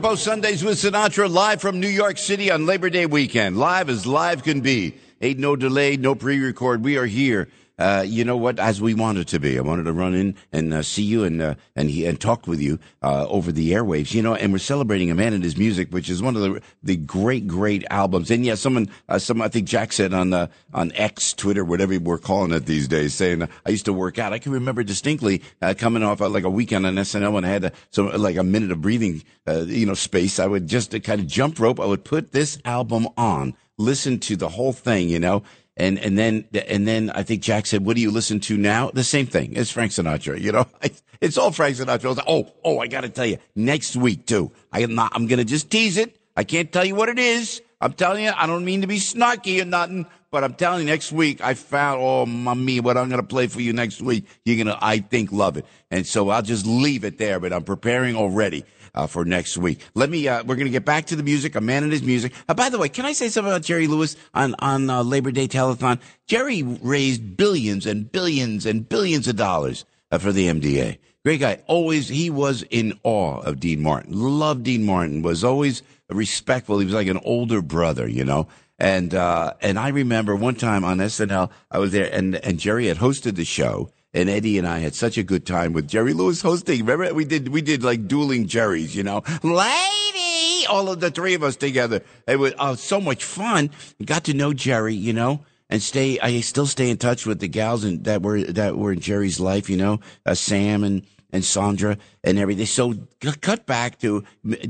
Sundays 0.02 0.64
with 0.64 0.78
Sinatra 0.78 1.30
live 1.30 1.60
from 1.60 1.78
New 1.80 1.88
York 1.88 2.18
City 2.18 2.50
on 2.50 2.66
Labor 2.66 2.90
Day 2.90 3.06
weekend. 3.06 3.56
Live 3.56 3.88
as 3.88 4.04
live 4.04 4.42
can 4.42 4.60
be. 4.60 4.96
Ain't 5.22 5.38
no 5.38 5.54
delay, 5.56 5.96
no 5.96 6.14
pre-record. 6.14 6.84
We 6.84 6.98
are 6.98 7.06
here. 7.06 7.48
Uh, 7.82 8.02
you 8.02 8.24
know 8.24 8.36
what? 8.36 8.60
As 8.60 8.80
we 8.80 8.94
wanted 8.94 9.26
to 9.26 9.40
be. 9.40 9.58
I 9.58 9.60
wanted 9.60 9.84
to 9.84 9.92
run 9.92 10.14
in 10.14 10.36
and 10.52 10.72
uh, 10.72 10.82
see 10.82 11.02
you 11.02 11.24
and 11.24 11.42
uh, 11.42 11.56
and 11.74 11.90
he, 11.90 12.06
and 12.06 12.20
talk 12.20 12.46
with 12.46 12.60
you 12.60 12.78
uh, 13.02 13.26
over 13.26 13.50
the 13.50 13.72
airwaves. 13.72 14.14
You 14.14 14.22
know, 14.22 14.36
and 14.36 14.52
we're 14.52 14.58
celebrating 14.58 15.10
a 15.10 15.16
man 15.16 15.32
and 15.32 15.42
his 15.42 15.56
music, 15.56 15.90
which 15.90 16.08
is 16.08 16.22
one 16.22 16.36
of 16.36 16.42
the 16.42 16.62
the 16.84 16.96
great 16.96 17.48
great 17.48 17.84
albums. 17.90 18.30
And 18.30 18.46
yeah, 18.46 18.54
someone, 18.54 18.88
uh, 19.08 19.18
some 19.18 19.42
I 19.42 19.48
think 19.48 19.66
Jack 19.66 19.92
said 19.92 20.14
on 20.14 20.32
on 20.32 20.92
X, 20.94 21.34
Twitter, 21.34 21.64
whatever 21.64 21.98
we're 21.98 22.18
calling 22.18 22.52
it 22.52 22.66
these 22.66 22.86
days, 22.86 23.14
saying 23.14 23.48
I 23.66 23.70
used 23.70 23.86
to 23.86 23.92
work 23.92 24.16
out. 24.16 24.32
I 24.32 24.38
can 24.38 24.52
remember 24.52 24.84
distinctly 24.84 25.42
coming 25.78 26.04
off 26.04 26.20
like 26.20 26.44
a 26.44 26.50
weekend 26.50 26.86
on 26.86 26.94
SNL 26.94 27.32
when 27.32 27.44
I 27.44 27.48
had 27.48 27.64
a, 27.64 27.72
so 27.90 28.04
like 28.04 28.36
a 28.36 28.44
minute 28.44 28.70
of 28.70 28.80
breathing, 28.80 29.24
you 29.48 29.86
know, 29.86 29.94
space. 29.94 30.38
I 30.38 30.46
would 30.46 30.68
just 30.68 30.92
kind 31.02 31.20
of 31.20 31.26
jump 31.26 31.58
rope. 31.58 31.80
I 31.80 31.86
would 31.86 32.04
put 32.04 32.30
this 32.30 32.58
album 32.64 33.08
on, 33.16 33.54
listen 33.76 34.20
to 34.20 34.36
the 34.36 34.50
whole 34.50 34.72
thing, 34.72 35.08
you 35.08 35.18
know. 35.18 35.42
And 35.76 35.98
and 35.98 36.18
then 36.18 36.44
and 36.68 36.86
then 36.86 37.10
I 37.10 37.22
think 37.22 37.42
Jack 37.42 37.66
said, 37.66 37.84
"What 37.84 37.96
do 37.96 38.02
you 38.02 38.10
listen 38.10 38.40
to 38.40 38.56
now?" 38.58 38.90
The 38.90 39.04
same 39.04 39.26
thing. 39.26 39.54
It's 39.56 39.70
Frank 39.70 39.92
Sinatra. 39.92 40.38
You 40.38 40.52
know, 40.52 40.66
it's 41.20 41.38
all 41.38 41.50
Frank 41.50 41.76
Sinatra. 41.76 42.14
Like, 42.14 42.24
oh, 42.28 42.52
oh, 42.62 42.78
I 42.78 42.88
got 42.88 43.02
to 43.02 43.08
tell 43.08 43.24
you, 43.24 43.38
next 43.56 43.96
week 43.96 44.26
too. 44.26 44.52
I 44.70 44.80
am 44.80 44.94
not. 44.94 45.12
I'm 45.14 45.26
gonna 45.26 45.44
just 45.44 45.70
tease 45.70 45.96
it. 45.96 46.16
I 46.36 46.44
can't 46.44 46.70
tell 46.70 46.84
you 46.84 46.94
what 46.94 47.08
it 47.08 47.18
is. 47.18 47.62
I'm 47.80 47.94
telling 47.94 48.24
you, 48.24 48.32
I 48.36 48.46
don't 48.46 48.64
mean 48.64 48.82
to 48.82 48.86
be 48.86 48.98
snarky 48.98 49.60
or 49.60 49.64
nothing, 49.64 50.06
but 50.30 50.44
I'm 50.44 50.54
telling 50.54 50.80
you, 50.80 50.86
next 50.86 51.10
week 51.10 51.40
I 51.40 51.54
found, 51.54 52.00
oh, 52.00 52.26
mommy, 52.26 52.78
what 52.78 52.96
I'm 52.96 53.08
gonna 53.08 53.22
play 53.22 53.48
for 53.48 53.60
you 53.60 53.72
next 53.72 54.00
week. 54.00 54.26
You're 54.44 54.62
gonna, 54.62 54.78
I 54.80 54.98
think, 54.98 55.32
love 55.32 55.56
it. 55.56 55.66
And 55.90 56.06
so 56.06 56.28
I'll 56.28 56.42
just 56.42 56.64
leave 56.66 57.02
it 57.04 57.18
there. 57.18 57.40
But 57.40 57.52
I'm 57.52 57.64
preparing 57.64 58.14
already. 58.14 58.64
Uh, 58.94 59.06
for 59.06 59.24
next 59.24 59.56
week. 59.56 59.80
Let 59.94 60.10
me, 60.10 60.28
uh, 60.28 60.44
we're 60.44 60.56
going 60.56 60.66
to 60.66 60.70
get 60.70 60.84
back 60.84 61.06
to 61.06 61.16
the 61.16 61.22
music, 61.22 61.54
a 61.54 61.62
man 61.62 61.82
and 61.82 61.90
his 61.90 62.02
music. 62.02 62.34
Uh, 62.46 62.52
by 62.52 62.68
the 62.68 62.78
way, 62.78 62.90
can 62.90 63.06
I 63.06 63.14
say 63.14 63.30
something 63.30 63.50
about 63.50 63.62
Jerry 63.62 63.86
Lewis 63.86 64.16
on, 64.34 64.54
on, 64.58 64.90
uh, 64.90 65.02
Labor 65.02 65.30
Day 65.30 65.48
telethon? 65.48 65.98
Jerry 66.26 66.62
raised 66.62 67.38
billions 67.38 67.86
and 67.86 68.12
billions 68.12 68.66
and 68.66 68.86
billions 68.86 69.28
of 69.28 69.36
dollars 69.36 69.86
uh, 70.10 70.18
for 70.18 70.30
the 70.30 70.46
MDA. 70.46 70.98
Great 71.24 71.40
guy. 71.40 71.62
Always, 71.68 72.08
he 72.08 72.30
was 72.30 72.64
in 72.64 72.98
awe 73.04 73.40
of 73.40 73.60
Dean 73.60 73.80
Martin. 73.80 74.12
Loved 74.12 74.64
Dean 74.64 74.84
Martin. 74.84 75.22
Was 75.22 75.44
always 75.44 75.82
respectful. 76.10 76.80
He 76.80 76.84
was 76.84 76.94
like 76.94 77.06
an 77.06 77.20
older 77.24 77.62
brother, 77.62 78.08
you 78.08 78.24
know. 78.24 78.48
And 78.78 79.14
uh, 79.14 79.54
and 79.60 79.78
I 79.78 79.88
remember 79.88 80.34
one 80.34 80.56
time 80.56 80.84
on 80.84 80.98
SNL, 80.98 81.50
I 81.70 81.78
was 81.78 81.92
there, 81.92 82.12
and 82.12 82.34
and 82.36 82.58
Jerry 82.58 82.88
had 82.88 82.96
hosted 82.96 83.36
the 83.36 83.44
show, 83.44 83.90
and 84.14 84.28
Eddie 84.28 84.58
and 84.58 84.66
I 84.66 84.78
had 84.80 84.94
such 84.94 85.18
a 85.18 85.22
good 85.22 85.46
time 85.46 85.72
with 85.72 85.88
Jerry 85.88 86.12
Lewis 86.12 86.42
hosting. 86.42 86.84
Remember, 86.84 87.14
we 87.14 87.24
did 87.24 87.48
we 87.48 87.62
did 87.62 87.82
like 87.82 88.08
dueling 88.08 88.46
Jerry's, 88.46 88.94
you 88.94 89.02
know, 89.02 89.22
lady, 89.42 90.66
all 90.68 90.90
of 90.90 91.00
the 91.00 91.10
three 91.10 91.34
of 91.34 91.42
us 91.42 91.56
together. 91.56 92.02
It 92.26 92.36
was 92.36 92.54
uh, 92.58 92.76
so 92.76 93.00
much 93.00 93.24
fun. 93.24 93.70
Got 94.04 94.24
to 94.24 94.34
know 94.34 94.52
Jerry, 94.52 94.94
you 94.94 95.12
know 95.12 95.44
and 95.72 95.82
stay. 95.82 96.20
I 96.20 96.40
still 96.40 96.66
stay 96.66 96.90
in 96.90 96.98
touch 96.98 97.24
with 97.24 97.40
the 97.40 97.48
gals 97.48 97.82
and 97.82 98.04
that 98.04 98.22
were 98.22 98.42
that 98.42 98.76
were 98.76 98.92
in 98.92 99.00
Jerry's 99.00 99.40
life. 99.40 99.70
You 99.70 99.78
know, 99.78 100.00
uh, 100.26 100.34
Sam 100.34 100.84
and 100.84 101.02
and 101.32 101.42
Sandra 101.44 101.96
and 102.22 102.38
everything. 102.38 102.66
So 102.66 102.94
cut 103.40 103.64
back 103.64 103.98
to 104.00 104.22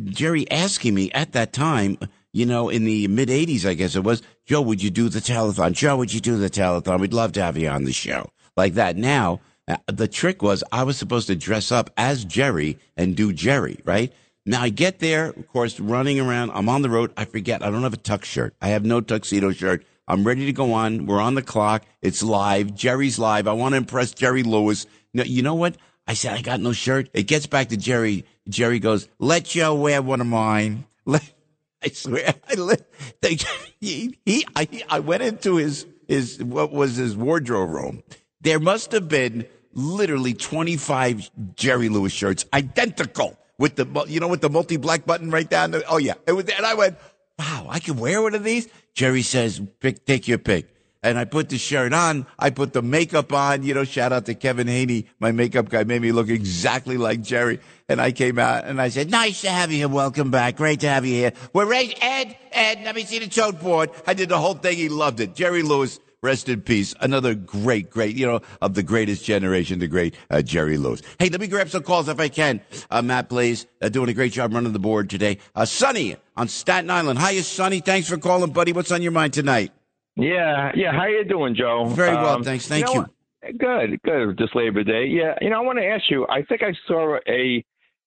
Jerry 0.05 0.48
asking 0.51 0.94
me 0.94 1.10
at 1.10 1.32
that 1.32 1.52
time. 1.52 1.98
You 2.35 2.47
know, 2.47 2.70
in 2.70 2.85
the 2.85 3.09
mid 3.09 3.28
'80s, 3.28 3.66
I 3.66 3.74
guess 3.74 3.97
it 3.97 4.05
was. 4.05 4.23
Joe, 4.47 4.62
would 4.62 4.82
you 4.82 4.90
do 4.90 5.09
the 5.09 5.19
telethon? 5.19 5.73
Joe, 5.73 5.97
would 5.97 6.14
you 6.14 6.20
do 6.20 6.36
the 6.39 6.48
telethon? 6.48 7.01
We'd 7.01 7.12
love 7.12 7.32
to 7.32 7.43
have 7.43 7.59
you 7.59 7.69
on 7.69 7.85
the 7.85 7.93
show 7.93 8.31
like 8.57 8.74
that. 8.74 8.97
Now, 8.97 9.41
uh, 9.69 9.77
the 9.87 10.09
trick 10.09 10.43
was 10.43 10.65
I 10.73 10.83
was 10.83 10.97
supposed 10.97 11.27
to 11.29 11.37
dress 11.37 11.70
up 11.70 11.91
as 11.97 12.24
Jerry 12.24 12.79
and 12.97 13.16
do 13.16 13.33
Jerry, 13.33 13.81
right? 13.85 14.12
Now 14.45 14.62
I 14.62 14.70
get 14.70 14.99
there, 14.99 15.31
of 15.31 15.47
course, 15.49 15.79
running 15.79 16.19
around. 16.19 16.51
I'm 16.51 16.69
on 16.69 16.83
the 16.83 16.91
road. 16.91 17.12
I 17.16 17.24
forget. 17.24 17.62
I 17.62 17.70
don't 17.70 17.83
have 17.83 17.95
a 17.95 17.99
tux 17.99 18.24
shirt. 18.24 18.55
I 18.61 18.69
have 18.69 18.85
no 18.85 19.01
tuxedo 19.01 19.53
shirt. 19.53 19.85
I'm 20.09 20.24
ready 20.24 20.47
to 20.47 20.53
go 20.53 20.73
on. 20.73 21.07
We're 21.07 21.20
on 21.20 21.37
the 21.37 21.43
clock. 21.43 21.85
It's 22.01 22.23
live. 22.23 22.74
Jerry's 22.74 23.19
live. 23.19 23.47
I 23.47 23.53
want 23.53 23.74
to 23.74 23.77
impress 23.77 24.12
Jerry 24.12 24.43
Lewis. 24.43 24.87
No, 25.15 25.23
you 25.23 25.43
know 25.43 25.55
what? 25.55 25.77
I 26.07 26.15
said, 26.15 26.35
I 26.35 26.43
got 26.43 26.61
no 26.61 26.73
shirt. 26.73 27.09
It 27.15 27.24
gets 27.24 27.47
back 27.47 27.69
to 27.69 27.77
Jerry. 27.77 28.24
Jerry 28.49 28.81
goes, 28.81 29.09
let 29.20 29.45
Joe 29.45 29.74
wear 29.74 30.03
one 30.03 30.20
of 30.20 30.27
mine. 30.27 30.87
Let, 31.05 31.33
I 31.83 31.89
swear, 31.89 32.33
I 32.49 32.55
let, 32.55 32.83
they, 33.23 33.37
he, 33.81 34.16
he, 34.24 34.47
I, 34.55 34.69
I 34.89 35.01
went 35.01 35.24
into 35.24 35.57
his, 35.57 35.85
his, 36.07 36.41
what 36.41 36.70
was 36.70 36.95
his 36.95 37.16
wardrobe 37.16 37.70
room. 37.70 38.05
There 38.43 38.59
must 38.59 38.93
have 38.93 39.09
been 39.09 39.47
literally 39.73 40.35
25 40.35 41.31
Jerry 41.55 41.89
Lewis 41.89 42.12
shirts, 42.12 42.44
identical 42.52 43.39
with 43.59 43.77
the, 43.77 44.05
you 44.09 44.20
know, 44.20 44.28
with 44.28 44.40
the 44.40 44.51
multi 44.51 44.77
black 44.77 45.06
button 45.06 45.31
right 45.31 45.48
down 45.48 45.70
the, 45.70 45.85
oh 45.89 45.98
yeah. 45.98 46.14
It 46.27 46.32
was, 46.32 46.47
and 46.48 46.66
I 46.66 46.74
went, 46.74 46.98
wow, 47.39 47.66
I 47.69 47.78
can 47.78 47.97
wear 47.97 48.20
one 48.20 48.35
of 48.35 48.44
these. 48.44 48.69
Jerry 48.94 49.23
says, 49.23 49.60
pick, 49.81 50.05
take 50.05 50.27
your 50.28 50.39
pick. 50.39 50.69
And 51.05 51.19
I 51.19 51.24
put 51.24 51.48
the 51.48 51.59
shirt 51.59 51.93
on. 51.93 52.27
I 52.39 52.51
put 52.51 52.73
the 52.73 52.82
makeup 52.82 53.32
on. 53.32 53.64
You 53.64 53.74
know, 53.74 53.82
shout 53.82 54.12
out 54.12 54.27
to 54.27 54.35
Kevin 54.35 54.69
Haney. 54.69 55.09
My 55.19 55.32
makeup 55.32 55.69
guy 55.69 55.82
made 55.82 56.01
me 56.01 56.12
look 56.12 56.28
exactly 56.28 56.97
like 56.97 57.23
Jerry. 57.23 57.59
And 57.89 58.01
I 58.01 58.12
came 58.12 58.39
out 58.39 58.64
and 58.66 58.81
I 58.81 58.89
said, 58.89 59.10
nice 59.10 59.40
to 59.40 59.51
have 59.51 59.73
you 59.73 59.78
here. 59.78 59.89
Welcome 59.89 60.31
back. 60.31 60.56
Great 60.56 60.78
to 60.81 60.89
have 60.89 61.05
you 61.05 61.14
here. 61.14 61.32
We're 61.52 61.66
ready. 61.66 61.97
Ed, 62.01 62.36
Ed, 62.52 62.82
let 62.85 62.94
me 62.94 63.05
see 63.05 63.19
the 63.19 63.27
tote 63.27 63.60
board. 63.60 63.90
I 64.06 64.14
did 64.14 64.28
the 64.28 64.39
whole 64.39 64.55
thing. 64.55 64.77
He 64.77 64.89
loved 64.89 65.19
it. 65.19 65.35
Jerry 65.35 65.62
Lewis, 65.62 65.98
rest 66.23 66.49
in 66.49 66.61
peace. 66.62 66.94
Another 67.01 67.35
great, 67.35 67.90
great, 67.90 68.16
you 68.16 68.27
know, 68.27 68.40
of 68.61 68.74
the 68.74 68.82
greatest 68.82 69.24
generation, 69.24 69.78
the 69.81 69.89
great 69.89 70.15
uh, 70.31 70.40
Jerry 70.40 70.78
Lewis. 70.78 71.03
Hey, 71.19 71.28
let 71.28 71.40
me 71.40 71.49
grab 71.49 71.69
some 71.69 71.82
calls 71.82 72.09
if 72.09 72.19
I 72.20 72.28
can. 72.28 72.61
Uh, 72.90 73.03
Matt 73.03 73.28
Blaze, 73.28 73.66
uh, 73.82 73.89
doing 73.89 74.09
a 74.09 74.15
great 74.15 74.32
job 74.32 74.55
running 74.55 74.73
the 74.73 74.78
board 74.78 75.11
today. 75.11 75.39
Uh, 75.55 75.65
Sonny 75.65 76.16
on 76.36 76.49
Staten 76.49 76.90
Island. 76.90 77.19
Hiya, 77.19 77.43
Sonny. 77.43 77.81
Thanks 77.81 78.09
for 78.09 78.16
calling, 78.16 78.53
buddy. 78.53 78.73
What's 78.73 78.93
on 78.93 79.03
your 79.03 79.12
mind 79.12 79.32
tonight? 79.32 79.73
Yeah, 80.16 80.73
yeah. 80.74 80.93
How 80.93 81.07
you 81.07 81.24
doing, 81.24 81.55
Joe? 81.55 81.86
Very 81.86 82.15
well, 82.15 82.36
Um, 82.36 82.44
thanks. 82.44 82.69
Thank 82.69 82.86
know 82.86 82.94
you. 82.94 83.07
Good, 83.59 84.01
good. 84.05 84.36
This 84.36 84.51
Labor 84.55 84.85
Day. 84.85 85.07
Yeah, 85.07 85.35
you 85.40 85.51
know, 85.51 85.57
I 85.59 85.61
want 85.62 85.78
to 85.78 85.85
ask 85.86 86.05
you. 86.11 86.27
I 86.28 86.43
think 86.43 86.62
I 86.62 86.73
saw 86.86 87.16
a 87.28 87.65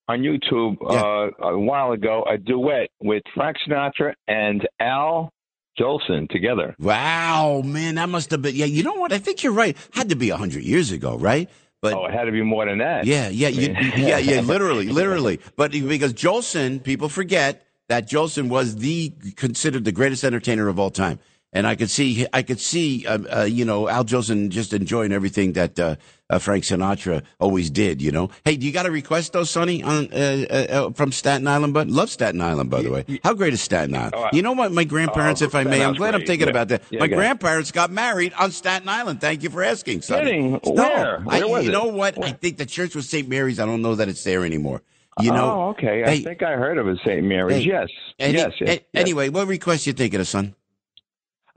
on 0.07 0.19
YouTube 0.19 0.77
uh, 0.87 1.31
a 1.47 1.57
while 1.57 1.91
ago 1.91 2.23
a 2.29 2.37
duet 2.37 2.89
with 3.01 3.23
Frank 3.33 3.57
Sinatra 3.67 4.13
and 4.27 4.65
Al 4.79 5.31
Jolson 5.79 6.29
together. 6.29 6.75
Wow, 6.79 7.61
man, 7.63 7.95
that 7.95 8.09
must 8.09 8.31
have 8.31 8.41
been. 8.41 8.55
Yeah, 8.55 8.65
you 8.65 8.83
know 8.83 8.93
what? 8.93 9.11
I 9.11 9.17
think 9.17 9.43
you're 9.43 9.53
right. 9.53 9.77
Had 9.91 10.09
to 10.09 10.15
be 10.15 10.29
a 10.29 10.37
hundred 10.37 10.63
years 10.63 10.91
ago, 10.91 11.17
right? 11.17 11.49
But 11.81 11.93
oh, 11.93 12.05
it 12.05 12.13
had 12.13 12.23
to 12.25 12.31
be 12.31 12.41
more 12.41 12.65
than 12.65 12.79
that. 12.79 13.05
Yeah, 13.05 13.29
yeah, 13.29 13.49
you, 13.49 13.75
yeah, 13.97 14.17
yeah. 14.17 14.41
Literally, 14.41 14.87
literally. 14.87 15.39
But 15.55 15.71
because 15.71 16.13
Jolson, 16.13 16.81
people 16.81 17.09
forget 17.09 17.65
that 17.89 18.09
Jolson 18.09 18.49
was 18.49 18.77
the 18.77 19.13
considered 19.35 19.85
the 19.85 19.91
greatest 19.91 20.23
entertainer 20.23 20.67
of 20.67 20.79
all 20.79 20.89
time. 20.89 21.19
And 21.55 21.65
I 21.65 21.75
could 21.75 21.89
see, 21.89 22.27
I 22.33 22.43
could 22.43 22.59
see, 22.59 23.07
uh, 23.07 23.17
uh, 23.39 23.43
you 23.43 23.63
know, 23.63 23.87
Al 23.87 24.03
Jolson 24.03 24.49
just 24.49 24.73
enjoying 24.73 25.13
everything 25.13 25.53
that 25.53 25.79
uh, 25.79 25.95
uh, 26.29 26.37
Frank 26.37 26.65
Sinatra 26.65 27.23
always 27.39 27.69
did. 27.69 28.01
You 28.01 28.11
know, 28.11 28.29
hey, 28.43 28.57
do 28.57 28.65
you 28.65 28.73
got 28.73 28.85
a 28.85 28.91
request 28.91 29.31
though, 29.31 29.45
Sonny, 29.45 29.81
on 29.81 30.11
uh, 30.11 30.45
uh, 30.69 30.91
from 30.91 31.13
Staten 31.13 31.47
Island? 31.47 31.73
But 31.73 31.87
love 31.87 32.09
Staten 32.09 32.41
Island, 32.41 32.69
by 32.69 32.81
the 32.81 32.91
way. 32.91 33.05
How 33.23 33.33
great 33.33 33.53
is 33.53 33.61
Staten 33.61 33.95
Island? 33.95 34.15
Oh, 34.17 34.27
you 34.33 34.41
know 34.41 34.51
what, 34.51 34.73
my 34.73 34.83
grandparents, 34.83 35.41
oh, 35.41 35.45
if 35.45 35.55
I 35.55 35.63
may, 35.63 35.81
I'm 35.81 35.93
glad 35.93 36.13
I'm 36.13 36.25
thinking 36.25 36.47
Yeah. 36.47 36.51
about 36.51 36.67
that. 36.67 36.83
Yeah, 36.89 36.99
my 36.99 37.07
grandparents 37.07 37.71
got 37.71 37.89
married 37.89 38.33
on 38.33 38.51
Staten 38.51 38.89
Island. 38.89 39.21
Thank 39.21 39.41
you 39.41 39.49
for 39.49 39.63
asking, 39.63 40.01
Sonny. 40.01 40.25
Kidding? 40.25 40.51
No, 40.51 40.59
Where? 40.73 41.23
I, 41.29 41.39
Where 41.39 41.47
was 41.47 41.63
you 41.63 41.69
it? 41.69 41.73
know 41.73 41.85
what? 41.85 42.21
I 42.21 42.31
think 42.33 42.57
the 42.57 42.65
church 42.65 42.95
was 42.95 43.07
St. 43.07 43.29
Mary's. 43.29 43.61
I 43.61 43.65
don't 43.65 43.81
know 43.81 43.95
that 43.95 44.09
it's 44.09 44.25
there 44.25 44.43
anymore. 44.45 44.81
You 45.21 45.31
know. 45.31 45.49
oh, 45.51 45.69
okay. 45.69 46.03
I 46.03 46.09
Hey, 46.09 46.19
think 46.21 46.43
I 46.43 46.57
heard 46.57 46.77
of 46.77 46.89
it, 46.89 46.97
St. 47.05 47.23
Mary's. 47.23 47.63
Hey, 47.63 47.69
yes. 47.69 47.87
any- 48.19 48.33
yes, 48.39 48.51
yes, 48.59 48.69
a- 48.69 48.73
yes. 48.73 48.79
Anyway, 48.93 49.29
what 49.29 49.47
request 49.47 49.87
you 49.87 49.93
thinking 49.93 50.19
of, 50.19 50.27
son? 50.27 50.53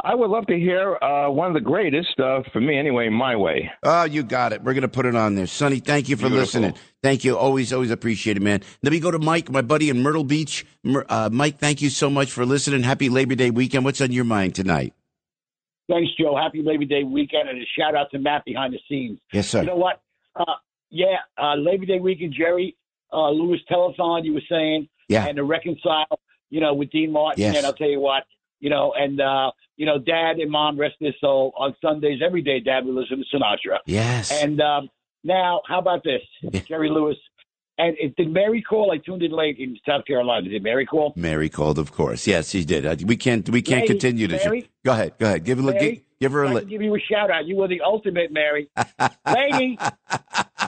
I 0.04 0.14
would 0.14 0.30
love 0.30 0.46
to 0.46 0.56
hear 0.56 0.96
uh, 1.02 1.28
one 1.28 1.48
of 1.48 1.54
the 1.54 1.60
greatest, 1.60 2.20
uh, 2.20 2.42
for 2.52 2.60
me 2.60 2.78
anyway, 2.78 3.08
my 3.08 3.34
way. 3.34 3.68
Oh, 3.82 4.04
you 4.04 4.22
got 4.22 4.52
it. 4.52 4.62
We're 4.62 4.74
going 4.74 4.82
to 4.82 4.88
put 4.88 5.06
it 5.06 5.16
on 5.16 5.34
there. 5.34 5.48
Sonny, 5.48 5.80
thank 5.80 6.08
you 6.08 6.14
for 6.16 6.28
Beautiful. 6.28 6.40
listening. 6.40 6.74
Thank 7.02 7.24
you. 7.24 7.36
Always, 7.36 7.72
always 7.72 7.90
appreciate 7.90 8.36
it, 8.36 8.40
man. 8.42 8.62
Let 8.82 8.92
me 8.92 9.00
go 9.00 9.10
to 9.10 9.18
Mike, 9.18 9.50
my 9.50 9.60
buddy 9.60 9.90
in 9.90 10.00
Myrtle 10.00 10.22
Beach. 10.22 10.64
Uh, 10.86 11.30
Mike, 11.32 11.58
thank 11.58 11.82
you 11.82 11.90
so 11.90 12.08
much 12.08 12.30
for 12.30 12.46
listening. 12.46 12.84
Happy 12.84 13.08
Labor 13.08 13.34
Day 13.34 13.50
weekend. 13.50 13.84
What's 13.84 14.00
on 14.00 14.12
your 14.12 14.24
mind 14.24 14.54
tonight? 14.54 14.92
Thanks, 15.90 16.10
Joe. 16.20 16.36
Happy 16.36 16.62
Labor 16.62 16.84
Day 16.84 17.02
weekend, 17.02 17.48
and 17.48 17.58
a 17.58 17.64
shout 17.76 17.96
out 17.96 18.10
to 18.12 18.18
Matt 18.20 18.44
behind 18.44 18.74
the 18.74 18.78
scenes. 18.88 19.18
Yes, 19.32 19.48
sir. 19.48 19.60
You 19.62 19.66
know 19.66 19.76
what? 19.76 20.00
Uh, 20.36 20.44
yeah, 20.90 21.16
uh, 21.42 21.54
Labor 21.56 21.86
Day 21.86 21.98
weekend, 21.98 22.34
Jerry 22.38 22.76
uh, 23.12 23.30
Lewis 23.30 23.60
telethon. 23.68 24.24
You 24.24 24.34
were 24.34 24.42
saying, 24.48 24.88
Yeah. 25.08 25.26
and 25.26 25.36
to 25.38 25.44
reconcile, 25.44 26.20
you 26.50 26.60
know, 26.60 26.72
with 26.74 26.90
Dean 26.90 27.10
Martin. 27.10 27.42
Yes. 27.42 27.56
And 27.56 27.66
I'll 27.66 27.72
tell 27.72 27.88
you 27.90 28.00
what, 28.00 28.24
you 28.60 28.70
know, 28.70 28.92
and 28.96 29.20
uh, 29.20 29.50
you 29.76 29.86
know, 29.86 29.98
Dad 29.98 30.38
and 30.38 30.50
Mom 30.50 30.78
rest 30.78 30.96
their 31.00 31.14
soul 31.20 31.52
on 31.56 31.74
Sundays 31.80 32.20
every 32.24 32.42
day. 32.42 32.60
Dad 32.60 32.84
would 32.84 32.94
listen 32.94 33.18
to 33.18 33.36
Sinatra. 33.36 33.78
Yes. 33.86 34.30
And 34.30 34.60
um, 34.60 34.90
now, 35.24 35.62
how 35.66 35.78
about 35.78 36.02
this, 36.04 36.62
Jerry 36.66 36.90
Lewis? 36.90 37.16
And 37.78 37.96
it, 38.00 38.16
did 38.16 38.32
Mary 38.32 38.60
call? 38.60 38.90
I 38.90 38.98
tuned 38.98 39.22
in 39.22 39.30
late 39.30 39.58
in 39.58 39.78
South 39.86 40.04
Carolina. 40.04 40.48
Did 40.48 40.64
Mary 40.64 40.84
call? 40.84 41.12
Mary 41.14 41.48
called, 41.48 41.78
of 41.78 41.92
course. 41.92 42.26
Yes, 42.26 42.50
she 42.50 42.64
did. 42.64 43.04
We 43.08 43.16
can't. 43.16 43.48
We 43.48 43.62
can't 43.62 43.82
Lady, 43.82 43.94
continue 43.94 44.26
to. 44.26 44.36
Mary? 44.36 44.68
Go 44.84 44.92
ahead. 44.92 45.14
Go 45.18 45.26
ahead. 45.26 45.44
Give, 45.44 45.60
a, 45.60 45.62
Mary? 45.62 45.78
give, 45.78 46.02
give 46.20 46.32
her 46.32 46.42
a. 46.42 46.54
Li- 46.54 46.64
give 46.64 46.82
you 46.82 46.96
a 46.96 47.00
shout 47.00 47.30
out. 47.30 47.46
You 47.46 47.54
were 47.54 47.68
the 47.68 47.80
ultimate, 47.82 48.32
Mary. 48.32 48.68
lady, 49.32 49.78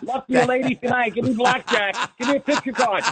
love 0.05 0.23
you, 0.29 0.45
lady 0.45 0.77
tonight. 0.77 1.15
Give 1.15 1.25
me 1.25 1.35
blackjack. 1.35 2.17
Give 2.17 2.29
me 2.29 2.37
a 2.37 2.41
picture 2.41 2.73
card. 2.73 3.03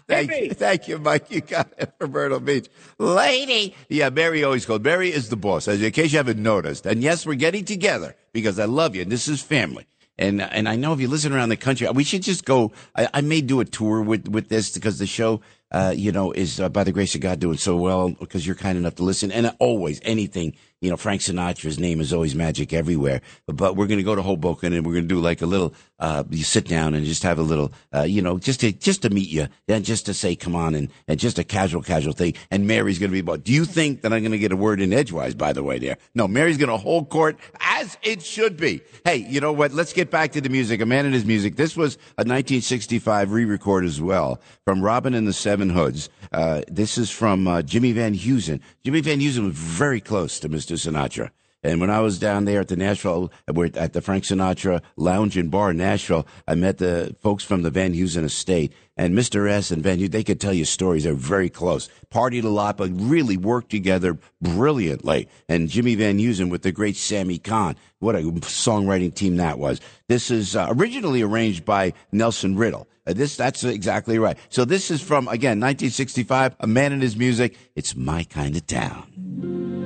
Thank 0.08 0.30
you, 0.30 0.50
thank 0.50 0.88
you, 0.88 0.98
Mike. 0.98 1.30
You 1.30 1.40
got 1.40 1.72
it 1.78 1.92
from 1.98 2.10
Myrtle 2.10 2.40
Beach, 2.40 2.68
lady. 2.98 3.74
Yeah, 3.88 4.10
Mary 4.10 4.42
always 4.42 4.66
called. 4.66 4.82
Mary 4.82 5.12
is 5.12 5.28
the 5.28 5.36
boss, 5.36 5.68
as 5.68 5.80
in 5.80 5.92
case 5.92 6.12
you 6.12 6.18
haven't 6.18 6.42
noticed. 6.42 6.86
And 6.86 7.02
yes, 7.02 7.24
we're 7.24 7.34
getting 7.34 7.64
together 7.64 8.16
because 8.32 8.58
I 8.58 8.64
love 8.64 8.96
you, 8.96 9.02
and 9.02 9.12
this 9.12 9.28
is 9.28 9.40
family. 9.40 9.86
And 10.16 10.40
and 10.42 10.68
I 10.68 10.76
know 10.76 10.92
if 10.92 11.00
you 11.00 11.08
listen 11.08 11.32
around 11.32 11.48
the 11.48 11.56
country, 11.56 11.88
we 11.90 12.04
should 12.04 12.22
just 12.22 12.44
go. 12.44 12.72
I, 12.94 13.08
I 13.14 13.20
may 13.20 13.40
do 13.40 13.60
a 13.60 13.64
tour 13.64 14.00
with 14.00 14.28
with 14.28 14.48
this 14.48 14.72
because 14.72 14.98
the 14.98 15.06
show, 15.06 15.40
uh, 15.72 15.92
you 15.96 16.12
know, 16.12 16.30
is 16.32 16.60
uh, 16.60 16.68
by 16.68 16.84
the 16.84 16.92
grace 16.92 17.14
of 17.16 17.20
God 17.20 17.40
doing 17.40 17.58
so 17.58 17.76
well 17.76 18.10
because 18.10 18.46
you're 18.46 18.54
kind 18.56 18.78
enough 18.78 18.94
to 18.96 19.02
listen. 19.02 19.32
And 19.32 19.54
always 19.58 20.00
anything, 20.04 20.54
you 20.80 20.90
know, 20.90 20.96
Frank 20.96 21.20
Sinatra's 21.22 21.78
name 21.78 22.00
is 22.00 22.12
always 22.12 22.34
magic 22.34 22.72
everywhere. 22.72 23.20
But, 23.46 23.76
we're 23.76 23.86
going 23.86 23.98
to 23.98 24.04
go 24.04 24.14
to 24.14 24.22
Hoboken 24.22 24.72
and 24.72 24.84
we're 24.84 24.92
going 24.92 25.08
to 25.08 25.14
do 25.14 25.20
like 25.20 25.42
a 25.42 25.46
little. 25.46 25.74
Uh, 25.98 26.24
you 26.30 26.44
sit 26.44 26.68
down 26.68 26.94
and 26.94 27.06
just 27.06 27.22
have 27.22 27.38
a 27.38 27.42
little, 27.42 27.72
uh, 27.94 28.02
you 28.02 28.20
know, 28.20 28.38
just 28.38 28.60
to 28.60 28.72
just 28.72 29.02
to 29.02 29.10
meet 29.10 29.28
you, 29.28 29.48
and 29.68 29.84
just 29.84 30.06
to 30.06 30.14
say 30.14 30.36
come 30.36 30.54
on 30.54 30.74
and 30.74 30.90
and 31.08 31.18
just 31.18 31.38
a 31.38 31.44
casual 31.44 31.82
casual 31.82 32.12
thing. 32.12 32.34
And 32.50 32.66
Mary's 32.66 32.98
going 32.98 33.10
to 33.10 33.14
be 33.14 33.20
about. 33.20 33.44
Do 33.44 33.52
you 33.52 33.64
think 33.64 34.02
that 34.02 34.12
I'm 34.12 34.20
going 34.20 34.32
to 34.32 34.38
get 34.38 34.52
a 34.52 34.56
word 34.56 34.80
in 34.80 34.92
edgewise? 34.92 35.34
By 35.34 35.52
the 35.52 35.62
way, 35.62 35.78
there. 35.78 35.96
No, 36.14 36.28
Mary's 36.28 36.58
going 36.58 36.68
to 36.68 36.76
hold 36.76 37.08
court 37.08 37.38
as 37.60 37.96
it 38.02 38.22
should 38.22 38.56
be. 38.56 38.82
Hey, 39.04 39.16
you 39.16 39.40
know 39.40 39.52
what? 39.52 39.72
Let's 39.72 39.92
get 39.92 40.10
back 40.10 40.32
to 40.32 40.40
the 40.40 40.48
music. 40.48 40.80
A 40.80 40.86
man 40.86 41.06
and 41.06 41.14
his 41.14 41.24
music. 41.24 41.56
This 41.56 41.76
was 41.76 41.94
a 42.18 42.24
1965 42.24 43.32
re-record 43.32 43.84
as 43.84 44.00
well 44.00 44.40
from 44.64 44.82
Robin 44.82 45.14
and 45.14 45.26
the 45.26 45.32
Seven 45.32 45.70
Hoods. 45.70 46.08
Uh, 46.32 46.62
this 46.68 46.98
is 46.98 47.10
from 47.10 47.46
uh, 47.46 47.62
Jimmy 47.62 47.92
Van 47.92 48.14
Heusen. 48.14 48.60
Jimmy 48.84 49.00
Van 49.00 49.20
Heusen 49.20 49.46
was 49.46 49.54
very 49.54 50.00
close 50.00 50.40
to 50.40 50.48
Mr. 50.48 50.63
Sinatra. 50.72 51.30
And 51.64 51.80
when 51.80 51.88
I 51.88 52.00
was 52.00 52.18
down 52.18 52.44
there 52.44 52.60
at 52.60 52.68
the 52.68 52.76
Nashville, 52.76 53.32
at 53.48 53.94
the 53.94 54.02
Frank 54.02 54.24
Sinatra 54.24 54.82
Lounge 54.96 55.38
and 55.38 55.50
Bar 55.50 55.70
in 55.70 55.78
Nashville, 55.78 56.26
I 56.46 56.54
met 56.54 56.76
the 56.76 57.16
folks 57.22 57.42
from 57.42 57.62
the 57.62 57.70
Van 57.70 57.94
Heusen 57.94 58.24
estate. 58.24 58.74
And 58.98 59.16
Mr. 59.16 59.48
S 59.48 59.70
and 59.70 59.82
Van 59.82 59.98
Heusen, 59.98 60.10
they 60.10 60.22
could 60.22 60.40
tell 60.40 60.52
you 60.52 60.66
stories. 60.66 61.04
They're 61.04 61.14
very 61.14 61.48
close. 61.48 61.88
Partied 62.12 62.44
a 62.44 62.48
lot, 62.48 62.76
but 62.76 62.90
really 62.92 63.38
worked 63.38 63.70
together 63.70 64.18
brilliantly. 64.42 65.26
And 65.48 65.70
Jimmy 65.70 65.94
Van 65.94 66.18
Heusen 66.18 66.50
with 66.50 66.62
the 66.62 66.70
great 66.70 66.96
Sammy 66.96 67.38
Cahn. 67.38 67.76
What 67.98 68.14
a 68.14 68.18
songwriting 68.18 69.14
team 69.14 69.38
that 69.38 69.58
was. 69.58 69.80
This 70.06 70.30
is 70.30 70.54
uh, 70.54 70.66
originally 70.68 71.22
arranged 71.22 71.64
by 71.64 71.94
Nelson 72.12 72.56
Riddle. 72.56 72.86
Uh, 73.06 73.14
this, 73.14 73.36
that's 73.36 73.64
exactly 73.64 74.18
right. 74.18 74.36
So 74.50 74.66
this 74.66 74.90
is 74.90 75.00
from, 75.00 75.28
again, 75.28 75.60
1965, 75.60 76.56
A 76.60 76.66
Man 76.66 76.92
and 76.92 77.00
His 77.00 77.16
Music. 77.16 77.56
It's 77.74 77.96
my 77.96 78.24
kind 78.24 78.54
of 78.54 78.66
town. 78.66 79.83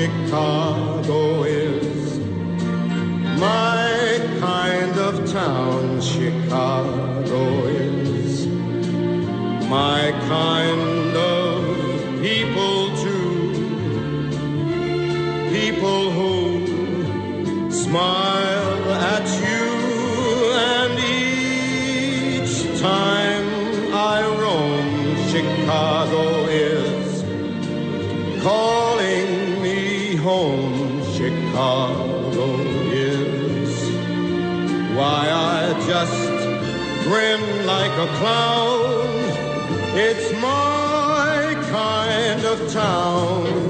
Chicago 0.00 1.42
is 1.42 2.18
my 3.38 4.18
kind 4.40 4.96
of 4.98 5.30
town. 5.30 6.00
Chicago 6.00 7.66
is 7.66 8.46
my 9.68 10.10
kind 10.26 11.14
of 11.14 12.22
people 12.22 12.96
too. 12.96 13.52
People 15.52 16.10
who 16.12 17.70
smile 17.70 18.92
at 19.12 19.28
you 19.44 19.66
and 20.72 20.98
each 20.98 22.80
time 22.80 23.48
I 23.92 24.22
roam, 24.40 24.88
Chicago 25.28 26.46
is 26.46 27.22
me 28.42 28.69
home. 30.20 31.02
Chicago 31.14 32.46
is 32.92 33.72
why 34.96 35.26
I 35.30 35.72
just 35.86 36.20
grin 37.04 37.66
like 37.66 37.92
a 37.92 38.08
clown. 38.18 39.06
It's 39.96 40.32
my 40.40 41.56
kind 41.70 42.44
of 42.44 42.72
town. 42.72 43.69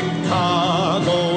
Chicago 0.00 1.29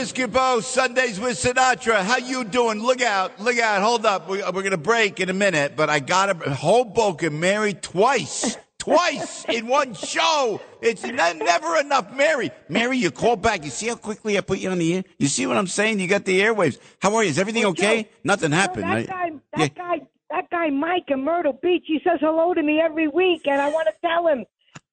Piscopo, 0.00 0.62
Sundays 0.62 1.20
with 1.20 1.36
Sinatra. 1.36 2.02
How 2.02 2.16
you 2.16 2.42
doing? 2.44 2.82
Look 2.82 3.02
out, 3.02 3.38
look 3.38 3.58
out. 3.58 3.82
Hold 3.82 4.06
up. 4.06 4.30
We, 4.30 4.38
we're 4.38 4.50
going 4.50 4.70
to 4.70 4.78
break 4.78 5.20
in 5.20 5.28
a 5.28 5.34
minute, 5.34 5.76
but 5.76 5.90
I 5.90 6.00
got 6.00 6.30
a 6.30 6.54
whole 6.54 6.84
book 6.84 7.20
Hoboken 7.20 7.38
Mary 7.38 7.74
twice. 7.74 8.56
Twice 8.78 9.44
in 9.44 9.66
one 9.66 9.92
show. 9.92 10.62
It's 10.80 11.02
ne- 11.02 11.34
never 11.34 11.76
enough, 11.76 12.16
Mary. 12.16 12.50
Mary, 12.70 12.96
you 12.96 13.10
call 13.10 13.36
back. 13.36 13.62
You 13.62 13.68
see 13.68 13.88
how 13.88 13.96
quickly 13.96 14.38
I 14.38 14.40
put 14.40 14.58
you 14.58 14.70
on 14.70 14.78
the 14.78 14.94
air? 14.94 15.04
You 15.18 15.28
see 15.28 15.46
what 15.46 15.58
I'm 15.58 15.66
saying? 15.66 16.00
You 16.00 16.08
got 16.08 16.24
the 16.24 16.40
airwaves. 16.40 16.78
How 17.02 17.14
are 17.16 17.22
you? 17.22 17.28
Is 17.28 17.38
everything 17.38 17.66
okay? 17.66 18.08
Nothing 18.24 18.52
happened. 18.52 18.84
that 18.84 18.94
right? 18.94 19.06
guy, 19.06 19.30
that 19.58 19.74
guy, 19.74 20.00
that 20.30 20.50
guy, 20.50 20.70
Mike 20.70 21.04
in 21.08 21.24
Myrtle 21.24 21.58
Beach. 21.62 21.84
He 21.86 22.00
says 22.02 22.20
hello 22.22 22.54
to 22.54 22.62
me 22.62 22.80
every 22.80 23.08
week, 23.08 23.42
and 23.44 23.60
I 23.60 23.68
want 23.68 23.86
to 23.88 24.08
tell 24.08 24.26
him 24.28 24.46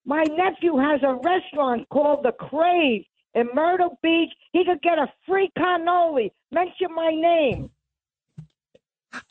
my 0.03 0.23
nephew 0.23 0.75
has 0.75 0.99
a 1.01 1.13
restaurant 1.13 1.87
called 1.87 2.25
the 2.25 2.33
Crave 2.33 3.05
in 3.37 3.49
Myrtle 3.53 3.97
Beach. 4.01 4.31
He 4.51 4.65
could 4.65 4.81
get 4.81 4.97
a 4.97 5.07
free 5.27 5.51
cannoli. 5.57 6.31
Mention 6.51 6.93
my 6.93 7.11
name. 7.11 7.69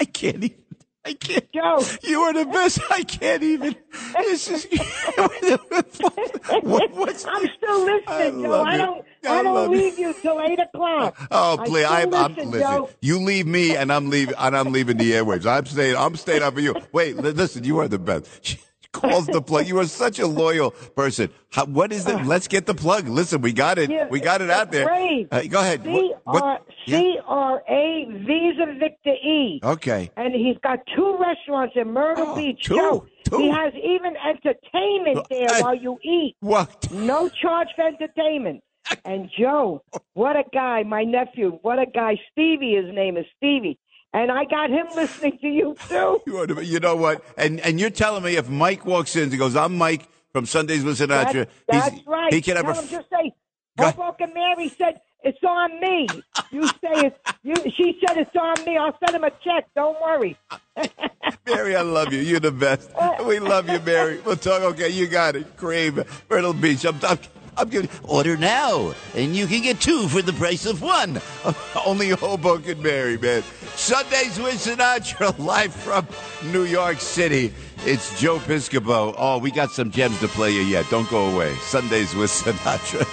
I 0.00 0.04
can't 0.04 0.42
even. 0.44 0.58
I 1.04 1.12
can't. 1.12 1.52
Joe, 1.52 1.84
you 2.02 2.20
are 2.22 2.32
the 2.32 2.46
best. 2.46 2.80
I 2.90 3.04
can't 3.04 3.42
even. 3.42 3.76
This 4.18 4.50
is. 4.50 4.66
what, 6.62 6.92
what's, 6.94 7.24
I'm 7.24 7.46
still 7.56 7.84
listening, 7.84 8.42
Joe. 8.42 8.62
I 8.62 8.76
don't. 8.76 9.04
I 9.24 9.38
I, 9.38 9.42
don't 9.42 9.72
it. 9.72 9.76
leave 9.76 9.98
you 9.98 10.12
till 10.20 10.40
eight 10.40 10.58
o'clock. 10.58 11.16
Oh, 11.30 11.58
please! 11.64 11.86
I'm, 11.88 12.12
I'm 12.12 12.34
listen, 12.34 12.50
listen. 12.50 12.86
You 13.00 13.20
leave 13.20 13.46
me, 13.46 13.76
and 13.76 13.92
I'm 13.92 14.10
leaving, 14.10 14.34
and 14.36 14.56
I'm 14.56 14.72
leaving 14.72 14.96
the 14.96 15.12
airwaves. 15.12 15.46
I'm 15.46 15.66
staying. 15.66 15.96
I'm 15.96 16.16
staying 16.16 16.42
up 16.42 16.54
for 16.54 16.60
you. 16.60 16.74
Wait, 16.92 17.16
listen. 17.16 17.62
You 17.62 17.78
are 17.78 17.88
the 17.88 17.98
best. 17.98 18.56
Calls 19.00 19.26
the 19.26 19.42
plug. 19.42 19.66
You 19.66 19.78
are 19.78 19.86
such 19.86 20.18
a 20.18 20.26
loyal 20.26 20.70
person. 20.72 21.30
How, 21.50 21.64
what 21.66 21.92
is 21.92 22.06
it? 22.06 22.24
Let's 22.26 22.48
get 22.48 22.66
the 22.66 22.74
plug. 22.74 23.08
Listen, 23.08 23.40
we 23.40 23.52
got 23.52 23.78
it. 23.78 23.90
Yeah, 23.90 24.08
we 24.08 24.20
got 24.20 24.40
it 24.42 24.50
out 24.50 24.72
there. 24.72 24.90
Uh, 25.30 25.42
go 25.48 25.60
ahead. 25.60 25.82
C 25.84 26.12
R 26.26 26.60
C 26.86 27.18
R 27.26 27.62
A 27.68 28.04
Visa 28.26 28.66
Victor 28.78 29.14
E. 29.14 29.60
Okay. 29.62 30.10
And 30.16 30.34
he's 30.34 30.56
got 30.62 30.80
two 30.94 31.16
restaurants 31.20 31.74
in 31.76 31.92
Myrtle 31.92 32.34
Beach. 32.34 32.64
two, 32.64 32.74
Joe, 32.76 33.06
two. 33.24 33.38
He 33.38 33.50
has 33.50 33.72
even 33.74 34.14
entertainment 34.16 35.26
there 35.30 35.50
I- 35.50 35.60
while 35.62 35.74
you 35.76 35.98
eat. 36.02 36.36
What? 36.40 36.90
No 36.92 37.28
charge 37.28 37.68
for 37.76 37.86
entertainment. 37.86 38.62
And 39.04 39.28
Joe, 39.36 39.82
what 40.12 40.36
a 40.36 40.44
guy, 40.52 40.84
my 40.84 41.02
nephew, 41.02 41.58
what 41.62 41.80
a 41.80 41.86
guy. 41.86 42.20
Stevie, 42.30 42.76
his 42.76 42.94
name 42.94 43.16
is 43.16 43.26
Stevie. 43.36 43.78
And 44.16 44.32
I 44.32 44.44
got 44.46 44.70
him 44.70 44.86
listening 44.96 45.36
to 45.42 45.46
you 45.46 45.76
too. 45.90 46.22
You, 46.26 46.38
are 46.38 46.46
the- 46.46 46.64
you 46.64 46.80
know 46.80 46.96
what? 46.96 47.22
And 47.36 47.60
and 47.60 47.78
you're 47.78 47.90
telling 47.90 48.22
me 48.22 48.36
if 48.36 48.48
Mike 48.48 48.86
walks 48.86 49.14
in 49.14 49.24
and 49.24 49.38
goes, 49.38 49.54
"I'm 49.54 49.76
Mike 49.76 50.08
from 50.32 50.46
Sundays 50.46 50.82
with 50.84 50.98
Sinatra," 50.98 51.46
That's, 51.68 51.90
that's 51.90 52.06
right. 52.06 52.32
he 52.32 52.40
can 52.40 52.56
have 52.56 52.64
Tell 52.64 52.78
a 52.78 52.82
him 52.82 52.88
just 52.88 53.10
say, 53.10 53.34
Hoboken 53.78 54.32
Mary 54.32 54.70
said, 54.70 55.00
it's 55.22 55.42
on 55.42 55.80
me. 55.80 56.06
You 56.50 56.66
say 56.66 57.08
it. 57.08 57.20
You, 57.42 57.54
she 57.76 57.98
said 58.06 58.16
it's 58.16 58.34
on 58.36 58.64
me. 58.64 58.76
I'll 58.76 58.96
send 59.04 59.16
him 59.16 59.24
a 59.24 59.30
check. 59.44 59.68
Don't 59.74 60.00
worry. 60.00 60.36
Mary, 61.46 61.74
I 61.76 61.82
love 61.82 62.12
you. 62.12 62.20
You're 62.20 62.40
the 62.40 62.52
best. 62.52 62.90
Uh, 62.94 63.24
we 63.26 63.38
love 63.38 63.68
you, 63.68 63.80
Mary. 63.80 64.20
We'll 64.24 64.36
talk. 64.36 64.62
Okay, 64.62 64.88
you 64.88 65.08
got 65.08 65.36
it. 65.36 65.56
Crave, 65.56 65.98
Myrtle 66.30 66.52
Beach. 66.52 66.84
I'm, 66.84 66.98
I'm, 67.02 67.18
I'm 67.56 67.68
giving. 67.68 67.88
Order 68.04 68.36
now, 68.36 68.94
and 69.14 69.34
you 69.34 69.46
can 69.46 69.62
get 69.62 69.80
two 69.80 70.08
for 70.08 70.22
the 70.22 70.32
price 70.32 70.66
of 70.66 70.82
one. 70.82 71.20
Only 71.86 72.10
Hoboken, 72.10 72.82
Mary, 72.82 73.16
man. 73.16 73.42
Sundays 73.74 74.38
with 74.38 74.54
Sinatra, 74.54 75.38
live 75.44 75.74
from 75.74 76.06
New 76.52 76.64
York 76.64 77.00
City. 77.00 77.52
It's 77.84 78.18
Joe 78.20 78.38
Piscopo. 78.38 79.14
Oh, 79.16 79.38
we 79.38 79.50
got 79.50 79.70
some 79.70 79.90
gems 79.90 80.18
to 80.20 80.28
play 80.28 80.52
you 80.52 80.62
yet. 80.62 80.86
Don't 80.90 81.08
go 81.08 81.34
away. 81.34 81.54
Sundays 81.56 82.14
with 82.14 82.30
Sinatra. 82.42 83.06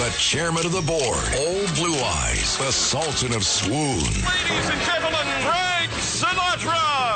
The 0.00 0.10
chairman 0.18 0.64
of 0.64 0.72
the 0.72 0.80
board, 0.80 1.18
Old 1.36 1.74
Blue 1.74 1.94
Eyes, 2.02 2.56
the 2.56 2.72
Sultan 2.72 3.34
of 3.34 3.44
Swoon. 3.44 3.98
Ladies 3.98 4.70
and 4.70 4.80
gentlemen, 4.80 5.12
Frank 5.12 5.18
Sinatra. 5.18 5.19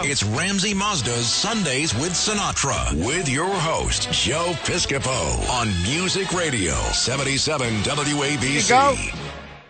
It's 0.06 0.22
Ramsey 0.22 0.74
Mazda's 0.74 1.26
Sundays 1.32 1.94
with 1.94 2.10
Sinatra 2.12 2.92
with 3.06 3.26
your 3.26 3.48
host, 3.48 4.12
Joe 4.12 4.52
Piscopo 4.64 5.48
on 5.50 5.68
Music 5.82 6.30
Radio 6.32 6.74
77 6.92 7.66
WABC. 7.82 9.18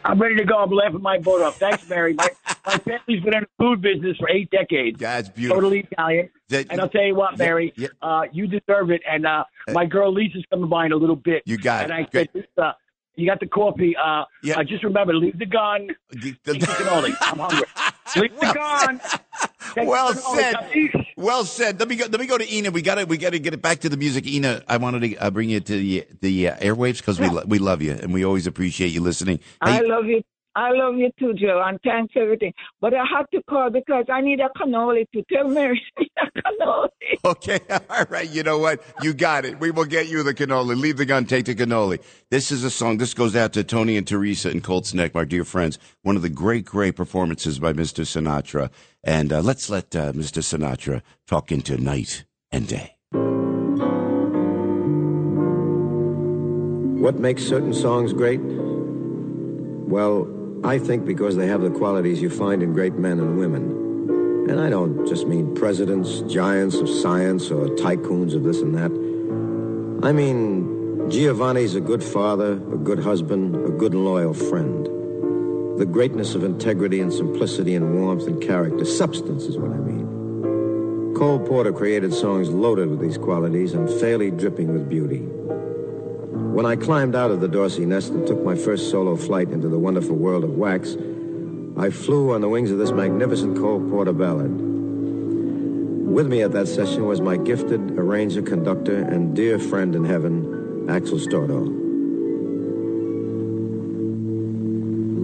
I'm 0.04 0.20
ready 0.20 0.34
to 0.36 0.44
go. 0.44 0.58
I'm 0.58 0.70
laughing 0.70 1.00
my 1.00 1.18
butt 1.18 1.40
off. 1.40 1.58
Thanks, 1.58 1.88
Mary. 1.88 2.14
My, 2.14 2.28
my 2.66 2.76
family's 2.78 3.22
been 3.22 3.34
in 3.34 3.40
the 3.42 3.46
food 3.58 3.80
business 3.80 4.16
for 4.18 4.28
eight 4.28 4.50
decades. 4.50 4.98
That's 4.98 5.28
beautiful. 5.28 5.62
Totally 5.62 5.86
Italian. 5.90 6.30
That- 6.48 6.66
and 6.68 6.80
I'll 6.80 6.88
tell 6.88 7.04
you 7.04 7.14
what, 7.14 7.38
Mary, 7.38 7.72
uh, 8.02 8.22
you 8.32 8.48
deserve 8.48 8.90
it. 8.90 9.02
And 9.08 9.24
uh, 9.26 9.44
my 9.70 9.86
girl 9.86 10.12
Lisa's 10.12 10.44
coming 10.50 10.68
by 10.68 10.84
in 10.86 10.92
a 10.92 10.96
little 10.96 11.16
bit. 11.16 11.44
You 11.46 11.58
got 11.58 11.84
and 11.84 11.92
it. 11.92 12.08
I 12.08 12.10
said, 12.12 12.28
Lisa, 12.34 12.76
you 13.14 13.26
got 13.26 13.38
the 13.38 13.46
coffee. 13.46 13.94
Uh, 13.96 14.24
Yeah. 14.42 14.58
I 14.58 14.64
just 14.64 14.82
remember, 14.82 15.14
leave 15.14 15.38
the 15.38 15.46
gun. 15.46 15.88
Take 16.20 16.42
the 16.42 16.52
cannoli. 16.54 17.14
I'm 17.20 17.38
hungry. 17.38 17.66
Leave 18.16 18.38
the 18.38 18.52
gun. 18.52 19.00
Well 19.76 20.14
said. 20.14 20.56
Well 21.16 21.44
said. 21.44 21.78
Let 21.78 21.88
me 21.88 21.96
go. 21.96 22.06
Let 22.06 22.20
me 22.20 22.26
go 22.26 22.38
to 22.38 22.54
Ina. 22.54 22.70
We 22.70 22.82
got 22.82 22.96
to. 22.96 23.04
We 23.04 23.16
got 23.18 23.30
to 23.30 23.38
get 23.38 23.54
it 23.54 23.62
back 23.62 23.80
to 23.80 23.88
the 23.88 23.96
music. 23.96 24.26
Ina, 24.26 24.62
I 24.68 24.76
wanted 24.76 25.00
to 25.00 25.16
uh, 25.16 25.30
bring 25.30 25.50
you 25.50 25.60
to 25.60 25.76
the 25.76 26.06
the 26.20 26.48
uh, 26.48 26.56
airwaves 26.56 26.98
because 26.98 27.20
we 27.20 27.28
lo- 27.28 27.44
we 27.46 27.58
love 27.58 27.82
you 27.82 27.92
and 27.92 28.12
we 28.12 28.24
always 28.24 28.46
appreciate 28.46 28.88
you 28.88 29.00
listening. 29.00 29.40
I 29.60 29.80
love 29.80 30.06
you. 30.06 30.22
I 30.56 30.70
love 30.70 30.96
you 30.96 31.10
too, 31.18 31.34
Joe, 31.34 31.62
and 31.64 31.78
thanks 31.82 32.12
for 32.12 32.22
everything. 32.22 32.52
But 32.80 32.94
I 32.94 33.04
had 33.04 33.24
to 33.32 33.42
call 33.50 33.70
because 33.70 34.04
I 34.12 34.20
need 34.20 34.40
a 34.40 34.48
cannoli 34.56 35.06
to 35.12 35.22
tell 35.32 35.48
Mary 35.48 35.82
a 35.98 36.40
cannoli. 36.40 36.88
okay, 37.24 37.58
all 37.90 38.04
right. 38.08 38.28
You 38.30 38.42
know 38.42 38.58
what? 38.58 38.82
You 39.02 39.14
got 39.14 39.44
it. 39.44 39.58
We 39.58 39.70
will 39.70 39.84
get 39.84 40.08
you 40.08 40.22
the 40.22 40.34
cannoli. 40.34 40.80
Leave 40.80 40.96
the 40.96 41.04
gun. 41.04 41.24
Take 41.24 41.46
the 41.46 41.54
cannoli. 41.54 42.00
This 42.30 42.52
is 42.52 42.62
a 42.62 42.70
song. 42.70 42.98
This 42.98 43.14
goes 43.14 43.34
out 43.34 43.52
to 43.54 43.64
Tony 43.64 43.96
and 43.96 44.06
Teresa 44.06 44.50
in 44.50 44.60
Colts 44.60 44.94
Neck, 44.94 45.14
my 45.14 45.24
dear 45.24 45.44
friends. 45.44 45.78
One 46.02 46.14
of 46.16 46.22
the 46.22 46.28
great, 46.28 46.64
great 46.64 46.94
performances 46.94 47.58
by 47.58 47.72
Mr. 47.72 48.04
Sinatra. 48.04 48.70
And 49.02 49.32
uh, 49.32 49.40
let's 49.40 49.68
let 49.68 49.94
uh, 49.96 50.12
Mr. 50.12 50.40
Sinatra 50.40 51.02
talk 51.26 51.50
into 51.50 51.76
night 51.76 52.24
and 52.52 52.68
day. 52.68 52.96
What 57.00 57.18
makes 57.18 57.42
certain 57.42 57.74
songs 57.74 58.12
great? 58.12 58.40
Well, 59.86 60.26
I 60.64 60.78
think 60.78 61.04
because 61.04 61.36
they 61.36 61.46
have 61.48 61.60
the 61.60 61.68
qualities 61.68 62.22
you 62.22 62.30
find 62.30 62.62
in 62.62 62.72
great 62.72 62.94
men 62.94 63.20
and 63.20 63.38
women. 63.38 64.48
And 64.48 64.58
I 64.58 64.70
don't 64.70 65.06
just 65.06 65.26
mean 65.26 65.54
presidents, 65.54 66.20
giants 66.22 66.76
of 66.76 66.88
science, 66.88 67.50
or 67.50 67.66
tycoons 67.76 68.34
of 68.34 68.44
this 68.44 68.62
and 68.62 68.74
that. 68.74 68.90
I 70.06 70.12
mean, 70.12 71.10
Giovanni's 71.10 71.74
a 71.74 71.82
good 71.82 72.02
father, 72.02 72.52
a 72.52 72.78
good 72.78 72.98
husband, 72.98 73.54
a 73.56 73.68
good 73.68 73.92
and 73.92 74.06
loyal 74.06 74.32
friend. 74.32 74.86
The 75.78 75.84
greatness 75.84 76.34
of 76.34 76.44
integrity 76.44 77.00
and 77.00 77.12
simplicity 77.12 77.74
and 77.74 78.00
warmth 78.00 78.26
and 78.26 78.42
character. 78.42 78.86
Substance 78.86 79.44
is 79.44 79.58
what 79.58 79.70
I 79.70 79.76
mean. 79.76 81.14
Cole 81.14 81.40
Porter 81.40 81.72
created 81.72 82.14
songs 82.14 82.48
loaded 82.48 82.88
with 82.88 83.00
these 83.00 83.18
qualities 83.18 83.74
and 83.74 83.86
fairly 84.00 84.30
dripping 84.30 84.72
with 84.72 84.88
beauty. 84.88 85.28
When 86.54 86.66
I 86.66 86.76
climbed 86.76 87.16
out 87.16 87.32
of 87.32 87.40
the 87.40 87.48
Dorsey 87.48 87.84
nest 87.84 88.12
and 88.12 88.24
took 88.28 88.44
my 88.44 88.54
first 88.54 88.88
solo 88.88 89.16
flight 89.16 89.48
into 89.48 89.68
the 89.68 89.76
wonderful 89.76 90.14
world 90.14 90.44
of 90.44 90.50
wax, 90.50 90.96
I 91.76 91.90
flew 91.90 92.32
on 92.32 92.42
the 92.42 92.48
wings 92.48 92.70
of 92.70 92.78
this 92.78 92.92
magnificent 92.92 93.58
Cole 93.58 93.80
Porter 93.90 94.12
ballad. 94.12 94.52
With 94.52 96.28
me 96.28 96.42
at 96.42 96.52
that 96.52 96.68
session 96.68 97.06
was 97.06 97.20
my 97.20 97.36
gifted 97.36 97.98
arranger, 97.98 98.40
conductor, 98.40 99.02
and 99.02 99.34
dear 99.34 99.58
friend 99.58 99.96
in 99.96 100.04
heaven, 100.04 100.86
Axel 100.88 101.18
Stordahl. 101.18 101.84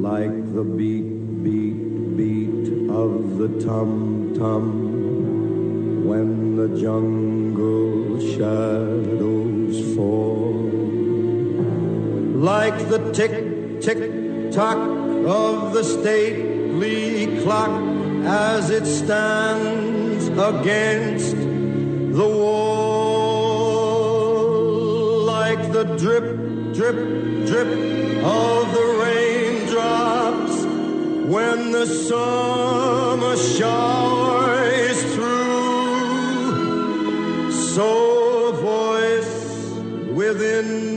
like 0.02 0.54
the 0.54 0.64
beat, 0.64 1.44
beat, 1.44 2.16
beat 2.16 2.90
of 2.90 3.38
the 3.38 3.48
tum 3.64 4.34
tum 4.34 6.04
when 6.08 6.56
the 6.56 6.68
jungle 6.80 8.18
shadows 8.18 9.94
fall. 9.94 10.99
Like 12.40 12.88
the 12.88 13.12
tick, 13.12 13.82
tick, 13.82 13.98
tock 14.50 14.78
of 14.78 15.74
the 15.74 15.84
stately 15.84 17.38
clock 17.42 17.70
as 18.24 18.70
it 18.70 18.86
stands 18.86 20.28
against 20.28 21.36
the 21.36 22.26
wall. 22.26 22.70
Like 25.26 25.70
the 25.70 25.84
drip, 25.98 26.38
drip, 26.72 26.96
drip 27.46 27.68
of 28.24 28.72
the 28.72 28.86
raindrops 29.04 30.64
when 31.30 31.72
the 31.72 31.84
summer 31.84 33.36
shower 33.36 34.64
is 34.64 35.14
through. 35.14 35.52
So 37.52 38.46
a 38.46 38.52
voice 38.52 39.68
within 40.14 40.89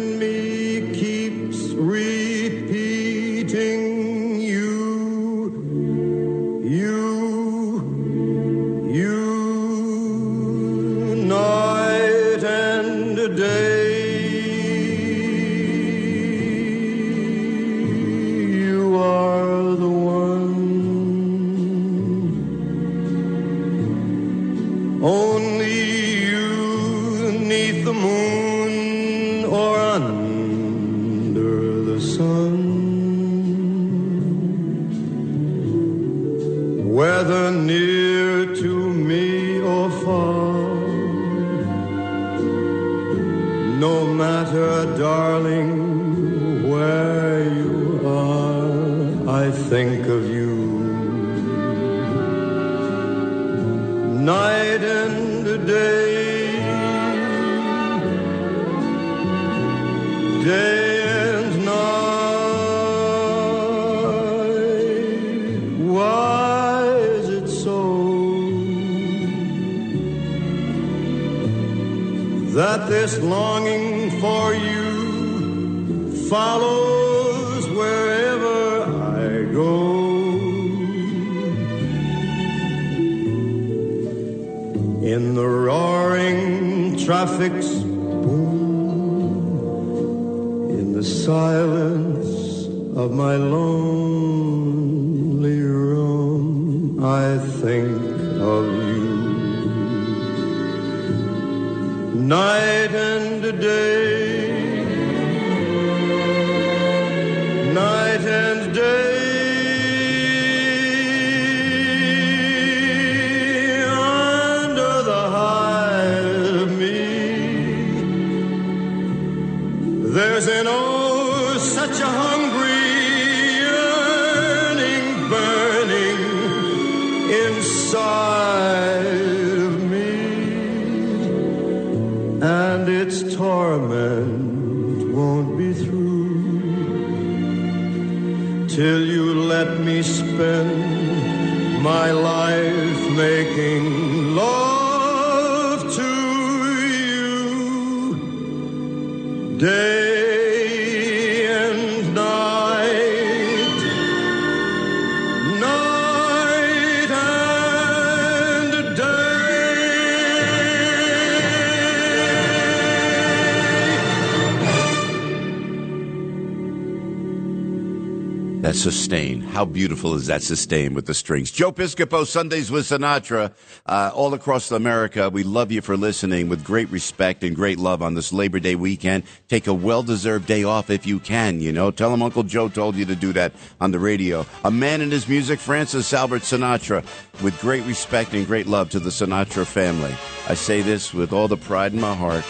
How 169.64 169.70
beautiful 169.70 170.16
is 170.16 170.28
that 170.28 170.44
sustain 170.44 170.94
with 170.94 171.06
the 171.06 171.14
strings? 171.14 171.50
Joe 171.50 171.72
Piscopo, 171.72 172.28
Sundays 172.28 172.70
with 172.70 172.86
Sinatra, 172.86 173.54
uh, 173.86 174.12
all 174.14 174.34
across 174.34 174.70
America. 174.74 175.30
We 175.30 175.44
love 175.44 175.72
you 175.72 175.80
for 175.80 175.96
listening 175.96 176.50
with 176.50 176.66
great 176.66 176.90
respect 176.90 177.46
and 177.46 177.56
great 177.56 177.80
love 177.80 178.02
on 178.02 178.14
this 178.14 178.34
Labor 178.34 178.60
Day 178.60 178.76
weekend. 178.76 179.24
Take 179.48 179.68
a 179.68 179.74
well-deserved 179.74 180.46
day 180.46 180.66
off 180.66 180.90
if 180.90 181.08
you 181.08 181.18
can, 181.18 181.62
you 181.62 181.72
know. 181.72 181.92
Tell 181.92 182.12
them 182.12 182.22
Uncle 182.22 182.44
Joe 182.44 182.68
told 182.68 182.98
you 182.98 183.06
to 183.06 183.16
do 183.16 183.32
that 183.32 183.54
on 183.80 183.92
the 183.92 184.00
radio. 184.00 184.46
A 184.66 184.70
man 184.70 185.00
in 185.00 185.10
his 185.10 185.30
music, 185.30 185.62
Francis 185.62 186.12
Albert 186.12 186.42
Sinatra, 186.42 187.06
with 187.42 187.58
great 187.62 187.86
respect 187.86 188.34
and 188.34 188.46
great 188.46 188.68
love 188.68 188.90
to 188.90 189.00
the 189.00 189.12
Sinatra 189.12 189.66
family. 189.66 190.14
I 190.50 190.56
say 190.56 190.82
this 190.82 191.14
with 191.14 191.32
all 191.32 191.48
the 191.48 191.56
pride 191.56 191.94
in 191.94 192.02
my 192.02 192.14
heart. 192.14 192.44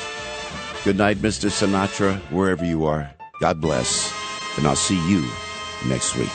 Good 0.84 0.98
night, 0.98 1.18
Mr. 1.18 1.52
Sinatra, 1.52 2.18
wherever 2.32 2.66
you 2.66 2.86
are. 2.86 3.14
God 3.40 3.62
bless. 3.62 4.12
And 4.58 4.66
I'll 4.66 4.76
see 4.76 4.98
you 5.08 5.24
next 5.88 6.18
week. 6.18 6.32